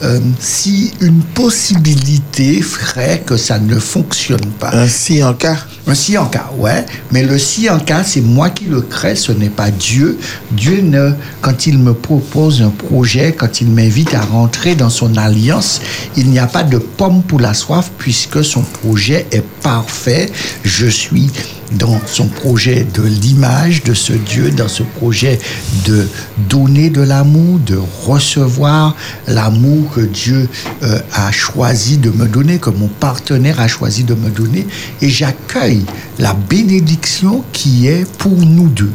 [0.03, 4.71] euh, si une possibilité ferait que ça ne fonctionne pas.
[4.73, 6.85] Un si en cas Un si en cas, ouais.
[7.11, 10.17] Mais le si en cas, c'est moi qui le crée, ce n'est pas Dieu.
[10.51, 11.11] Dieu, ne,
[11.41, 15.81] quand il me propose un projet, quand il m'invite à rentrer dans son alliance,
[16.17, 20.31] il n'y a pas de pomme pour la soif puisque son projet est parfait.
[20.63, 21.29] Je suis
[21.77, 25.39] dans son projet de l'image de ce Dieu, dans ce projet
[25.85, 26.07] de
[26.49, 28.95] donner de l'amour, de recevoir
[29.27, 29.60] l'amour
[29.93, 30.47] que Dieu
[30.83, 34.67] euh, a choisi de me donner, que mon partenaire a choisi de me donner,
[35.01, 35.85] et j'accueille
[36.19, 38.91] la bénédiction qui est pour nous deux.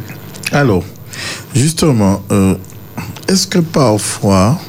[0.51, 0.83] Alors,
[1.55, 2.55] justement, euh,
[3.27, 4.59] est-ce que parfois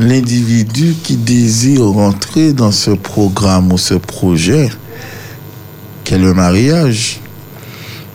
[0.00, 4.70] l'individu qui désire rentrer dans ce programme ou ce projet,
[6.04, 7.20] qu'est le mariage,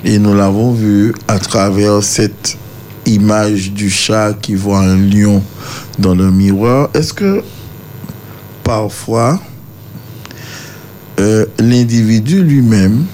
[0.05, 2.57] et nous l'avons vu à travers cette
[3.05, 5.43] image du chat qui voit un lion
[5.99, 7.43] dans le miroir, est-ce que
[8.63, 9.39] parfois
[11.19, 13.05] euh, l'individu lui-même,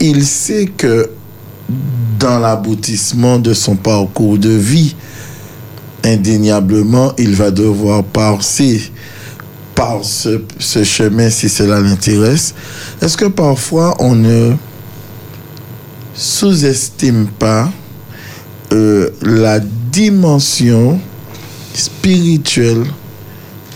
[0.00, 1.10] il sait que
[2.18, 4.94] dans l'aboutissement de son parcours de vie,
[6.04, 8.80] indéniablement, il va devoir passer
[9.74, 12.54] par ce, ce chemin si cela l'intéresse.
[13.02, 14.54] Est-ce que parfois on ne
[16.18, 17.70] sous-estime pas
[18.72, 21.00] euh, la dimension
[21.72, 22.84] spirituelle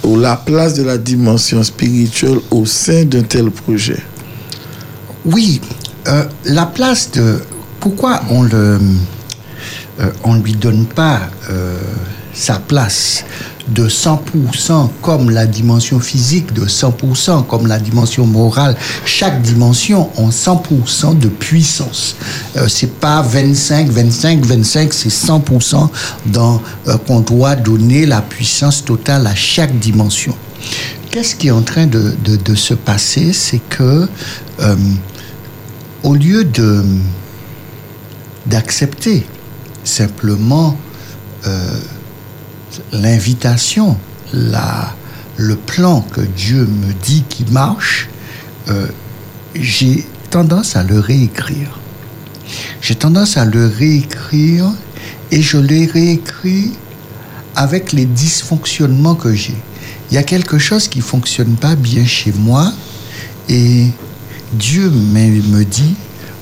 [0.02, 4.02] ou la place de la dimension spirituelle au sein d'un tel projet.
[5.24, 5.60] Oui,
[6.09, 7.39] euh, la place de...
[7.78, 8.81] Pourquoi on le...
[10.01, 11.20] euh, on ne lui donne pas
[12.35, 13.24] sa place?
[13.68, 18.76] De 100% comme la dimension physique, de 100% comme la dimension morale.
[19.05, 22.16] Chaque dimension a 100% de puissance.
[22.56, 25.89] Euh, c'est pas 25, 25, 25, c'est 100%
[26.26, 30.34] dans euh, qu'on doit donner la puissance totale à chaque dimension.
[31.10, 33.32] Qu'est-ce qui est en train de, se passer?
[33.32, 34.09] C'est que
[34.60, 34.76] euh,
[36.02, 36.82] au lieu de
[38.47, 39.24] d'accepter
[39.84, 40.76] simplement
[41.47, 41.80] euh,
[42.93, 43.97] l'invitation,
[44.32, 48.09] le plan que Dieu me dit qui marche,
[48.69, 48.86] euh,
[49.55, 51.78] j'ai tendance à le réécrire.
[52.81, 54.66] J'ai tendance à le réécrire
[55.31, 56.73] et je le réécris
[57.55, 59.57] avec les dysfonctionnements que j'ai.
[60.11, 62.73] Il y a quelque chose qui fonctionne pas bien chez moi
[63.49, 63.86] et
[64.53, 65.94] Dieu me dit,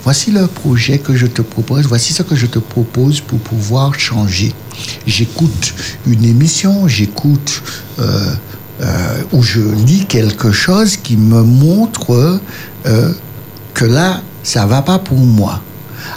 [0.04, 3.98] voici le projet que je te propose, voici ce que je te propose pour pouvoir
[3.98, 4.52] changer.
[5.06, 5.74] J'écoute
[6.06, 7.62] une émission, j'écoute
[7.98, 8.34] euh,
[8.80, 12.40] euh, ou je lis quelque chose qui me montre
[12.86, 13.12] euh,
[13.74, 15.62] que là, ça va pas pour moi.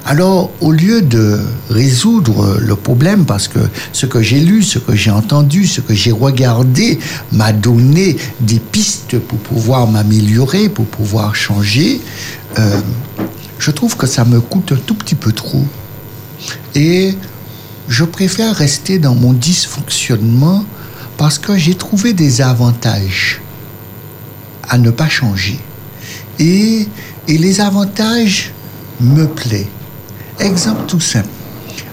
[0.05, 3.59] Alors, au lieu de résoudre le problème, parce que
[3.91, 6.99] ce que j'ai lu, ce que j'ai entendu, ce que j'ai regardé
[7.33, 11.99] m'a donné des pistes pour pouvoir m'améliorer, pour pouvoir changer,
[13.63, 15.65] je trouve que ça me coûte un tout petit peu trop.
[16.75, 17.15] Et
[17.87, 20.65] je préfère rester dans mon dysfonctionnement
[21.15, 23.39] parce que j'ai trouvé des avantages
[24.67, 25.61] à ne pas changer.
[26.39, 26.89] Et,
[27.29, 28.51] les avantages
[28.99, 29.67] me plaisent.
[30.39, 31.29] Exemple tout simple.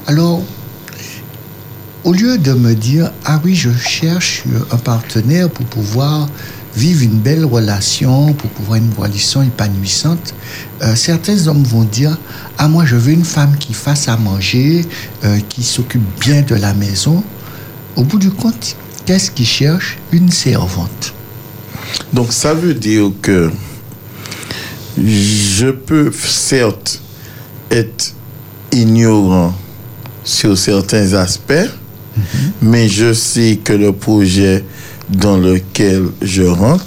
[0.09, 0.43] Alors,
[2.03, 4.43] au lieu de me dire, ah oui, je cherche
[4.73, 6.29] un partenaire pour pouvoir
[6.77, 10.35] vivre une belle relation, pour pouvoir une relation épanouissante,
[10.83, 12.17] euh, certains hommes vont dire,
[12.59, 14.85] ah moi, je veux une femme qui fasse à manger,
[15.25, 17.23] euh, qui s'occupe bien de la maison.
[17.97, 19.99] Au bout du compte, qu'est-ce qu'ils cherchent?
[20.13, 21.15] Une servante.
[22.13, 23.51] Donc ça veut dire que
[24.97, 27.01] je peux certes
[27.71, 28.15] être
[28.73, 29.55] ignorant
[30.25, 31.71] sur certains aspects,
[32.63, 34.65] mais je sais que le projet
[35.11, 36.85] dans lequel je rentre,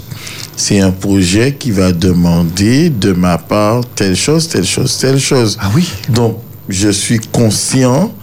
[0.55, 5.57] c'est un projet qui va demander de ma part telle chose, telle chose, telle chose.
[5.59, 6.37] Ah oui Donc,
[6.69, 8.13] je suis conscient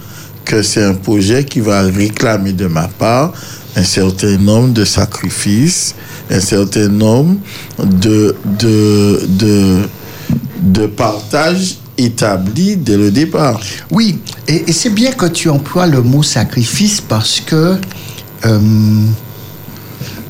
[0.45, 3.33] que c'est un projet qui va réclamer de ma part
[3.77, 5.95] un certain nombre de sacrifices,
[6.31, 7.37] un certain nombre
[7.79, 9.77] de, de, de,
[10.63, 13.61] de partage établi dès le départ.
[13.91, 14.19] Oui,
[14.49, 17.77] et, et c'est bien que tu emploies le mot sacrifice parce que
[18.47, 18.59] euh,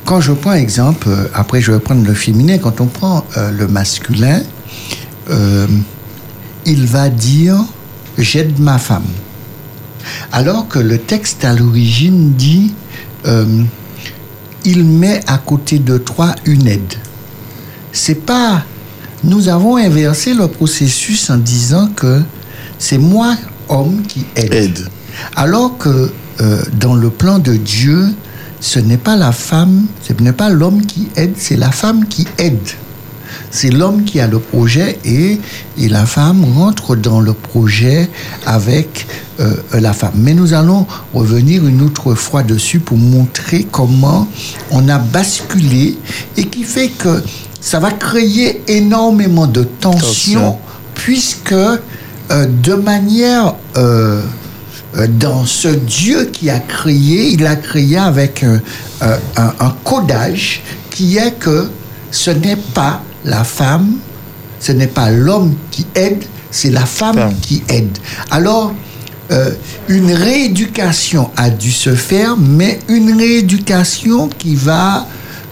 [0.05, 3.51] quand je prends exemple, euh, après je vais prendre le féminin, quand on prend euh,
[3.51, 4.41] le masculin,
[5.29, 5.67] euh,
[6.65, 7.57] il va dire
[8.17, 9.05] j'aide ma femme.
[10.31, 12.73] Alors que le texte à l'origine dit
[13.25, 13.63] euh,
[14.65, 16.93] il met à côté de toi une aide.
[17.91, 18.63] C'est pas.
[19.23, 22.21] Nous avons inversé le processus en disant que
[22.79, 23.35] c'est moi,
[23.69, 24.53] homme, qui aide.
[24.53, 24.87] Aide.
[25.35, 26.11] Alors que
[26.73, 28.07] dans le plan de Dieu,
[28.61, 32.27] ce n'est pas la femme, ce n'est pas l'homme qui aide, c'est la femme qui
[32.37, 32.59] aide.
[33.49, 35.39] C'est l'homme qui a le projet et,
[35.77, 38.09] et la femme rentre dans le projet
[38.45, 39.07] avec
[39.39, 40.13] euh, la femme.
[40.15, 44.27] Mais nous allons revenir une autre fois dessus pour montrer comment
[44.69, 45.97] on a basculé
[46.37, 47.23] et qui fait que
[47.59, 50.57] ça va créer énormément de tension, Tension.
[50.93, 51.77] puisque euh,
[52.29, 54.21] de manière euh,
[55.07, 58.59] dans ce Dieu qui a créé, il a créé avec euh,
[59.01, 61.69] euh, un, un codage qui est que
[62.11, 63.95] ce n'est pas la femme,
[64.59, 67.97] ce n'est pas l'homme qui aide, c'est la femme qui aide.
[68.29, 68.73] Alors,
[69.31, 69.51] euh,
[69.87, 75.07] une rééducation a dû se faire, mais une rééducation qui va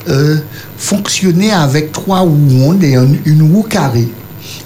[0.10, 0.38] euh,
[0.78, 4.10] fonctionner avec trois roues rondes et une, une roue carrée.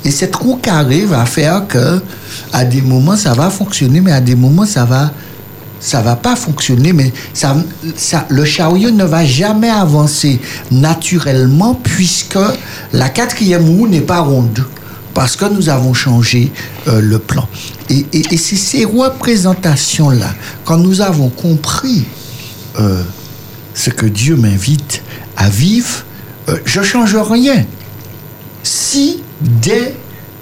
[0.05, 2.01] Et cette roue carrée va faire que,
[2.51, 5.11] à des moments, ça va fonctionner, mais à des moments, ça va,
[5.79, 7.55] ça va pas fonctionner, mais ça,
[7.95, 10.39] ça, le chariot ne va jamais avancer
[10.71, 12.37] naturellement puisque
[12.93, 14.63] la quatrième roue n'est pas ronde
[15.13, 16.51] parce que nous avons changé
[16.87, 17.47] euh, le plan.
[17.89, 20.33] Et, et- et c'est ces représentations-là,
[20.65, 22.03] quand nous avons compris
[22.79, 23.03] euh,
[23.75, 25.01] ce que Dieu m'invite
[25.37, 26.03] à vivre,
[26.49, 27.63] euh, je change rien.
[28.63, 29.95] Si dès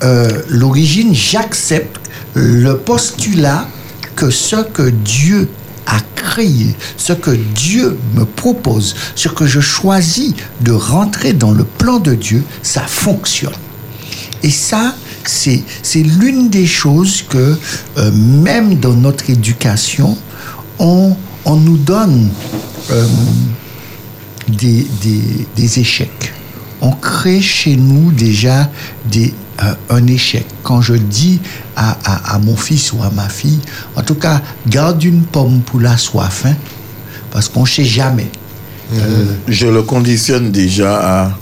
[0.03, 1.99] euh, l'origine j'accepte
[2.35, 3.67] le postulat
[4.15, 5.49] que ce que Dieu
[5.87, 11.63] a créé, ce que Dieu me propose, ce que je choisis de rentrer dans le
[11.63, 13.53] plan de Dieu, ça fonctionne.
[14.43, 14.95] Et ça,
[15.25, 15.63] c'est
[15.95, 17.57] l'une des choses que,
[17.97, 20.17] euh, même dans notre éducation,
[20.79, 21.15] on,
[21.45, 22.29] on nous donne
[22.91, 23.05] euh,
[24.47, 24.87] des-
[25.55, 26.33] des échecs.
[26.81, 28.69] On crée chez nous déjà
[29.11, 29.33] des,
[29.63, 30.45] euh, un échec.
[30.63, 31.39] Quand je dis
[31.75, 33.59] à, à- à mon fils ou à ma fille,
[33.95, 36.55] en tout cas, garde une pomme pour la soif, hein,
[37.31, 38.29] parce qu'on ne sait jamais.
[38.93, 41.37] Euh, Je le conditionne déjà à.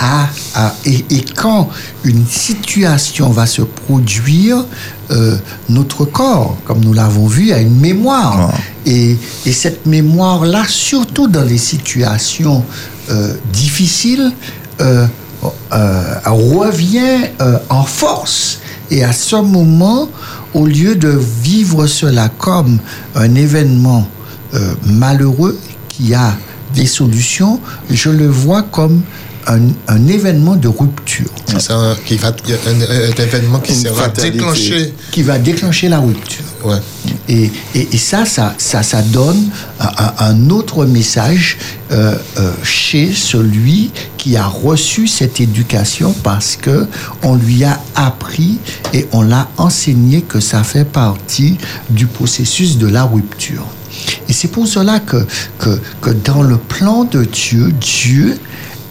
[0.00, 1.68] à, à- et, et quand
[2.04, 4.64] une situation va se produire,
[5.10, 5.36] euh,
[5.68, 8.50] notre corps, comme nous l'avons vu, a une mémoire.
[8.86, 9.16] Et,
[9.46, 12.64] et cette mémoire-là, surtout dans les situations
[13.10, 14.32] euh, difficiles,
[16.26, 18.60] revient euh, en force.
[18.90, 20.08] Et à ce moment,
[20.54, 21.08] au lieu de
[21.42, 22.78] vivre cela comme
[23.14, 24.06] un événement
[24.54, 25.58] euh, malheureux
[25.88, 26.34] qui a
[26.74, 27.60] des solutions,
[27.90, 29.02] je le vois comme
[29.46, 34.08] un, un événement de rupture C'est un, qui va, un, un événement qui Une sera
[34.08, 34.92] déclenché.
[35.10, 36.44] qui va déclencher la rupture.
[36.62, 36.76] Ouais.
[37.26, 39.48] Et, et, et ça, ça, ça, ça donne
[40.18, 41.56] un autre message
[41.90, 46.86] euh, euh, chez celui qui a reçu cette éducation parce que
[47.22, 48.58] on lui a appris
[48.92, 51.56] et on l'a enseigné que ça fait partie
[51.88, 53.66] du processus de la rupture.
[54.28, 55.26] Et c'est pour cela que,
[55.58, 58.38] que, que dans le plan de Dieu, Dieu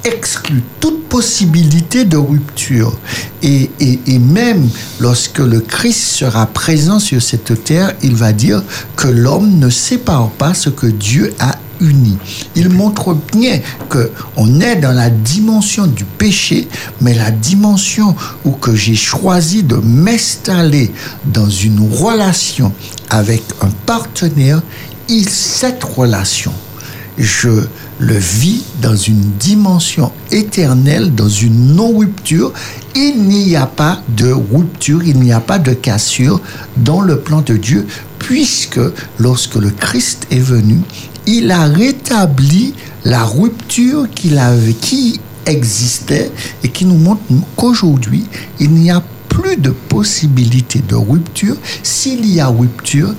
[0.04, 2.98] exclut toute possibilité de rupture.
[3.42, 4.70] Et, et, et même
[5.00, 8.64] lorsque le Christ sera présent sur cette terre, il va dire
[8.96, 12.18] que l'homme ne sépare pas ce que Dieu a uni.
[12.56, 13.60] Il montre bien
[13.90, 16.68] que on est dans la dimension du péché,
[17.02, 18.16] mais la dimension
[18.46, 20.92] où que j'ai choisi de m'installer
[21.26, 22.74] dans une relation
[23.10, 24.62] avec un partenaire,
[25.28, 26.54] cette relation
[27.20, 27.50] je
[28.00, 32.54] le vis dans une dimension éternelle, dans une non-rupture.
[32.96, 36.42] Il n'y a pas de rupture, il n'y a pas de cassure
[36.78, 37.86] dans le plan de Dieu,
[38.18, 38.80] puisque
[39.20, 40.80] lorsque le Christ est venu,
[41.28, 42.74] il a rétabli
[43.04, 46.32] la rupture qu'il avait, qui existait
[46.64, 47.22] et qui nous montre
[47.58, 48.26] qu'aujourd'hui,
[48.60, 51.56] il n'y a plus de possibilité de rupture.
[51.84, 53.14] S'il y a rupture,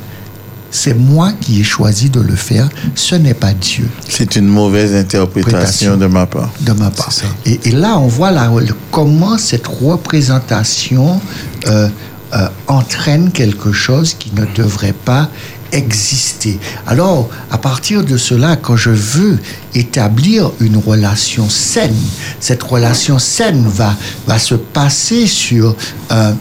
[0.71, 4.95] c'est moi qui ai choisi de le faire, ce n'est pas Dieu C'est une mauvaise
[4.95, 6.51] interprétation de ma part.
[6.61, 7.11] de ma part.
[7.47, 8.51] Et, et là, on voit la-
[8.93, 11.21] comment cette représentation
[11.67, 11.89] euh,
[12.35, 15.29] euh, entraîne quelque chose qui ne devrait pas
[15.73, 16.59] exister.
[16.87, 19.39] Alors, à partir de cela, quand je veux
[19.75, 21.97] établir une relation saine,
[22.41, 25.77] cette relation saine va, va se passer sur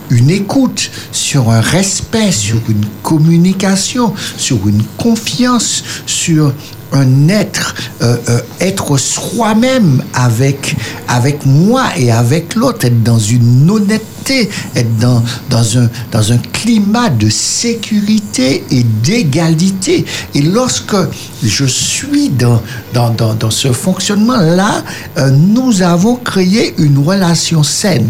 [0.09, 6.53] une écoute, sur un respect, sur une communication, sur une confiance, sur
[6.91, 10.75] un être, euh, euh, être soi-même avec,
[11.07, 16.37] avec moi et avec l'autre, être dans une honnêteté, être dans, dans, un, dans un
[16.37, 20.05] climat de sécurité et d'égalité.
[20.35, 20.95] Et lorsque
[21.43, 22.61] je suis dans,
[22.93, 24.83] dans, dans, dans ce fonctionnement-là,
[25.17, 28.07] euh, nous avons créé une relation saine.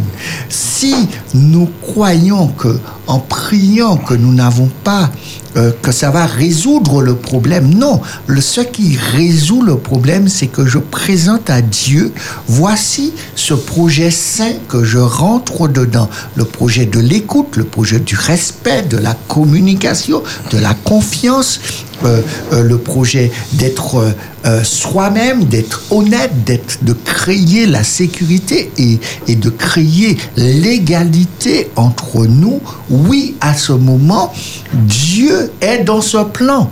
[0.50, 0.96] Si
[1.34, 2.80] nous croyons que
[3.10, 5.10] en priant que nous n'avons pas
[5.58, 7.74] euh, que ça va résoudre le problème.
[7.74, 8.02] Non,
[8.40, 12.14] ce qui résout le problème, c'est que je présente à Dieu,
[12.48, 16.08] voici ce projet sain que je rentre dedans.
[16.36, 20.22] Le projet de l'écoute, le projet du respect, de la communication,
[20.52, 21.60] de la confiance,
[22.04, 24.12] le projet d'être euh,
[24.46, 32.62] euh, soi-même, d'être honnête, d'être, de créer la sécurité et, de créer l'égalité entre nous.
[32.90, 34.34] Oui, à ce moment,
[34.74, 36.72] Dieu est dans ce plan.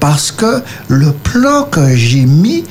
[0.00, 2.64] Parce que le plan que j'ai mis,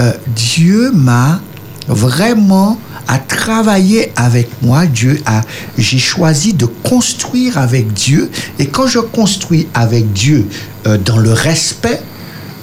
[0.00, 1.40] euh, Dieu m'a
[1.88, 2.78] vraiment
[3.08, 4.86] à travailler avec moi.
[4.86, 5.40] Dieu a,
[5.78, 8.30] j'ai choisi de construire avec Dieu.
[8.58, 10.46] Et quand je construis avec Dieu
[10.86, 12.00] euh, dans le respect,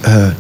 [0.08, 0.32] euh,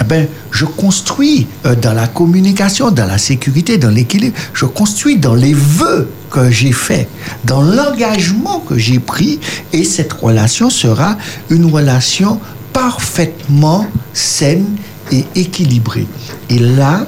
[0.00, 4.36] eh ben, je construis euh, dans la communication, dans la sécurité, dans l'équilibre.
[4.54, 7.08] Je construis dans les vœux que j'ai faits,
[7.44, 9.38] dans l'engagement que j'ai pris.
[9.72, 11.18] Et cette relation sera
[11.50, 12.40] une relation
[12.72, 14.76] parfaitement saine
[15.12, 16.06] et équilibrée.
[16.48, 17.06] Et là,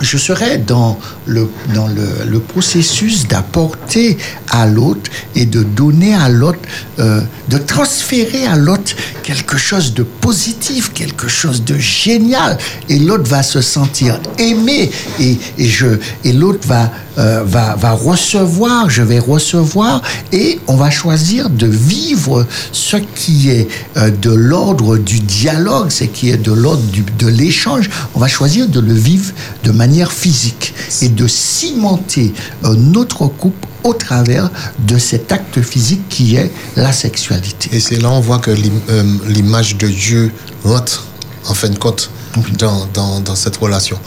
[0.00, 4.18] je serais dans le, dans le, processus d'apporter
[4.50, 6.58] à l'autre et de donner à l'autre,
[6.98, 12.58] euh, de transférer à l'autre quelque chose de positif, quelque chose de génial.
[12.88, 19.02] Et l'autre va se sentir aimé et, et, l'autre va, euh, va, va recevoir, je
[19.02, 20.02] vais recevoir
[20.32, 26.04] et on va choisir de vivre ce qui est euh, de l'ordre du dialogue, ce
[26.04, 26.82] qui est de l'ordre
[27.18, 27.88] de l'échange.
[28.14, 29.32] On va choisir de le vivre
[29.64, 30.74] de manière physique
[31.14, 32.32] de cimenter
[32.64, 34.50] euh, notre couple au travers
[34.86, 37.70] de cet acte physique qui est la sexualité.
[37.72, 40.32] Et c'est là on voit que euh, l'image de Dieu
[40.64, 41.04] rentre,
[41.46, 42.10] en fin de compte,
[42.58, 43.98] dans, dans, dans cette relation.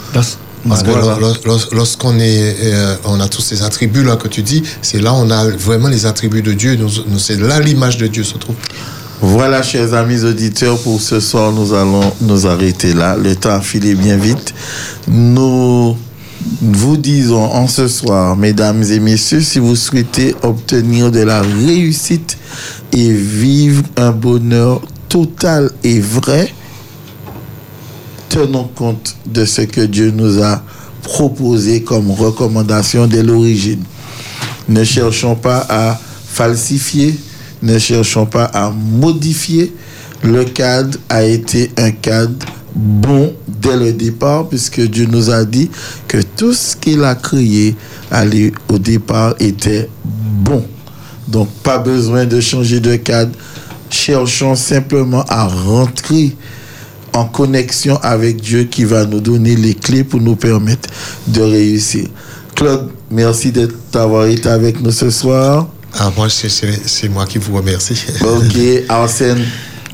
[0.68, 1.16] Parce que Voilà.
[1.72, 5.30] lorsqu'on est, euh, on a tous ces attributs là que tu dis, c'est là on
[5.30, 6.76] a vraiment les attributs de Dieu.
[7.18, 8.56] C'est là l'image de Dieu se trouve.
[9.20, 13.16] Voilà, chers amis auditeurs, pour ce soir, nous allons nous arrêter là.
[13.16, 14.52] Le temps a filé bien vite.
[15.08, 15.96] Nous
[16.60, 22.38] vous disons en ce soir, mesdames et messieurs, si vous souhaitez obtenir de la réussite
[22.92, 26.52] et vivre un bonheur total et vrai,
[28.28, 30.62] tenons compte de ce que Dieu nous a
[31.02, 33.82] proposé comme recommandation dès l'origine.
[34.68, 37.18] Ne cherchons pas à falsifier,
[37.62, 39.72] ne cherchons pas à modifier.
[40.22, 42.46] Le cadre a été un cadre
[42.78, 45.70] bon dès le départ, puisque Dieu nous a dit
[46.06, 47.74] que tout ce qu'il a créé
[48.10, 50.64] allez, au départ était bon.
[51.26, 53.32] Donc, pas besoin de changer de cadre.
[53.90, 56.36] Cherchons simplement à rentrer
[57.12, 60.88] en connexion avec Dieu qui va nous donner les clés pour nous permettre
[61.26, 62.08] de réussir.
[62.54, 63.52] Claude, merci
[63.92, 65.68] d'avoir été avec nous ce soir.
[65.94, 68.04] Ah, moi, c'est moi qui vous remercie.
[68.22, 69.44] Ok, Arsène,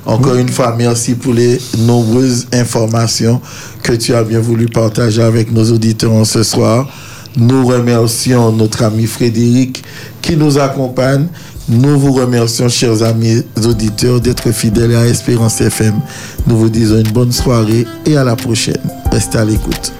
[0.06, 3.40] encore une fois, merci pour les nombreuses informations
[3.82, 6.86] que tu as bien voulu partager avec nos auditeurs ce soir.
[7.36, 9.82] Nous remercions notre ami Frédéric
[10.22, 11.26] qui nous accompagne.
[11.68, 15.94] Nous vous remercions, chers amis auditeurs, d'être fidèles à Espérance FM.
[16.46, 18.82] Nous vous disons une bonne soirée et à la prochaine.
[19.10, 19.92] Restez à l'écoute.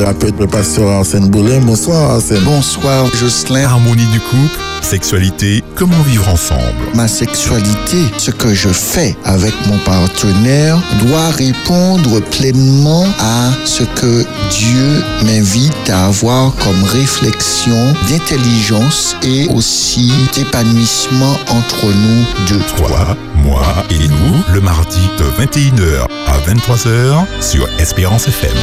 [0.00, 1.60] Thérapeute, le pasteur Arsène Boulin.
[1.60, 2.42] Bonsoir Arsène.
[2.44, 3.64] Bonsoir Jocelyn.
[3.64, 6.62] Harmonie du couple, sexualité, comment vivre ensemble?
[6.94, 14.24] Ma sexualité, ce que je fais avec mon partenaire doit répondre pleinement à ce que
[14.50, 22.64] Dieu m'invite à avoir comme réflexion d'intelligence et aussi d'épanouissement entre nous deux.
[22.78, 28.56] Toi, moi et nous, le mardi de 21h à 23h sur Espérance FM.